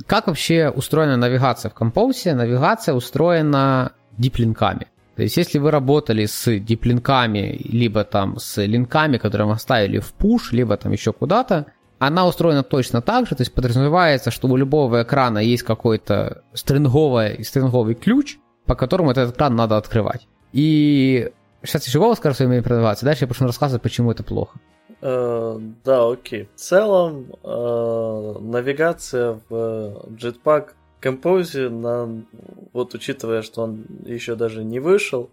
как 0.06 0.26
вообще 0.26 0.70
устроена 0.70 1.16
навигация 1.16 1.70
в 1.70 1.74
Compose? 1.74 2.34
Навигация 2.34 2.94
устроена 2.94 3.92
диплинками. 4.16 4.86
То 5.18 5.24
есть, 5.24 5.36
если 5.36 5.58
вы 5.58 5.72
работали 5.72 6.26
с 6.26 6.60
диплинками, 6.60 7.60
либо 7.64 8.04
там 8.04 8.38
с 8.38 8.64
линками, 8.64 9.18
которые 9.18 9.48
мы 9.48 9.54
оставили 9.54 9.98
в 9.98 10.14
push, 10.16 10.52
либо 10.52 10.76
там 10.76 10.92
еще 10.92 11.12
куда-то, 11.12 11.66
она 11.98 12.24
устроена 12.24 12.62
точно 12.62 13.02
так 13.02 13.26
же, 13.26 13.34
то 13.34 13.40
есть 13.40 13.52
подразумевается, 13.52 14.30
что 14.30 14.46
у 14.46 14.56
любого 14.56 15.02
экрана 15.02 15.38
есть 15.38 15.64
какой-то 15.64 16.44
стринговый, 16.52 17.42
стринговый 17.42 17.96
ключ, 17.96 18.38
по 18.64 18.76
которому 18.76 19.10
этот 19.10 19.34
экран 19.34 19.56
надо 19.56 19.76
открывать. 19.76 20.28
И 20.52 21.32
сейчас 21.64 21.84
еще 21.88 21.98
Вова 21.98 22.14
скажет 22.14 22.36
своими 22.36 22.60
продаваться, 22.60 23.04
дальше 23.04 23.24
я 23.24 23.26
прошу 23.26 23.44
рассказывать, 23.44 23.82
почему 23.82 24.12
это 24.12 24.22
плохо. 24.22 24.60
Uh, 25.00 25.74
да, 25.84 26.08
окей. 26.08 26.48
В 26.54 26.60
целом, 26.60 27.26
uh, 27.42 28.40
навигация 28.40 29.40
в 29.48 30.06
Jetpack 30.10 30.68
Compose, 31.00 31.68
на, 31.68 32.24
вот 32.72 32.94
учитывая, 32.94 33.42
что 33.42 33.62
он 33.62 33.84
еще 34.04 34.34
даже 34.34 34.64
не 34.64 34.80
вышел, 34.80 35.30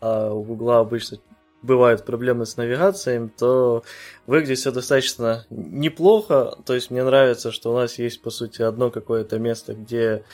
а 0.00 0.32
у 0.32 0.42
Гугла 0.42 0.80
обычно 0.80 1.18
бывают 1.62 2.04
проблемы 2.04 2.44
с 2.44 2.56
навигацией, 2.56 3.28
то 3.28 3.84
выглядит 4.26 4.58
все 4.58 4.72
достаточно 4.72 5.46
неплохо. 5.50 6.56
То 6.66 6.74
есть 6.74 6.90
мне 6.90 7.04
нравится, 7.04 7.52
что 7.52 7.72
у 7.72 7.76
нас 7.76 7.98
есть, 7.98 8.20
по 8.20 8.30
сути, 8.30 8.62
одно 8.62 8.90
какое-то 8.90 9.38
место, 9.38 9.74
где 9.74 10.24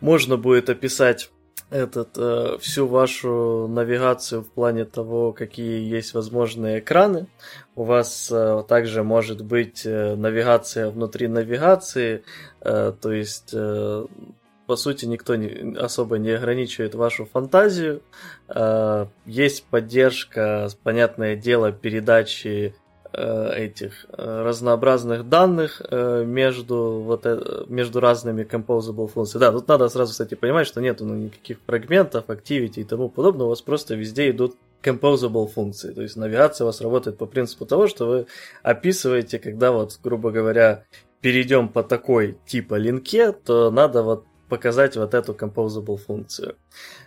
можно 0.00 0.36
будет 0.36 0.68
описать 0.70 1.30
этот, 1.72 2.10
э, 2.16 2.58
всю 2.60 2.86
вашу 2.86 3.66
навигацию 3.68 4.42
в 4.42 4.50
плане 4.50 4.84
того, 4.84 5.32
какие 5.32 5.82
есть 5.82 6.14
возможные 6.14 6.80
экраны. 6.80 7.26
У 7.74 7.84
вас 7.84 8.30
э, 8.30 8.62
также 8.68 9.02
может 9.02 9.42
быть 9.42 9.86
э, 9.86 10.14
навигация 10.14 10.90
внутри 10.90 11.28
навигации, 11.28 12.24
э, 12.60 12.92
то 13.00 13.12
есть 13.12 13.50
э, 13.54 14.06
по 14.66 14.76
сути, 14.76 15.06
никто 15.06 15.34
не, 15.34 15.76
особо 15.76 16.18
не 16.18 16.30
ограничивает 16.30 16.94
вашу 16.94 17.24
фантазию. 17.24 18.02
Э, 18.48 19.06
есть 19.26 19.64
поддержка, 19.64 20.68
понятное 20.82 21.36
дело, 21.36 21.72
передачи 21.72 22.74
этих 23.12 24.06
э, 24.08 24.42
разнообразных 24.42 25.28
данных 25.28 25.82
э, 25.90 26.24
между, 26.24 27.02
вот, 27.04 27.26
э, 27.26 27.64
между 27.68 28.00
разными 28.00 28.42
composable 28.44 29.08
функциями. 29.08 29.40
Да, 29.40 29.52
тут 29.52 29.68
надо 29.68 29.88
сразу, 29.88 30.12
кстати, 30.12 30.34
понимать, 30.34 30.66
что 30.66 30.80
нету 30.80 31.04
ну, 31.04 31.14
никаких 31.14 31.58
фрагментов, 31.66 32.26
activity 32.28 32.80
и 32.80 32.84
тому 32.84 33.08
подобного, 33.08 33.48
у 33.48 33.50
вас 33.50 33.62
просто 33.62 33.94
везде 33.94 34.30
идут 34.30 34.56
composable 34.82 35.46
функции. 35.46 35.92
То 35.92 36.02
есть 36.02 36.16
навигация 36.16 36.64
у 36.64 36.68
вас 36.68 36.80
работает 36.80 37.18
по 37.18 37.26
принципу 37.26 37.66
того, 37.66 37.86
что 37.86 38.06
вы 38.06 38.26
описываете, 38.62 39.38
когда 39.38 39.72
вот, 39.72 39.98
грубо 40.02 40.30
говоря, 40.30 40.84
перейдем 41.20 41.68
по 41.68 41.82
такой 41.82 42.38
типа 42.46 42.74
линке, 42.74 43.32
то 43.32 43.70
надо 43.70 44.02
вот 44.02 44.24
показать 44.52 44.96
вот 44.96 45.14
эту 45.14 45.32
composable 45.32 45.96
функцию. 45.96 46.56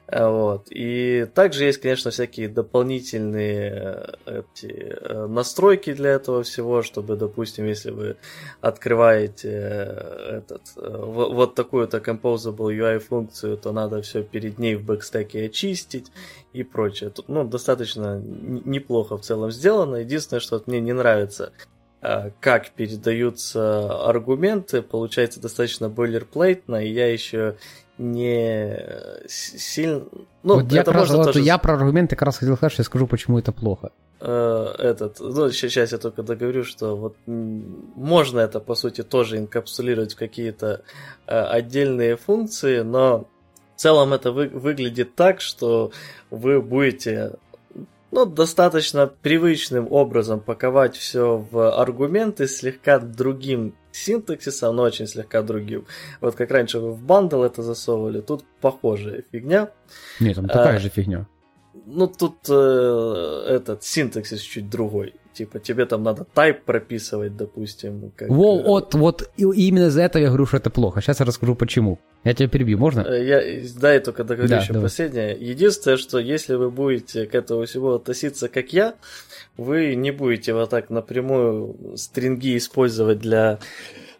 Э, 0.07 0.27
вот. 0.27 0.65
И 0.71 1.27
также 1.35 1.65
есть, 1.65 1.79
конечно, 1.79 2.09
всякие 2.09 2.49
дополнительные 2.49 4.17
э, 4.25 4.41
эти 4.41 4.71
э, 4.71 5.27
настройки 5.27 5.93
для 5.93 6.09
этого 6.09 6.41
всего, 6.41 6.81
чтобы, 6.81 7.15
допустим, 7.15 7.65
если 7.65 7.91
вы 7.91 8.15
открываете 8.61 9.49
этот, 9.49 10.61
вот 10.75 11.53
такую-то 11.53 11.99
composable 11.99 12.75
UI 12.75 12.97
функцию, 12.97 13.57
то 13.57 13.71
надо 13.71 14.01
все 14.01 14.23
перед 14.23 14.57
ней 14.57 14.73
в 14.73 14.83
бэкстеке 14.83 15.45
очистить 15.45 16.11
и 16.51 16.63
прочее. 16.63 17.11
Тут, 17.11 17.29
ну, 17.29 17.43
достаточно 17.43 18.19
неплохо 18.65 19.17
в 19.17 19.21
целом 19.21 19.51
сделано. 19.51 19.97
Единственное, 19.97 20.41
что 20.41 20.63
мне 20.65 20.81
не 20.81 20.93
нравится, 20.93 21.51
как 22.39 22.69
передаются 22.71 24.07
аргументы, 24.07 24.81
получается 24.81 25.39
достаточно 25.39 25.89
бойлерплейтно, 25.89 26.85
и 26.85 26.91
я 26.91 27.11
еще 27.11 27.55
не 27.97 28.77
сильно... 29.27 30.03
Ну, 30.43 30.55
вот 30.55 30.71
я, 30.71 30.81
это 30.81 30.91
про, 30.91 31.05
тоже... 31.05 31.39
я 31.41 31.57
про 31.57 31.73
аргументы 31.75 32.15
как 32.15 32.27
раз 32.27 32.37
хотел 32.37 32.55
сказать, 32.57 32.73
что 32.73 32.81
я 32.81 32.85
скажу, 32.85 33.07
почему 33.07 33.39
это 33.39 33.51
плохо. 33.51 33.91
Э, 34.19 34.73
этот, 34.77 35.19
ну, 35.19 35.49
сейчас 35.51 35.91
я 35.91 35.97
только 35.97 36.23
договорю, 36.23 36.63
что 36.63 36.95
вот 36.95 37.15
можно 37.25 38.39
это, 38.39 38.59
по 38.59 38.75
сути, 38.75 39.01
тоже 39.01 39.37
инкапсулировать 39.37 40.13
в 40.13 40.17
какие-то 40.17 40.81
э, 41.27 41.37
отдельные 41.37 42.17
функции, 42.17 42.81
но 42.81 43.27
в 43.75 43.79
целом 43.79 44.13
это 44.13 44.31
вы, 44.31 44.47
выглядит 44.47 45.15
так, 45.15 45.41
что 45.41 45.91
вы 46.29 46.61
будете 46.61 47.33
ну, 48.15 48.25
достаточно 48.25 49.07
привычным 49.07 49.91
образом 49.91 50.39
паковать 50.39 50.95
все 50.95 51.45
в 51.51 51.69
аргументы 51.69 52.47
слегка 52.47 52.97
другим 52.97 53.75
синтаксисом, 53.91 54.77
но 54.77 54.83
очень 54.83 55.05
слегка 55.05 55.41
другим. 55.41 55.85
Вот 56.21 56.35
как 56.35 56.49
раньше 56.49 56.79
вы 56.79 56.93
в 56.93 57.03
бандл 57.03 57.43
это 57.43 57.61
засовывали, 57.61 58.21
тут 58.21 58.45
похожая 58.61 59.25
фигня. 59.33 59.69
Нет, 60.21 60.37
там 60.37 60.47
такая 60.47 60.77
а, 60.77 60.79
же 60.79 60.87
фигня. 60.87 61.27
Ну, 61.85 62.07
тут 62.07 62.37
э, 62.47 63.45
этот 63.49 63.83
синтаксис 63.83 64.39
чуть 64.39 64.69
другой. 64.69 65.15
Типа, 65.35 65.59
тебе 65.59 65.85
там 65.85 66.01
надо 66.01 66.25
type 66.33 66.61
прописывать, 66.65 67.35
допустим. 67.35 68.13
Как... 68.15 68.29
Во, 68.29 68.57
э, 68.57 68.63
вот, 68.63 68.93
вот, 68.93 69.29
и 69.35 69.43
именно 69.43 69.87
из-за 69.87 70.03
этого 70.03 70.21
я 70.21 70.29
говорю, 70.29 70.45
что 70.45 70.55
это 70.55 70.69
плохо. 70.69 71.01
Сейчас 71.01 71.19
я 71.19 71.25
расскажу, 71.25 71.55
почему. 71.55 71.99
Я 72.23 72.33
тебя 72.33 72.47
перебью, 72.47 72.77
можно? 72.77 73.01
Э, 73.01 73.25
я, 73.25 73.61
да, 73.77 73.93
я 73.93 73.99
только 73.99 74.23
договорю 74.23 74.49
да, 74.49 74.61
еще 74.61 74.71
давай. 74.71 74.85
последнее. 74.85 75.33
Единственное, 75.37 75.97
что 75.97 76.19
если 76.19 76.55
вы 76.55 76.71
будете 76.71 77.25
к 77.25 77.35
этому 77.35 77.65
всего 77.65 77.95
относиться, 77.95 78.47
как 78.47 78.71
я, 78.71 78.95
вы 79.57 79.95
не 79.95 80.11
будете 80.11 80.53
вот 80.53 80.69
так 80.69 80.89
напрямую 80.89 81.97
стринги 81.97 82.55
использовать 82.55 83.19
для 83.19 83.59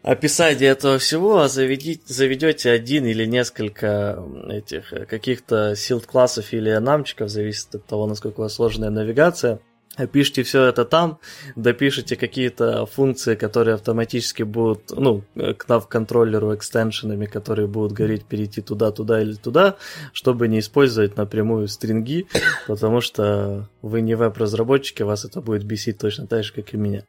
описания 0.03 0.68
этого 0.68 0.99
всего, 0.99 1.39
а 1.39 1.47
заведите, 1.47 2.01
заведете 2.05 2.72
один 2.72 3.05
или 3.05 3.26
несколько 3.26 4.22
этих 4.49 4.91
э, 4.91 5.05
каких-то 5.05 5.78
силд 5.78 6.05
классов 6.05 6.51
или 6.51 6.70
анамчиков, 6.70 7.30
зависит 7.30 7.74
от 7.74 7.86
того, 7.86 8.05
насколько 8.05 8.41
у 8.41 8.43
вас 8.43 8.53
сложная 8.53 8.89
навигация. 8.89 9.61
Опишите 9.98 10.43
все 10.43 10.64
это 10.66 10.84
там, 10.84 11.20
допишите 11.56 12.16
какие-то 12.18 12.86
функции, 12.86 13.36
которые 13.36 13.76
автоматически 13.76 14.43
будут, 14.43 14.91
ну, 14.91 15.24
к 15.36 15.68
nav-контроллеру 15.68 16.54
экстеншенами, 16.54 17.26
которые 17.26 17.68
будут 17.68 17.93
говорить 17.93 18.26
перейти 18.26 18.62
туда, 18.62 18.91
туда 18.91 19.22
или 19.22 19.34
туда, 19.34 19.78
чтобы 20.12 20.50
не 20.50 20.60
использовать 20.60 21.16
напрямую 21.16 21.68
стринги, 21.70 22.28
потому 22.68 23.00
что 23.00 23.70
вы 23.82 24.02
не 24.02 24.16
веб-разработчики, 24.16 25.04
вас 25.04 25.24
это 25.24 25.39
будет 25.41 25.64
бесить 25.64 25.98
точно 25.98 26.28
так 26.28 26.43
же, 26.43 26.52
как 26.52 26.74
и 26.74 26.78
меня. 26.78 27.04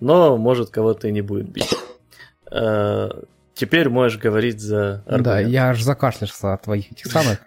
Но, 0.00 0.38
может, 0.38 0.70
кого-то 0.70 1.08
и 1.08 1.12
не 1.12 1.20
будет 1.20 1.48
бесить. 1.50 1.78
Э, 2.50 3.10
теперь 3.54 3.88
можешь 3.90 4.18
говорить 4.18 4.60
за 4.60 5.02
аргумент. 5.06 5.24
Да, 5.24 5.40
я 5.40 5.70
аж 5.70 5.82
закашлялся 5.82 6.54
от 6.54 6.62
твоих 6.62 6.90
этих 6.90 7.06
самых. 7.06 7.38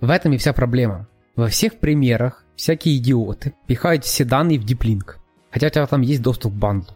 В 0.00 0.10
этом 0.10 0.32
и 0.32 0.38
вся 0.38 0.52
проблема. 0.52 1.08
Во 1.36 1.48
всех 1.48 1.78
примерах 1.78 2.44
всякие 2.60 2.98
идиоты 2.98 3.54
пихают 3.66 4.04
все 4.04 4.24
данные 4.24 4.58
в 4.58 4.64
диплинк. 4.64 5.18
Хотя 5.50 5.68
у 5.68 5.70
тебя 5.70 5.86
там 5.86 6.02
есть 6.02 6.22
доступ 6.22 6.52
к 6.52 6.56
бандлу. 6.56 6.94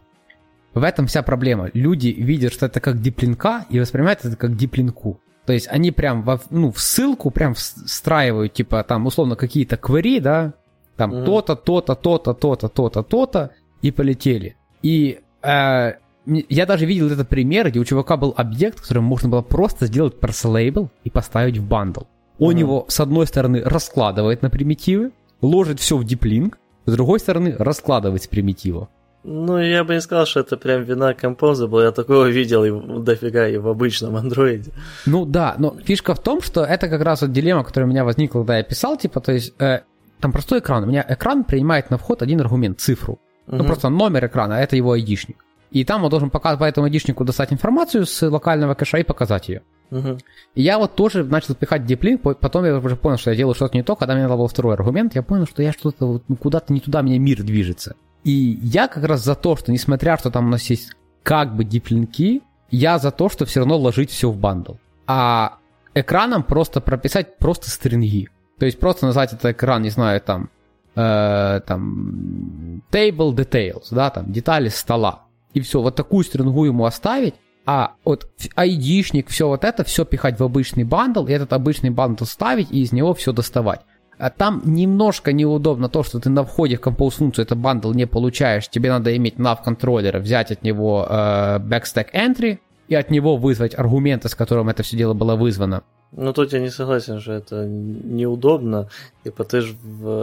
В 0.75 0.83
этом 0.83 1.07
вся 1.07 1.23
проблема. 1.23 1.71
Люди 1.73 2.09
видят, 2.09 2.53
что 2.53 2.67
это 2.67 2.79
как 2.79 3.01
диплинка 3.01 3.65
и 3.69 3.79
воспринимают 3.79 4.23
это 4.23 4.35
как 4.35 4.55
диплинку. 4.55 5.19
То 5.45 5.53
есть 5.53 5.67
они 5.69 5.91
прям 5.91 6.21
во, 6.23 6.39
ну, 6.49 6.71
в 6.71 6.79
ссылку 6.79 7.31
прям 7.31 7.55
встраивают, 7.55 8.53
типа 8.53 8.83
там 8.83 9.05
условно 9.05 9.35
какие-то 9.35 9.75
query, 9.75 10.19
да, 10.19 10.53
там 10.97 11.11
mm-hmm. 11.11 11.25
то-то, 11.25 11.55
то-то, 11.55 11.95
то-то, 11.95 12.33
то-то, 12.33 12.67
то-то, 12.67 13.03
то-то, 13.03 13.51
и 13.81 13.91
полетели. 13.91 14.57
И 14.81 15.19
э, 15.41 15.93
я 16.25 16.65
даже 16.65 16.85
видел 16.85 17.07
этот 17.09 17.27
пример, 17.27 17.69
где 17.69 17.79
у 17.79 17.85
чувака 17.85 18.17
был 18.17 18.33
объект, 18.37 18.81
которым 18.81 19.05
можно 19.05 19.29
было 19.29 19.41
просто 19.41 19.87
сделать 19.87 20.19
парсел 20.19 20.55
и 21.03 21.09
поставить 21.09 21.57
в 21.57 21.67
бандл. 21.67 22.01
Он 22.37 22.53
mm-hmm. 22.53 22.59
его, 22.59 22.85
с 22.87 22.99
одной 22.99 23.27
стороны, 23.27 23.61
раскладывает 23.63 24.41
на 24.41 24.49
примитивы, 24.49 25.11
ложит 25.45 25.79
все 25.79 25.97
в 25.97 26.03
диплинг, 26.03 26.57
с 26.85 26.93
другой 26.93 27.19
стороны, 27.19 27.55
раскладывает 27.57 28.23
с 28.23 28.27
примитива. 28.27 28.89
Ну, 29.23 29.57
я 29.57 29.83
бы 29.83 29.95
не 29.95 30.01
сказал, 30.01 30.27
что 30.27 30.41
это 30.41 30.55
прям 30.55 30.83
вина 30.83 31.13
Composable. 31.13 31.83
Я 31.83 31.91
такого 31.91 32.25
видел 32.29 32.63
и 32.63 33.01
дофига 33.01 33.47
и 33.47 33.57
в 33.57 33.67
обычном 33.67 34.15
андроиде. 34.17 34.71
Ну 35.07 35.25
да, 35.25 35.55
но 35.57 35.75
фишка 35.83 36.13
в 36.13 36.19
том, 36.19 36.41
что 36.41 36.63
это 36.63 36.87
как 36.89 37.01
раз 37.01 37.21
вот 37.21 37.31
дилемма, 37.31 37.63
которая 37.63 37.87
у 37.87 37.91
меня 37.91 38.05
возникла, 38.05 38.39
когда 38.39 38.57
я 38.57 38.63
писал, 38.63 38.97
типа, 38.97 39.21
то 39.21 39.31
есть 39.31 39.53
э, 39.59 39.79
там 40.19 40.31
простой 40.31 40.59
экран. 40.59 40.83
У 40.83 40.87
меня 40.87 41.03
экран 41.09 41.43
принимает 41.43 41.89
на 41.89 41.97
вход 41.97 42.21
один 42.21 42.39
аргумент, 42.39 42.79
цифру. 42.79 43.19
Угу. 43.47 43.55
Ну, 43.55 43.63
просто 43.63 43.89
номер 43.89 44.27
экрана, 44.27 44.57
а 44.57 44.59
это 44.59 44.75
его 44.75 44.91
айдишник. 44.91 45.43
И 45.71 45.83
там 45.83 46.03
он 46.03 46.11
должен 46.11 46.29
пока, 46.29 46.55
по 46.55 46.63
этому 46.63 46.85
айдишнику 46.85 47.25
достать 47.25 47.51
информацию 47.51 48.05
с 48.05 48.29
локального 48.29 48.75
кэша 48.75 48.99
и 48.99 49.03
показать 49.03 49.49
ее. 49.49 49.63
Угу. 49.91 50.17
И 50.55 50.61
я 50.61 50.77
вот 50.77 50.95
тоже 50.95 51.23
начал 51.23 51.55
пихать 51.55 51.85
диплинк, 51.85 52.21
потом 52.21 52.65
я 52.65 52.77
уже 52.77 52.95
понял, 52.95 53.17
что 53.17 53.31
я 53.31 53.35
делаю 53.35 53.55
что-то 53.55 53.77
не 53.77 53.83
то, 53.83 53.95
когда 53.95 54.13
мне 54.13 54.23
надо 54.23 54.37
был 54.37 54.47
второй 54.47 54.73
аргумент, 54.73 55.15
я 55.15 55.23
понял, 55.23 55.45
что 55.45 55.61
я 55.61 55.71
что-то 55.71 56.21
ну, 56.27 56.35
куда-то 56.35 56.73
не 56.73 56.79
туда, 56.79 57.01
меня 57.01 57.19
мир 57.19 57.43
движется. 57.43 57.95
И 58.23 58.59
я 58.61 58.87
как 58.87 59.03
раз 59.03 59.23
за 59.23 59.35
то, 59.35 59.55
что 59.55 59.71
несмотря, 59.71 60.17
что 60.17 60.31
там 60.31 60.47
у 60.47 60.49
нас 60.49 60.63
есть 60.69 60.91
как 61.23 61.55
бы 61.55 61.63
deeplink 61.63 62.25
и, 62.25 62.41
я 62.71 62.97
за 62.97 63.11
то, 63.11 63.29
что 63.29 63.45
все 63.45 63.59
равно 63.59 63.77
ложить 63.77 64.11
все 64.11 64.29
в 64.31 64.37
bundle. 64.37 64.73
А 65.07 65.57
экраном 65.93 66.43
просто 66.43 66.81
прописать 66.81 67.37
просто 67.37 67.69
string 67.69 68.14
и. 68.14 68.29
То 68.59 68.65
есть 68.65 68.79
просто 68.79 69.05
назвать 69.05 69.33
этот 69.33 69.45
экран, 69.45 69.81
не 69.81 69.89
знаю, 69.89 70.21
там, 70.21 70.49
э, 70.95 71.61
там, 71.65 72.81
table 72.91 73.33
details, 73.35 73.87
да, 73.91 74.09
там, 74.09 74.31
детали 74.31 74.69
стола. 74.69 75.25
И 75.53 75.61
все, 75.61 75.81
вот 75.81 75.95
такую 75.95 76.23
string 76.23 76.59
у 76.59 76.65
ему 76.65 76.85
оставить, 76.85 77.35
а 77.65 77.95
вот 78.03 78.27
айдишник, 78.55 79.29
все 79.29 79.47
вот 79.47 79.63
это, 79.63 79.83
все 79.83 80.05
пихать 80.05 80.39
в 80.39 80.43
обычный 80.43 80.83
bundle, 80.83 81.25
и 81.25 81.31
этот 81.31 81.53
обычный 81.53 81.89
bundle 81.89 82.25
ставить, 82.25 82.71
и 82.71 82.81
из 82.81 82.91
него 82.91 83.13
все 83.13 83.31
доставать. 83.31 83.81
А 84.17 84.29
там 84.29 84.61
немножко 84.63 85.33
неудобно 85.33 85.89
то, 85.89 86.03
что 86.03 86.19
ты 86.19 86.29
на 86.29 86.43
входе 86.45 86.77
в 86.77 86.81
Compose 86.81 87.17
функцию 87.17 87.43
этот 87.43 87.57
bundle 87.57 87.91
не 87.91 88.07
получаешь. 88.07 88.69
Тебе 88.69 88.89
надо 88.89 89.15
иметь 89.17 89.35
nav 89.35 89.57
controller 89.63 90.10
а, 90.10 90.19
взять 90.19 90.51
от 90.51 90.63
него 90.63 91.05
э, 91.09 91.59
backstack 91.59 92.13
entry 92.13 92.59
и 92.87 92.95
от 92.95 93.09
него 93.11 93.37
вызвать 93.37 93.77
аргументы, 93.77 94.29
с 94.29 94.35
которым 94.35 94.69
это 94.69 94.83
все 94.83 94.97
дело 94.97 95.13
было 95.13 95.35
вызвано. 95.35 95.83
Ну, 96.17 96.31
тут 96.31 96.53
я 96.53 96.59
не 96.59 96.69
согласен, 96.69 97.19
что 97.19 97.33
это 97.33 97.65
неудобно. 97.65 98.89
Типа 99.25 99.43
ты 99.43 99.61
же 99.61 99.75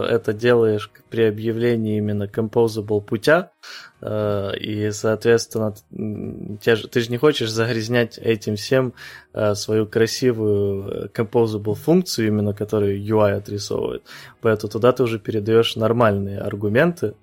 это 0.09 0.33
делаешь 0.33 0.91
при 1.11 1.25
объявлении 1.25 1.99
именно 1.99 2.25
composable 2.25 3.03
путя, 3.03 3.51
э, 4.01 4.57
и, 4.59 4.91
соответственно, 4.91 5.75
ты 5.91 7.01
же 7.01 7.11
не 7.11 7.19
хочешь 7.19 7.51
загрязнять 7.51 8.17
этим 8.17 8.57
всем 8.57 8.95
э, 9.35 9.55
свою 9.55 9.87
красивую 9.87 10.89
э, 10.89 11.09
composable 11.09 11.75
функцию, 11.75 12.29
именно 12.29 12.55
которую 12.55 12.99
UI 12.99 13.33
отрисовывает. 13.33 14.03
Поэтому 14.41 14.71
туда 14.71 14.93
ты 14.93 15.03
уже 15.03 15.19
передаешь 15.19 15.77
нормальные 15.77 16.39
аргументы, 16.39 17.15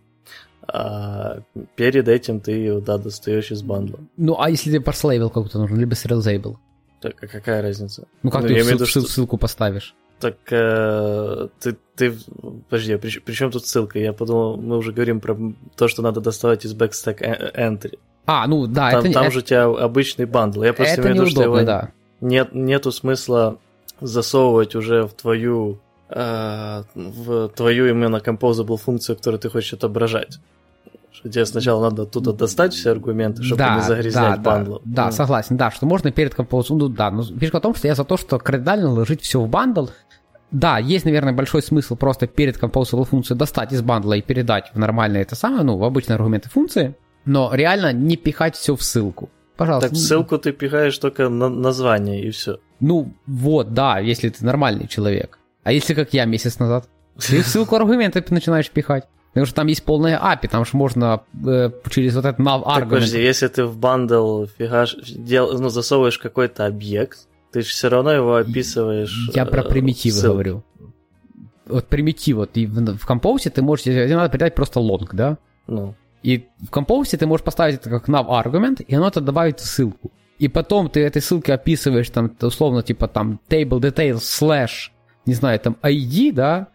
а 0.71 1.39
перед 1.75 2.07
этим 2.07 2.39
ты 2.39 2.51
ее, 2.51 2.81
да, 2.81 2.97
достаешь 2.97 3.51
из 3.51 3.61
бандла. 3.61 3.99
Ну, 4.17 4.39
а 4.39 4.49
если 4.49 4.69
тебе 4.69 4.81
парслейбл 4.81 5.29
какой-то 5.29 5.59
нужен, 5.59 5.79
либо 5.79 5.93
serializable? 5.93 6.57
Так, 7.01 7.15
а 7.23 7.27
какая 7.27 7.61
разница? 7.61 8.07
Ну 8.23 8.31
как 8.31 8.41
ну, 8.41 8.47
ты 8.49 8.53
я 8.53 8.63
ссыл, 8.63 8.73
виду, 8.73 8.85
что... 8.85 9.01
ссылку 9.01 9.37
поставишь? 9.37 9.95
Так 10.19 10.35
э, 10.51 11.47
ты, 11.61 11.77
ты, 11.95 12.13
подожди, 12.69 12.93
а 12.93 12.97
при, 12.97 13.19
при 13.19 13.33
чем 13.33 13.51
тут 13.51 13.65
ссылка? 13.65 13.99
Я 13.99 14.11
подумал, 14.11 14.57
мы 14.57 14.77
уже 14.77 14.91
говорим 14.91 15.21
про 15.21 15.37
то, 15.77 15.87
что 15.87 16.01
надо 16.01 16.19
доставать 16.19 16.65
из 16.65 16.75
backstack 16.75 17.55
entry. 17.55 17.97
А, 18.25 18.45
ну 18.47 18.67
да, 18.67 18.91
там, 18.91 19.05
это 19.05 19.13
Там 19.13 19.23
это... 19.23 19.31
же 19.31 19.39
у 19.39 19.41
тебя 19.41 19.63
обычный 19.63 20.25
бандл. 20.25 20.63
Я 20.63 20.73
просто 20.73 20.99
это 20.99 21.13
неудобно, 21.13 21.41
его... 21.41 21.61
да. 21.63 21.91
нет, 22.21 22.53
нету 22.53 22.91
смысла 22.91 23.59
засовывать 24.01 24.75
уже 24.75 25.07
в 25.07 25.13
твою 25.13 25.79
э, 26.09 26.83
в 26.93 27.49
твою 27.49 27.87
именно 27.87 28.17
composable 28.17 28.77
функцию, 28.77 29.15
которую 29.15 29.39
ты 29.39 29.49
хочешь 29.49 29.73
отображать. 29.73 30.39
Что 31.19 31.29
тебе 31.29 31.45
сначала 31.45 31.89
надо 31.89 32.03
оттуда 32.03 32.31
достать 32.31 32.73
все 32.73 32.91
аргументы, 32.91 33.43
чтобы 33.43 33.59
да, 33.59 33.75
не 33.75 33.81
загрязнять 33.81 34.41
да, 34.41 34.51
bundle 34.51 34.71
ом. 34.71 34.81
Да, 34.85 35.05
да, 35.05 35.11
согласен, 35.11 35.57
да, 35.57 35.69
что 35.69 35.85
можно 35.85 36.11
перед 36.13 36.33
Compose 36.33 36.64
ом, 36.64 36.77
ну 36.77 36.87
да, 36.87 37.11
но 37.11 37.23
фишка 37.23 37.59
в 37.59 37.61
том, 37.61 37.75
что 37.75 37.87
я 37.89 37.95
за 37.95 38.05
то, 38.05 38.15
что 38.15 38.39
кардинально 38.39 38.89
ложить 38.89 39.21
все 39.21 39.41
в 39.41 39.49
bundle, 39.49 39.87
да, 40.51 40.77
есть, 40.77 41.03
наверное, 41.03 41.33
большой 41.33 41.61
смысл 41.61 41.97
просто 41.97 42.25
перед 42.25 42.57
composable 42.57 43.03
функцию 43.03 43.35
достать 43.35 43.73
из 43.73 43.81
bundle 43.81 44.09
а 44.09 44.13
и 44.13 44.21
передать 44.21 44.71
в 44.73 44.79
нормальное 44.79 45.21
это 45.21 45.35
самое, 45.35 45.63
ну, 45.63 45.77
в 45.77 45.83
обычные 45.83 46.15
аргументы 46.15 46.49
функции, 46.49 46.95
но 47.25 47.53
реально 47.53 47.91
не 47.91 48.15
пихать 48.15 48.55
все 48.55 48.77
в 48.77 48.81
ссылку. 48.81 49.29
Пожалуйста. 49.57 49.89
Так 49.89 49.97
в 49.97 50.01
ссылку 50.01 50.37
ты 50.37 50.53
пихаешь 50.53 50.97
только 50.97 51.27
на 51.27 51.49
название 51.49 52.23
и 52.23 52.31
все. 52.31 52.59
Ну, 52.79 53.13
вот, 53.25 53.73
да, 53.73 53.99
если 53.99 54.29
ты 54.29 54.45
нормальный 54.45 54.87
человек. 54.87 55.37
А 55.63 55.73
если 55.73 55.93
как 55.93 56.13
я 56.13 56.23
месяц 56.23 56.59
назад? 56.59 56.87
Ты 57.17 57.41
в 57.41 57.47
ссылку 57.47 57.75
аргументы 57.75 58.23
начинаешь 58.29 58.71
пихать. 58.71 59.03
Потому 59.29 59.45
что 59.45 59.55
там 59.55 59.67
есть 59.67 59.83
полная 59.83 60.19
API, 60.19 60.47
там 60.49 60.65
же 60.65 60.71
можно 60.73 61.21
э, 61.45 61.69
через 61.89 62.15
вот 62.15 62.25
этот 62.25 62.39
nav 62.39 62.63
аргумент. 62.65 62.89
подожди, 62.89 63.21
если 63.21 63.47
ты 63.47 63.63
в 63.65 63.77
bundle 63.77 64.45
фигаш, 64.57 64.95
дел, 65.05 65.57
ну, 65.59 65.69
засовываешь 65.69 66.17
какой-то 66.17 66.65
объект, 66.65 67.27
ты 67.51 67.61
же 67.61 67.67
все 67.67 67.89
равно 67.89 68.11
его 68.11 68.35
описываешь. 68.35 69.29
Я 69.33 69.45
про 69.45 69.61
э, 69.61 69.69
примитивы 69.69 70.21
говорю. 70.21 70.63
Вот 71.67 71.85
примитив, 71.85 72.37
вот 72.37 72.49
и 72.55 72.65
в, 72.65 72.97
в 72.97 73.05
Compose 73.05 73.51
ты 73.51 73.61
можешь, 73.61 73.85
тебе 73.85 74.15
надо 74.15 74.29
передать 74.29 74.55
просто 74.55 74.79
long, 74.79 75.13
да? 75.13 75.37
Ну. 75.67 75.93
И 76.23 76.47
в 76.59 76.71
Compose 76.71 77.17
ты 77.17 77.27
можешь 77.27 77.43
поставить 77.43 77.75
это 77.75 77.89
как 77.91 78.09
nav 78.09 78.25
аргумент, 78.27 78.81
и 78.81 78.95
оно 78.95 79.07
это 79.07 79.21
добавит 79.21 79.59
ссылку. 79.59 80.11
И 80.39 80.47
потом 80.47 80.89
ты 80.89 81.01
этой 81.01 81.21
ссылкой 81.21 81.55
описываешь 81.55 82.09
там 82.09 82.35
условно 82.41 82.81
типа 82.81 83.07
там 83.07 83.39
table 83.49 83.79
details 83.79 84.21
slash, 84.21 84.89
не 85.25 85.33
знаю, 85.35 85.59
там 85.59 85.77
ID, 85.83 86.33
да, 86.33 86.69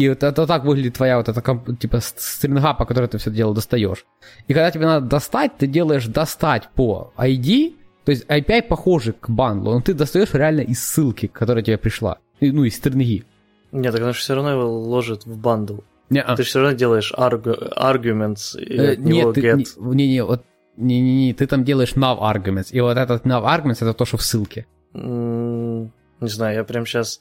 и 0.00 0.08
вот 0.08 0.22
это 0.22 0.46
так 0.46 0.64
выглядит 0.64 0.94
твоя 0.94 1.18
вот 1.18 1.28
эта 1.28 1.42
типа 1.78 2.00
стринга, 2.00 2.72
по 2.72 2.86
которой 2.86 3.06
ты 3.06 3.18
все 3.18 3.30
дело 3.30 3.54
достаешь. 3.54 4.06
И 4.48 4.54
когда 4.54 4.70
тебе 4.70 4.86
надо 4.86 5.06
достать, 5.06 5.58
ты 5.58 5.66
делаешь 5.66 6.06
достать 6.06 6.70
по 6.74 7.12
ID, 7.18 7.74
то 8.06 8.12
есть 8.12 8.24
API 8.24 8.62
похожий 8.62 9.12
к 9.12 9.28
бандлу, 9.28 9.74
но 9.74 9.80
ты 9.82 9.92
достаешь 9.92 10.32
реально 10.32 10.62
из 10.62 10.82
ссылки, 10.82 11.26
которая 11.26 11.62
тебе 11.62 11.76
пришла. 11.76 12.16
Ну, 12.40 12.64
из 12.64 12.76
стринги. 12.76 13.24
Нет, 13.72 13.92
так 13.92 14.00
она 14.00 14.12
же 14.14 14.20
все 14.20 14.34
равно 14.34 14.52
его 14.52 14.80
ложит 14.80 15.26
в 15.26 15.36
бандл. 15.36 15.80
Не-а. 16.08 16.34
Ты 16.34 16.44
же 16.44 16.48
все 16.48 16.60
равно 16.60 16.76
делаешь 16.76 17.12
argu- 17.14 17.70
arguments 17.76 18.58
и 18.58 18.76
э, 18.78 18.92
от 18.92 18.98
него 19.00 19.34
нет, 19.34 19.44
get. 19.44 19.64
Ты, 19.64 19.96
не, 19.96 20.08
не, 20.08 20.24
вот 20.24 20.44
не-не-не, 20.78 21.34
ты 21.34 21.46
там 21.46 21.62
делаешь 21.62 21.92
nav 21.92 22.20
arguments, 22.20 22.68
и 22.72 22.80
вот 22.80 22.96
этот 22.96 23.26
nav 23.26 23.44
arguments 23.44 23.82
это 23.82 23.92
то, 23.92 24.06
что 24.06 24.16
в 24.16 24.22
ссылке. 24.22 24.66
Mm, 24.94 25.90
не 26.20 26.28
знаю, 26.28 26.56
я 26.56 26.64
прям 26.64 26.86
сейчас 26.86 27.20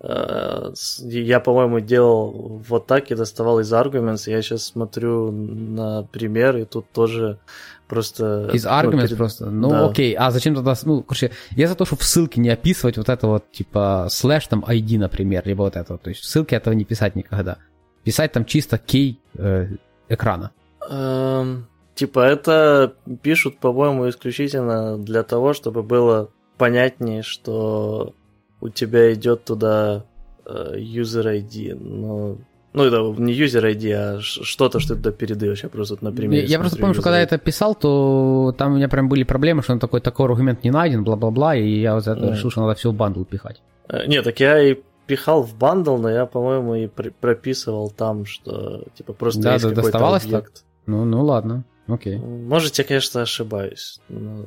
я, 0.00 1.40
по-моему, 1.40 1.80
делал 1.80 2.62
вот 2.68 2.86
так 2.86 3.10
и 3.10 3.16
доставал 3.16 3.58
из 3.58 3.72
Arguments. 3.72 4.30
Я 4.30 4.42
сейчас 4.42 4.64
смотрю 4.64 5.32
на 5.32 6.04
пример, 6.04 6.56
и 6.56 6.64
тут 6.64 6.88
тоже 6.92 7.40
просто... 7.88 8.50
Из 8.52 8.64
Arguments 8.64 8.92
ну, 8.92 9.02
перед... 9.02 9.16
просто? 9.16 9.46
Ну, 9.46 9.70
да. 9.70 9.86
окей. 9.88 10.14
А 10.14 10.30
зачем 10.30 10.54
тогда... 10.54 10.74
Ну, 10.84 11.02
короче, 11.02 11.32
я 11.50 11.66
за 11.66 11.74
то, 11.74 11.84
чтобы 11.84 12.02
в 12.02 12.04
ссылке 12.04 12.40
не 12.40 12.48
описывать 12.48 12.96
вот 12.96 13.08
это 13.08 13.26
вот, 13.26 13.50
типа, 13.50 14.06
слэш 14.08 14.46
там 14.46 14.64
ID, 14.64 14.98
например, 14.98 15.42
либо 15.46 15.62
вот 15.62 15.74
это. 15.74 15.98
То 15.98 16.10
есть 16.10 16.22
в 16.22 16.26
ссылке 16.26 16.54
этого 16.54 16.74
не 16.74 16.84
писать 16.84 17.16
никогда. 17.16 17.56
Писать 18.04 18.30
там 18.30 18.44
чисто 18.44 18.78
кей 18.78 19.20
э, 19.36 19.66
экрана. 20.08 20.52
Эм, 20.88 21.66
типа, 21.96 22.20
это 22.20 22.94
пишут, 23.22 23.58
по-моему, 23.58 24.08
исключительно 24.08 24.96
для 24.96 25.24
того, 25.24 25.54
чтобы 25.54 25.82
было 25.82 26.30
понятнее, 26.56 27.22
что 27.22 28.14
у 28.60 28.68
тебя 28.68 29.12
идет 29.14 29.44
туда 29.44 30.04
э, 30.46 30.74
user 30.78 31.24
ID, 31.24 31.74
но 31.74 32.38
ну, 32.74 32.84
это 32.84 33.20
не 33.20 33.32
user 33.32 33.64
ID, 33.64 33.92
а 33.92 34.20
что-то, 34.20 34.78
что 34.78 34.94
ты 34.94 35.00
туда 35.00 35.12
передаешь. 35.12 35.62
Я 35.62 35.68
просто, 35.68 35.96
например... 36.00 36.44
Я 36.44 36.58
просто 36.58 36.78
помню, 36.78 36.94
что 36.94 37.02
когда 37.02 37.18
я 37.18 37.24
это 37.24 37.38
писал, 37.38 37.74
то 37.74 38.54
там 38.56 38.72
у 38.72 38.76
меня 38.76 38.88
прям 38.88 39.08
были 39.08 39.24
проблемы, 39.24 39.62
что 39.62 39.72
он 39.72 39.78
такой, 39.78 40.00
такой 40.00 40.26
аргумент 40.26 40.62
не 40.64 40.70
найден, 40.70 41.02
бла-бла-бла, 41.02 41.56
и 41.56 41.80
я 41.80 41.94
вот 41.94 42.06
это 42.06 42.30
решил, 42.30 42.50
что 42.50 42.60
надо 42.62 42.74
все 42.74 42.90
в 42.90 42.94
бандл 42.94 43.24
пихать. 43.24 43.62
Э, 43.88 44.06
нет, 44.06 44.24
так 44.24 44.38
я 44.40 44.60
и 44.60 44.76
пихал 45.06 45.42
в 45.42 45.56
бандл, 45.56 45.96
но 45.96 46.10
я, 46.10 46.26
по-моему, 46.26 46.74
и 46.74 46.86
прописывал 46.86 47.90
там, 47.90 48.26
что 48.26 48.84
типа 48.94 49.14
просто 49.14 49.42
да, 49.42 49.52
есть 49.54 49.64
да, 49.64 49.70
какой-то 49.70 49.90
доставалось 49.90 50.24
объект. 50.24 50.54
Так? 50.54 50.62
Ну, 50.86 51.04
ну 51.04 51.24
ладно, 51.24 51.64
окей. 51.86 52.18
Может, 52.18 52.78
я, 52.78 52.84
конечно, 52.84 53.22
ошибаюсь. 53.22 54.00
Но... 54.08 54.44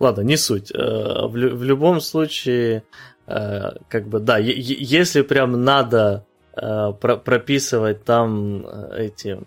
Ладно, 0.00 0.22
не 0.22 0.36
суть. 0.36 0.70
Э, 0.72 1.26
в, 1.26 1.32
в 1.32 1.62
любом 1.62 2.00
случае, 2.00 2.82
Э, 3.26 3.70
как 3.88 4.08
бы, 4.08 4.20
да, 4.20 4.38
если 4.38 5.22
прям 5.22 5.64
надо 5.64 6.24
э, 6.56 6.92
прописывать 7.00 8.04
там 8.04 8.64
эти, 8.96 9.40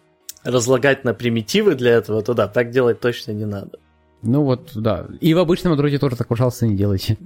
разлагать 0.43 1.05
на 1.05 1.13
примитивы 1.13 1.75
для 1.75 1.91
этого, 1.91 2.21
то 2.21 2.33
да, 2.33 2.47
так 2.47 2.71
делать 2.71 2.99
точно 2.99 3.31
не 3.31 3.45
надо. 3.45 3.79
Ну 4.21 4.43
вот, 4.43 4.71
да. 4.75 5.07
И 5.21 5.33
в 5.33 5.37
обычном 5.37 5.73
андроиде 5.73 5.97
тоже 5.97 6.17
так, 6.17 6.27
пожалуйста, 6.27 6.67
не 6.67 6.75
делайте. 6.75 7.17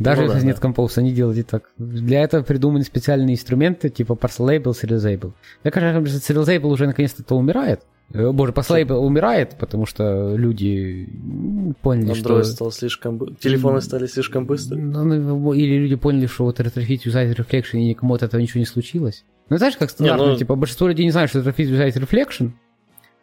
Даже 0.00 0.22
ну, 0.22 0.26
если 0.26 0.40
да, 0.40 0.46
нет 0.46 0.56
да. 0.56 0.62
Compose 0.62 0.92
а, 0.92 1.00
не 1.00 1.12
делайте 1.12 1.44
так. 1.44 1.70
Для 1.78 2.22
этого 2.24 2.42
придуманы 2.42 2.82
специальные 2.82 3.34
инструменты, 3.34 3.88
типа 3.88 4.14
Parcelable, 4.14 4.72
serializable. 4.72 5.32
Мне 5.62 5.70
кажется, 5.70 6.32
serializable 6.32 6.66
уже 6.66 6.88
наконец-то 6.88 7.36
умирает. 7.36 7.82
Э, 8.12 8.30
боже, 8.30 8.52
Parcelable 8.52 9.04
умирает, 9.04 9.56
потому 9.58 9.86
что 9.86 10.36
люди 10.36 11.08
поняли, 11.82 12.12
Android 12.12 12.42
что... 12.42 12.44
стал 12.44 12.72
слишком... 12.72 13.34
Телефоны 13.36 13.80
стали 13.80 14.06
слишком 14.06 14.46
быстрыми. 14.46 14.82
Ну, 14.82 15.04
ну, 15.04 15.52
или 15.52 15.78
люди 15.78 15.96
поняли, 15.96 16.26
что 16.26 16.44
вот 16.44 16.60
Retrofit 16.60 17.06
юзает 17.06 17.38
Reflection, 17.38 17.78
и 17.78 17.88
никому 17.88 18.14
от 18.14 18.22
этого 18.22 18.40
ничего 18.40 18.60
не 18.60 18.66
случилось. 18.66 19.24
Ну, 19.48 19.56
знаешь, 19.56 19.76
как 19.76 19.90
стандартно, 19.90 20.24
не, 20.24 20.30
ну... 20.32 20.36
типа, 20.36 20.54
большинство 20.54 20.88
людей 20.88 21.04
не 21.04 21.10
знают, 21.10 21.30
что 21.30 21.40
Retrofit 21.40 21.68
юзает 21.68 21.96
Reflection, 21.96 22.52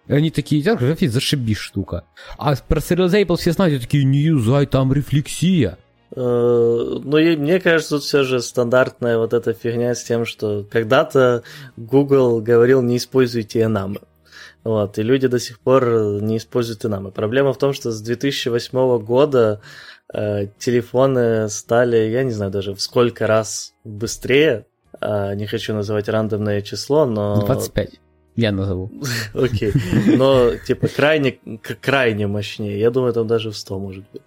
и 0.08 0.14
они 0.14 0.32
такие, 0.32 0.64
так, 0.64 0.82
Retrofit, 0.82 1.12
зашибись 1.12 1.58
штука. 1.58 2.04
А 2.38 2.56
про 2.56 2.80
Serializable 2.80 3.38
все 3.38 3.52
знают, 3.52 3.76
и 3.76 3.80
такие, 3.80 4.04
не 4.04 4.20
юзай, 4.20 4.66
там 4.66 4.92
рефлексия. 4.92 5.78
Э, 6.14 7.00
ну, 7.04 7.18
мне 7.18 7.60
кажется, 7.60 7.96
тут 7.96 8.04
все 8.04 8.24
же 8.24 8.42
стандартная 8.42 9.18
вот 9.18 9.34
эта 9.34 9.54
фигня 9.54 9.96
с 9.96 10.04
тем, 10.04 10.26
что 10.26 10.66
когда-то 10.70 11.44
Google 11.78 12.42
говорил, 12.42 12.82
не 12.82 12.98
используйте 12.98 13.62
enum 13.62 13.88
ы. 13.88 14.02
Вот, 14.64 14.99
и 14.99 15.03
люди 15.03 15.28
до 15.28 15.39
сих 15.39 15.59
пор 15.59 16.22
не 16.22 16.38
используют 16.38 16.84
enum 16.84 17.02
ы. 17.02 17.12
Проблема 17.12 17.53
в 17.53 17.57
том, 17.57 17.74
что 17.74 17.91
с 17.91 18.01
2008 18.01 18.99
года 18.99 19.62
э, 20.14 20.47
телефоны 20.59 21.49
стали, 21.49 21.97
я 22.09 22.24
не 22.24 22.32
знаю 22.32 22.51
даже 22.51 22.74
в 22.74 22.82
сколько 22.82 23.26
раз 23.28 23.74
быстрее. 23.84 24.66
Э, 24.99 25.34
не 25.36 25.47
хочу 25.47 25.74
называть 25.74 26.09
рандомное 26.09 26.62
число, 26.62 27.05
но... 27.05 27.43
25. 27.45 27.99
Я 28.36 28.51
назову. 28.51 28.89
Окей. 29.34 29.74
Но, 30.16 30.55
типа, 30.55 30.88
крайне, 30.88 31.39
крайне 31.82 32.28
мощнее. 32.28 32.80
Я 32.80 32.89
думаю, 32.89 33.14
там 33.14 33.28
даже 33.28 33.51
в 33.51 33.57
100 33.57 33.80
может 33.80 34.03
быть. 34.12 34.22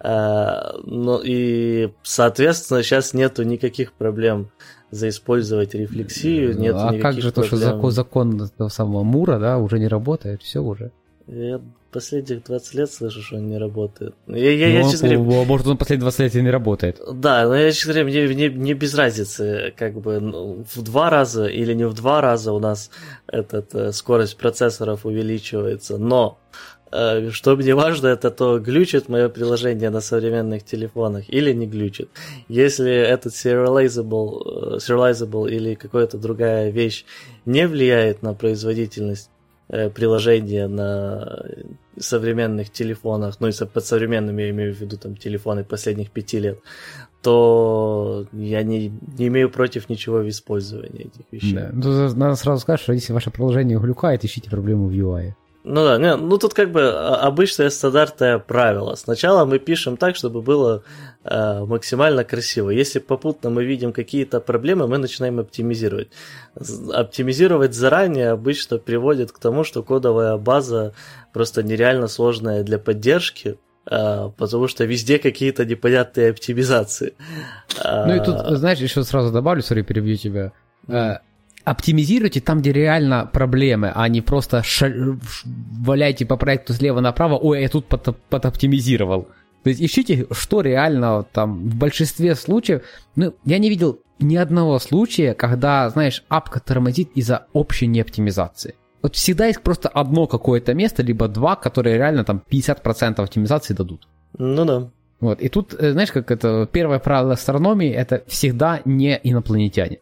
А, 0.00 0.74
ну, 0.82 1.20
и, 1.22 1.90
соответственно, 2.02 2.82
сейчас 2.82 3.14
нету 3.14 3.44
никаких 3.44 3.92
проблем 3.92 4.50
заиспользовать 4.90 5.74
рефлексию, 5.74 6.58
нет 6.58 6.74
А 6.76 6.98
как 6.98 7.20
же 7.20 7.32
то, 7.32 7.42
что 7.42 7.56
закон, 7.56 7.90
закон 7.90 8.42
этого 8.42 8.68
самого 8.68 9.02
Мура, 9.02 9.38
да, 9.38 9.58
уже 9.58 9.78
не 9.78 9.88
работает, 9.88 10.42
все 10.42 10.60
уже. 10.60 10.92
Я 11.26 11.60
последних 11.94 12.42
20 12.42 12.74
лет 12.74 12.90
слышу, 12.90 13.22
что 13.22 13.36
он 13.36 13.48
не 13.48 13.56
работает. 13.56 14.14
Я, 14.26 14.50
я, 14.50 14.66
ну, 14.66 14.86
я, 14.86 14.90
честно 14.90 15.08
говоря... 15.08 15.44
Может, 15.44 15.66
он 15.68 15.78
последние 15.78 16.02
20 16.02 16.20
лет 16.20 16.34
и 16.34 16.42
не 16.42 16.50
работает. 16.50 17.00
Да, 17.14 17.46
но 17.46 17.54
я, 17.54 17.70
честно 17.70 17.92
говоря, 17.92 18.04
мне, 18.04 18.26
мне, 18.26 18.50
мне 18.50 18.74
без 18.74 18.94
разницы, 18.94 19.72
как 19.76 20.00
бы 20.00 20.18
ну, 20.18 20.64
в 20.74 20.82
два 20.82 21.08
раза 21.08 21.46
или 21.46 21.72
не 21.72 21.86
в 21.86 21.94
два 21.94 22.20
раза 22.20 22.52
у 22.52 22.58
нас 22.58 22.90
этот, 23.28 23.74
э, 23.76 23.92
скорость 23.92 24.36
процессоров 24.36 25.06
увеличивается, 25.06 25.96
но 25.96 26.38
что 27.30 27.56
мне 27.56 27.74
важно, 27.74 28.08
это 28.08 28.30
то, 28.30 28.60
глючит 28.60 29.08
мое 29.08 29.28
приложение 29.28 29.90
на 29.90 30.00
современных 30.00 30.64
телефонах 30.64 31.24
или 31.28 31.52
не 31.52 31.66
глючит. 31.66 32.08
Если 32.48 32.92
этот 32.92 33.32
serializable, 33.32 34.76
э, 34.76 34.78
serializable 34.78 35.50
или 35.50 35.74
какая-то 35.74 36.18
другая 36.18 36.70
вещь 36.70 37.04
не 37.46 37.66
влияет 37.66 38.22
на 38.22 38.34
производительность 38.34 39.28
э, 39.68 39.90
приложения 39.90 40.68
на 40.68 41.44
современных 41.98 42.70
телефонах, 42.70 43.40
ну 43.40 43.48
и 43.48 43.52
под 43.52 43.84
современными 43.84 44.42
я 44.42 44.50
имею 44.50 44.72
в 44.72 44.80
виду 44.80 44.96
там 44.96 45.16
телефоны 45.16 45.64
последних 45.64 46.12
пяти 46.12 46.38
лет, 46.38 46.60
то 47.22 48.26
я 48.32 48.62
не, 48.62 48.92
не 49.18 49.28
имею 49.28 49.50
против 49.50 49.88
ничего 49.88 50.18
в 50.18 50.28
использовании 50.28 51.06
этих 51.06 51.24
вещей. 51.32 51.54
Да. 51.54 51.70
Ну, 51.72 52.14
надо 52.14 52.36
сразу 52.36 52.60
сказать, 52.60 52.80
что 52.80 52.92
если 52.92 53.12
ваше 53.12 53.30
приложение 53.30 53.80
глюкает, 53.80 54.24
ищите 54.24 54.48
проблему 54.48 54.86
в 54.88 54.92
UI. 54.92 55.34
Ну 55.66 55.82
да, 55.82 55.96
не, 55.96 56.14
ну 56.14 56.36
тут 56.36 56.52
как 56.52 56.70
бы 56.70 56.82
а, 56.82 57.16
обычное 57.26 57.70
стандартное 57.70 58.38
правило. 58.38 58.96
Сначала 58.96 59.46
мы 59.46 59.58
пишем 59.58 59.96
так, 59.96 60.14
чтобы 60.14 60.42
было 60.42 60.82
э, 61.24 61.64
максимально 61.64 62.22
красиво. 62.22 62.68
Если 62.68 62.98
попутно 62.98 63.48
мы 63.48 63.64
видим 63.64 63.94
какие-то 63.94 64.40
проблемы, 64.40 64.86
мы 64.86 64.98
начинаем 64.98 65.40
оптимизировать. 65.40 66.08
Оптимизировать 66.92 67.72
заранее 67.72 68.32
обычно 68.32 68.76
приводит 68.76 69.32
к 69.32 69.38
тому, 69.38 69.64
что 69.64 69.82
кодовая 69.82 70.36
база 70.36 70.92
просто 71.32 71.62
нереально 71.62 72.08
сложная 72.08 72.62
для 72.62 72.78
поддержки. 72.78 73.56
э, 73.90 74.30
потому 74.36 74.68
что 74.68 74.84
везде 74.84 75.18
какие-то 75.18 75.64
непонятные 75.64 76.30
оптимизации. 76.30 77.14
Ну 77.82 78.14
и 78.14 78.22
тут, 78.22 78.58
знаешь, 78.58 78.80
еще 78.80 79.02
сразу 79.02 79.32
добавлю, 79.32 79.62
сори, 79.62 79.80
перебью 79.80 80.16
тебя. 80.16 80.52
Оптимизируйте 81.64 82.40
там, 82.40 82.60
где 82.60 82.72
реально 82.72 83.28
проблемы, 83.32 83.90
а 83.94 84.06
не 84.08 84.20
просто 84.20 84.62
ша- 84.62 84.92
валяйте 85.82 86.26
по 86.26 86.36
проекту 86.36 86.74
слева 86.74 87.00
направо, 87.00 87.36
ой, 87.36 87.62
я 87.62 87.68
тут 87.68 87.86
под- 87.86 88.16
подоптимизировал. 88.28 89.28
То 89.62 89.70
есть 89.70 89.80
ищите, 89.80 90.26
что 90.30 90.60
реально 90.60 91.24
там 91.32 91.68
в 91.68 91.74
большинстве 91.76 92.34
случаев. 92.34 92.82
Ну, 93.16 93.34
я 93.46 93.58
не 93.58 93.70
видел 93.70 93.98
ни 94.18 94.36
одного 94.36 94.78
случая, 94.78 95.32
когда, 95.34 95.88
знаешь, 95.88 96.22
апка 96.28 96.60
тормозит 96.60 97.10
из-за 97.14 97.46
общей 97.54 97.86
неоптимизации. 97.86 98.74
Вот 99.02 99.16
всегда 99.16 99.46
есть 99.46 99.62
просто 99.62 99.88
одно 99.88 100.26
какое-то 100.26 100.74
место, 100.74 101.02
либо 101.02 101.28
два, 101.28 101.56
которые 101.56 101.96
реально 101.96 102.24
там 102.24 102.42
50% 102.50 103.22
оптимизации 103.22 103.72
дадут. 103.74 104.06
Ну 104.38 104.64
да. 104.64 104.90
Вот. 105.20 105.40
И 105.40 105.48
тут, 105.48 105.74
э, 105.74 105.92
знаешь, 105.92 106.12
как 106.12 106.30
это 106.30 106.68
первое 106.70 106.98
правило 106.98 107.32
астрономии 107.32 107.90
это 107.90 108.22
всегда 108.26 108.80
не 108.84 109.18
инопланетяне. 109.22 109.98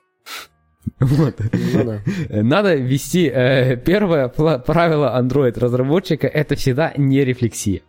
Вот. 1.02 1.40
Ну, 1.52 1.84
да. 1.84 2.42
Надо 2.42 2.74
ввести 2.74 3.30
э, 3.32 3.76
первое 3.76 4.28
правило 4.28 5.18
Android 5.20 5.58
разработчика 5.58 6.26
это 6.26 6.54
всегда 6.56 6.92
не 6.96 7.24
рефлексия. 7.24 7.82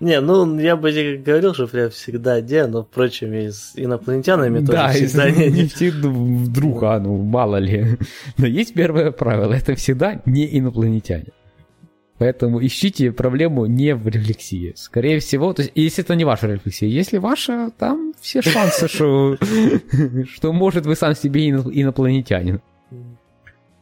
Не, 0.00 0.20
ну 0.20 0.58
я 0.58 0.76
бы 0.76 0.90
говорил, 1.24 1.54
что 1.54 1.66
прям 1.66 1.90
всегда 1.90 2.40
где, 2.40 2.66
но 2.66 2.82
впрочем, 2.82 3.32
и 3.32 3.50
с 3.50 3.72
инопланетянами 3.76 4.60
да, 4.60 4.88
тоже 4.88 5.06
всегда 5.06 5.30
не. 5.30 5.50
Не 5.50 5.66
всегда 5.68 6.08
вдруг, 6.08 6.82
а 6.82 6.98
ну 6.98 7.16
мало 7.16 7.56
ли. 7.56 7.98
Но 8.36 8.46
есть 8.46 8.74
первое 8.74 9.12
правило, 9.12 9.52
это 9.52 9.74
всегда 9.74 10.20
не 10.26 10.58
инопланетяне. 10.58 11.32
Поэтому 12.22 12.64
ищите 12.64 13.10
проблему 13.10 13.66
не 13.66 13.96
в 13.96 14.06
рефлексии. 14.06 14.74
Скорее 14.76 15.18
всего, 15.18 15.52
то 15.52 15.62
есть, 15.62 15.72
если 15.74 16.04
это 16.04 16.14
не 16.14 16.24
ваша 16.24 16.46
рефлексия, 16.46 16.88
если 16.88 17.18
ваша, 17.18 17.72
там 17.76 18.14
все 18.20 18.42
шансы, 18.42 18.86
что, 18.86 19.36
что 20.32 20.52
может 20.52 20.86
вы 20.86 20.94
сам 20.94 21.16
себе 21.16 21.48
инопланетянин. 21.48 22.60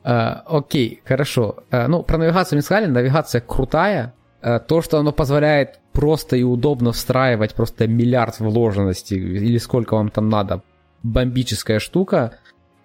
А, 0.03 0.43
окей, 0.47 1.03
хорошо. 1.05 1.65
А, 1.71 1.87
ну, 1.87 2.03
про 2.03 2.17
навигацию 2.17 2.57
не 2.57 2.63
сказали. 2.63 2.87
Навигация 2.87 3.43
крутая. 3.43 4.15
А, 4.41 4.59
то, 4.59 4.81
что 4.81 4.99
оно 4.99 5.13
позволяет 5.13 5.79
просто 5.93 6.37
и 6.37 6.43
удобно 6.43 6.93
встраивать 6.93 7.55
просто 7.55 7.87
миллиард 7.87 8.41
вложенностей 8.41 9.19
или 9.19 9.59
сколько 9.59 9.97
вам 9.97 10.09
там 10.09 10.31
надо, 10.31 10.63
бомбическая 11.03 11.79
штука. 11.79 12.39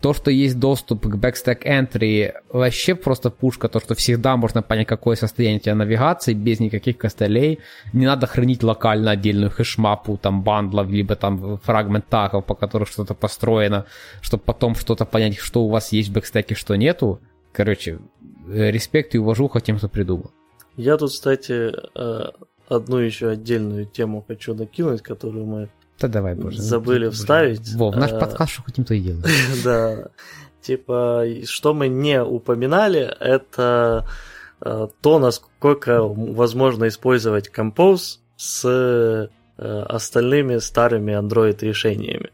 То, 0.05 0.13
что 0.13 0.29
есть 0.29 0.59
доступ 0.59 1.07
к 1.07 1.15
Backstack 1.15 1.63
Entry, 1.65 2.31
вообще 2.49 2.93
просто 2.93 3.31
пушка, 3.31 3.67
то, 3.69 3.79
что 3.79 3.95
всегда 3.95 4.37
можно 4.37 4.61
понять, 4.61 4.85
какое 4.85 5.15
состояние 5.15 5.59
у 5.59 5.63
тебя 5.63 5.73
навигации, 5.73 6.35
без 6.35 6.59
никаких 6.59 6.99
костылей. 6.99 7.57
Не 7.91 8.05
надо 8.05 8.27
хранить 8.27 8.61
локально 8.61 9.09
отдельную 9.09 9.49
хэшмапу, 9.49 10.17
там, 10.17 10.43
бандлов, 10.43 10.91
либо 10.91 11.15
там 11.15 11.57
фрагмент 11.57 12.05
тагов, 12.07 12.45
по 12.45 12.53
которым 12.53 12.85
что-то 12.85 13.15
построено, 13.15 13.87
чтобы 14.21 14.43
потом 14.43 14.75
что-то 14.75 15.05
понять, 15.05 15.39
что 15.39 15.63
у 15.63 15.69
вас 15.69 15.91
есть 15.91 16.09
в 16.09 16.13
бэкстеке, 16.13 16.53
что 16.53 16.75
нету. 16.75 17.19
Короче, 17.51 17.97
э, 18.47 18.69
респект 18.69 19.15
и 19.15 19.17
уважуха 19.17 19.59
тем, 19.59 19.77
кто 19.77 19.89
придумал. 19.89 20.29
Я 20.77 20.97
тут, 20.97 21.09
кстати, 21.09 21.73
э, 21.95 22.31
одну 22.69 22.97
еще 22.97 23.29
отдельную 23.29 23.87
тему 23.87 24.23
хочу 24.27 24.53
накинуть, 24.53 25.01
которую 25.01 25.47
мы 25.47 25.69
да 25.99 26.07
давай, 26.07 26.35
боже. 26.35 26.61
Забыли 26.61 27.09
вставить. 27.09 27.73
Вов, 27.73 27.95
наш 27.95 28.11
э, 28.11 28.19
подкаст, 28.19 28.53
что 28.53 28.63
хотим, 28.63 28.85
то 28.85 28.93
и 28.93 28.99
делаем. 28.99 29.23
Да. 29.63 30.07
Типа, 30.61 31.23
что 31.45 31.73
мы 31.73 31.87
не 31.87 32.21
упоминали, 32.21 33.01
это 33.19 34.05
э, 34.61 34.87
то, 35.01 35.19
насколько 35.19 36.01
возможно 36.01 36.87
использовать 36.87 37.51
Compose 37.55 38.17
с 38.35 38.65
э, 38.65 39.27
остальными 39.57 40.57
старыми 40.57 41.13
Android 41.13 41.57
решениями. 41.61 42.31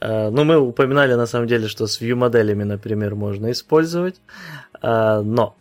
Ну, 0.00 0.44
мы 0.44 0.58
упоминали 0.58 1.14
на 1.14 1.26
самом 1.26 1.48
деле, 1.48 1.66
что 1.66 1.88
с 1.88 2.00
view-моделями, 2.00 2.62
например, 2.62 3.16
можно 3.16 3.50
использовать, 3.50 4.20
но 4.80 5.56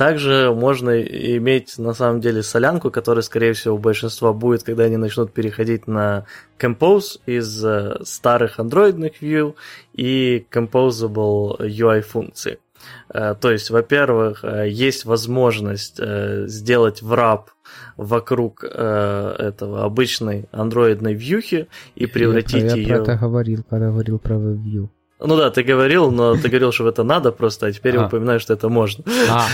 также 0.00 0.50
можно 0.56 0.98
иметь 1.02 1.76
на 1.76 1.92
самом 1.92 2.22
деле 2.22 2.42
солянку, 2.42 2.90
которая, 2.90 3.20
скорее 3.20 3.52
всего, 3.52 3.74
у 3.74 3.78
большинства 3.78 4.32
будет, 4.32 4.62
когда 4.62 4.84
они 4.84 4.96
начнут 4.96 5.30
переходить 5.30 5.86
на 5.86 6.24
Compose 6.58 7.20
из 7.26 7.62
э, 7.62 7.98
старых 8.02 8.58
андроидных 8.58 9.20
view 9.20 9.56
и 9.92 10.46
Composable 10.50 11.58
UI 11.58 12.00
функции. 12.00 12.60
Э, 13.10 13.34
то 13.38 13.50
есть, 13.52 13.68
во-первых, 13.68 14.42
э, 14.42 14.70
есть 14.70 15.04
возможность 15.04 16.00
сделать 16.46 17.02
врап 17.02 17.50
вокруг 17.98 18.64
этого 18.64 19.84
обычной 19.84 20.48
андроидной 20.50 21.12
вьюхи 21.12 21.68
и 21.94 22.06
превратить 22.06 22.72
я, 22.72 22.74
ее... 22.74 22.88
Я 22.88 22.94
про 22.94 23.02
это 23.02 23.16
говорил, 23.16 23.64
когда 23.68 23.90
говорил 23.90 24.18
про 24.18 24.38
вью. 24.38 24.90
Ну 25.20 25.36
да, 25.36 25.50
ты 25.50 25.62
говорил, 25.62 26.10
но 26.10 26.36
ты 26.36 26.48
говорил, 26.48 26.72
что 26.72 26.88
это 26.88 27.02
надо 27.02 27.32
просто, 27.32 27.66
а 27.66 27.72
теперь 27.72 27.96
а. 27.96 28.00
я 28.00 28.06
упоминаю, 28.06 28.40
что 28.40 28.54
это 28.54 28.68
можно. 28.68 29.04
А, 29.28 29.46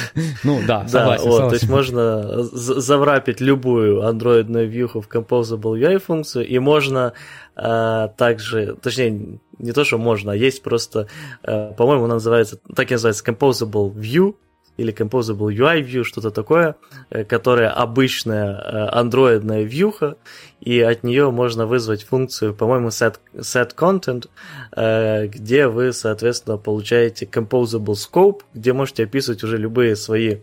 ну 0.44 0.60
да, 0.66 0.86
согласен. 0.88 1.24
Да, 1.24 1.30
вот, 1.30 1.48
то 1.48 1.54
есть 1.54 1.68
можно 1.68 2.42
заврапить 2.42 3.40
любую 3.40 4.06
андроидную 4.06 4.68
вьюху 4.68 5.00
в 5.00 5.08
Composable 5.08 5.78
UI 5.78 5.98
функцию, 5.98 6.46
и 6.46 6.58
можно 6.58 7.12
а, 7.56 8.08
также, 8.08 8.76
точнее, 8.80 9.40
не 9.58 9.72
то, 9.72 9.84
что 9.84 9.98
можно, 9.98 10.32
а 10.32 10.36
есть 10.36 10.62
просто, 10.62 11.08
а, 11.42 11.72
по-моему, 11.72 12.04
она 12.04 12.14
называется, 12.14 12.58
так 12.74 12.90
и 12.90 12.94
называется, 12.94 13.24
Composable 13.24 13.92
View, 13.92 14.36
или 14.76 14.92
Composable 14.92 15.48
UI 15.54 15.82
View, 15.82 16.04
что-то 16.04 16.30
такое, 16.30 16.76
э, 17.10 17.24
которая 17.24 17.70
обычная 17.70 18.54
э, 18.54 18.88
андроидная 18.92 19.62
вьюха, 19.62 20.16
и 20.60 20.80
от 20.80 21.04
нее 21.04 21.30
можно 21.30 21.66
вызвать 21.66 22.04
функцию, 22.04 22.54
по-моему, 22.54 22.88
set, 22.88 23.16
set 23.34 23.74
content, 23.74 24.28
э, 24.76 25.26
где 25.26 25.68
вы, 25.68 25.92
соответственно, 25.92 26.58
получаете 26.58 27.26
Composable 27.26 27.94
Scope, 27.94 28.40
где 28.54 28.72
можете 28.72 29.04
описывать 29.04 29.42
уже 29.44 29.56
любые 29.56 29.96
свои 29.96 30.38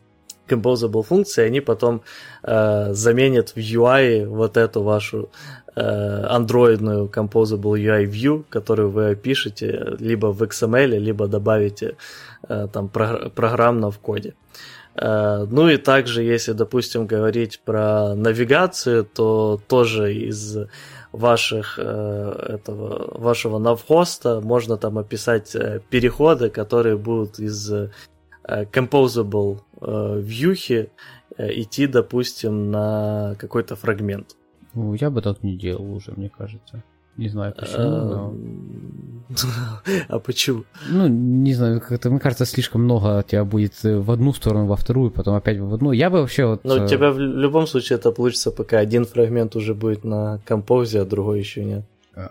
composable 0.48 1.04
функции, 1.04 1.44
они 1.44 1.62
потом 1.62 2.02
э, 2.44 2.94
заменят 2.94 3.50
в 3.50 3.58
UI 3.58 4.28
вот 4.28 4.58
эту 4.58 4.84
вашу 4.84 5.30
э, 5.76 6.26
андроидную 6.30 7.08
composable 7.08 7.76
UI 7.78 8.06
view, 8.06 8.44
которую 8.50 8.90
вы 8.90 9.12
опишете 9.12 9.96
либо 10.00 10.28
в 10.28 10.44
XML, 10.44 10.98
либо 10.98 11.28
добавите 11.28 11.96
там 12.48 12.90
про- 12.90 13.30
программно 13.30 13.92
в 13.92 14.00
коде. 14.00 14.34
Э, 14.96 15.46
ну 15.50 15.70
и 15.70 15.78
также, 15.78 16.24
если, 16.24 16.54
допустим, 16.54 17.08
говорить 17.08 17.62
про 17.66 18.16
навигацию, 18.16 19.06
то 19.06 19.60
тоже 19.68 20.14
из 20.14 20.58
ваших 21.12 21.80
э, 21.80 21.84
этого 22.56 23.20
вашего 23.20 23.60
навхоста 23.60 24.42
можно 24.42 24.78
там 24.78 24.98
описать 24.98 25.56
э, 25.56 25.80
переходы, 25.90 26.50
которые 26.50 26.98
будут 26.98 27.40
из 27.40 27.72
э, 27.72 27.90
composable 28.48 29.60
э, 29.82 30.20
вьюхи 30.20 30.90
э, 31.38 31.62
идти, 31.62 31.88
допустим, 31.88 32.72
на 32.72 33.36
какой-то 33.40 33.76
фрагмент. 33.76 34.36
Ну, 34.74 34.94
я 34.96 35.10
бы 35.10 35.22
так 35.22 35.44
не 35.44 35.56
делал 35.56 35.94
уже, 35.94 36.12
мне 36.16 36.30
кажется. 36.30 36.84
Не 37.18 37.30
знаю 37.30 37.54
почему, 37.58 37.90
но... 37.90 38.34
А 40.08 40.20
почему? 40.20 40.64
Ну, 40.90 41.08
не 41.08 41.54
знаю, 41.54 41.82
как-то, 41.82 42.10
мне 42.10 42.20
кажется, 42.20 42.46
слишком 42.46 42.84
много 42.84 43.20
у 43.20 43.24
тебя 43.24 43.46
будет 43.46 43.74
в 43.84 44.12
одну 44.12 44.34
сторону, 44.34 44.66
во 44.66 44.76
вторую, 44.76 45.12
потом 45.12 45.36
опять 45.36 45.60
в 45.60 45.74
одну. 45.74 45.92
Я 45.92 46.10
бы 46.10 46.20
вообще 46.20 46.46
вот... 46.46 46.64
Ну, 46.64 46.74
у 46.76 46.86
э, 46.86 46.88
тебя 46.88 47.12
в 47.12 47.20
любом 47.20 47.68
случае 47.68 47.98
это 47.98 48.12
получится, 48.12 48.52
пока 48.52 48.80
один 48.80 49.06
фрагмент 49.06 49.56
уже 49.56 49.74
будет 49.74 50.04
на 50.04 50.40
композе, 50.46 51.02
а 51.02 51.06
другой 51.06 51.40
еще 51.40 51.64
нет. 51.64 51.86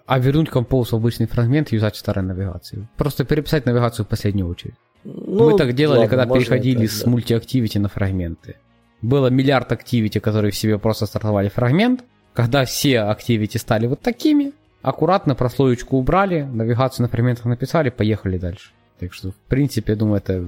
А 0.07 0.19
вернуть 0.19 0.49
композ 0.49 0.93
в 0.93 0.97
обычный 0.97 1.27
фрагмент 1.27 1.73
и 1.73 1.77
юзать 1.77 1.97
старой 1.97 2.25
навигации. 2.25 2.89
Просто 2.97 3.25
переписать 3.25 3.67
навигацию 3.67 4.07
в 4.07 4.09
последнюю 4.09 4.49
очередь. 4.49 4.75
Ну, 5.05 5.51
Мы 5.51 5.59
так 5.59 5.75
делали, 5.75 5.99
ладно, 5.99 6.17
когда 6.17 6.33
переходили 6.33 6.87
так, 6.87 6.91
с 6.91 7.03
да. 7.03 7.11
мультиактивити 7.11 7.79
на 7.79 7.89
фрагменты. 7.89 8.57
Было 9.01 9.27
миллиард 9.29 9.73
активити, 9.73 10.21
которые 10.21 10.53
в 10.53 10.57
себе 10.57 10.79
просто 10.79 11.07
стартовали 11.07 11.49
фрагмент. 11.49 12.05
Когда 12.33 12.65
все 12.65 13.01
активити 13.01 13.59
стали 13.59 13.89
вот 13.89 14.01
такими, 14.01 14.53
аккуратно 14.83 15.35
прослоечку 15.35 15.97
убрали, 15.97 16.43
навигацию 16.43 17.05
на 17.05 17.09
фрагментах 17.09 17.47
написали, 17.47 17.91
поехали 17.91 18.39
дальше. 18.39 18.73
Так 18.99 19.13
что, 19.13 19.31
в 19.31 19.37
принципе, 19.49 19.93
я 19.93 19.99
думаю, 19.99 20.19
это 20.19 20.45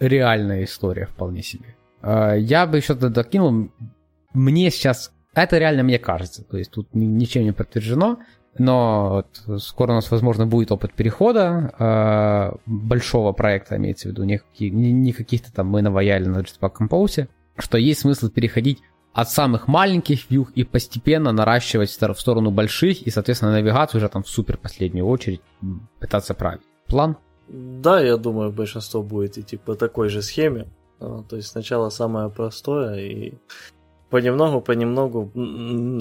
реальная 0.00 0.64
история 0.64 1.06
вполне 1.06 1.42
себе. 1.42 1.76
А, 2.00 2.34
я 2.34 2.66
бы 2.66 2.78
еще 2.78 2.94
докинул, 2.94 3.70
мне 4.34 4.70
сейчас, 4.70 5.12
это 5.34 5.58
реально 5.58 5.82
мне 5.82 5.98
кажется, 5.98 6.44
то 6.44 6.56
есть 6.56 6.70
тут 6.70 6.88
ничем 6.94 7.44
не 7.44 7.52
подтверждено, 7.52 8.18
но 8.58 9.24
вот 9.46 9.62
скоро 9.62 9.92
у 9.92 9.94
нас, 9.94 10.10
возможно, 10.10 10.46
будет 10.46 10.72
опыт 10.72 10.92
перехода 10.92 11.72
э, 11.78 12.56
большого 12.66 13.32
проекта, 13.32 13.76
имеется 13.76 14.08
в 14.08 14.12
виду, 14.12 14.24
не, 14.24 14.40
не 14.58 15.12
каких-то 15.12 15.52
там 15.52 15.68
мы 15.68 15.80
наваяли 15.80 16.26
на 16.26 16.38
Jetpack 16.40 16.72
Compose, 16.80 17.28
что 17.56 17.78
есть 17.78 18.00
смысл 18.00 18.28
переходить 18.28 18.80
от 19.12 19.30
самых 19.30 19.68
маленьких 19.68 20.30
вьюх 20.30 20.50
и 20.52 20.64
постепенно 20.64 21.32
наращивать 21.32 21.90
в 21.90 22.20
сторону 22.20 22.50
больших 22.50 23.02
и, 23.02 23.10
соответственно, 23.10 23.52
навигацию 23.52 23.98
уже 23.98 24.08
там 24.08 24.22
в 24.22 24.28
супер 24.28 24.56
последнюю 24.56 25.06
очередь 25.06 25.42
пытаться 26.00 26.34
править. 26.34 26.62
План? 26.86 27.16
Да, 27.48 28.00
я 28.00 28.16
думаю, 28.16 28.52
большинство 28.52 29.02
будет 29.02 29.38
идти 29.38 29.56
по 29.56 29.74
такой 29.74 30.08
же 30.08 30.22
схеме. 30.22 30.68
А, 31.00 31.22
то 31.28 31.36
есть 31.36 31.48
сначала 31.48 31.90
самое 31.90 32.30
простое 32.30 33.00
и 33.00 33.34
понемногу-понемногу 34.10 35.32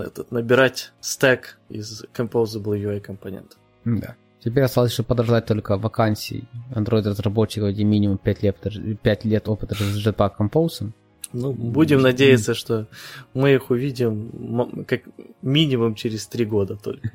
этот, 0.01 0.31
набирать 0.31 0.93
стек 1.01 1.59
из 1.69 2.03
Composable 2.13 2.77
UI 2.77 2.99
компонентов. 2.99 3.57
Да. 3.85 4.15
Теперь 4.43 4.63
осталось 4.63 4.91
еще 4.91 5.03
подождать 5.03 5.45
только 5.45 5.77
вакансий 5.77 6.45
Android-разработчиков, 6.73 7.71
где 7.71 7.83
минимум 7.83 8.17
5 8.17 8.43
лет, 8.43 8.57
5 9.01 9.25
лет 9.25 9.47
опыта 9.47 9.75
с 9.75 10.07
Jetpack 10.07 10.31
Compose. 10.39 10.91
Ну, 11.33 11.53
будем 11.53 12.01
надеяться, 12.01 12.53
что 12.53 12.87
мы 13.33 13.53
их 13.53 13.69
увидим 13.69 14.85
как 14.87 15.01
минимум 15.41 15.95
через 15.95 16.27
3 16.27 16.45
года 16.45 16.75
только. 16.75 17.09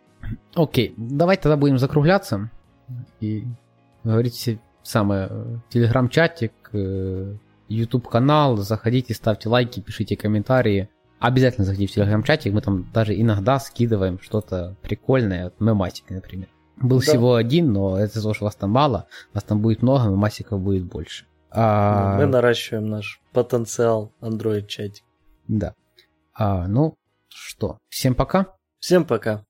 Окей, 0.54 0.94
давайте 0.96 1.42
тогда 1.42 1.56
будем 1.56 1.78
закругляться 1.78 2.50
и 3.20 3.44
говорить 4.04 4.58
самое, 4.82 5.60
телеграм-чатик, 5.70 6.52
YouTube-канал, 7.68 8.58
э, 8.58 8.62
заходите, 8.62 9.14
ставьте 9.14 9.48
лайки, 9.48 9.80
пишите 9.80 10.16
комментарии. 10.16 10.88
Обязательно 11.18 11.64
заходите 11.64 11.92
в 11.92 11.94
телеграм-чатик, 11.96 12.52
мы 12.52 12.60
там 12.60 12.90
даже 12.92 13.18
иногда 13.20 13.58
скидываем 13.58 14.18
что-то 14.20 14.76
прикольное, 14.82 15.52
мемасики, 15.58 16.12
например. 16.12 16.48
Был 16.76 17.00
да. 17.00 17.04
всего 17.04 17.34
один, 17.34 17.72
но 17.72 17.98
это 17.98 18.22
то, 18.22 18.34
что 18.34 18.44
вас 18.44 18.54
там 18.54 18.70
мало, 18.70 19.06
вас 19.34 19.42
там 19.42 19.60
будет 19.60 19.82
много, 19.82 20.08
мемасиков 20.08 20.60
будет 20.60 20.84
больше. 20.84 21.26
А... 21.60 22.16
Мы 22.16 22.26
наращиваем 22.26 22.86
наш 22.86 23.20
потенциал 23.32 24.12
Android 24.20 24.66
чатик. 24.66 25.02
Да. 25.48 25.74
А, 26.32 26.68
ну 26.68 26.96
что, 27.28 27.78
всем 27.88 28.14
пока. 28.14 28.54
Всем 28.78 29.04
пока. 29.04 29.44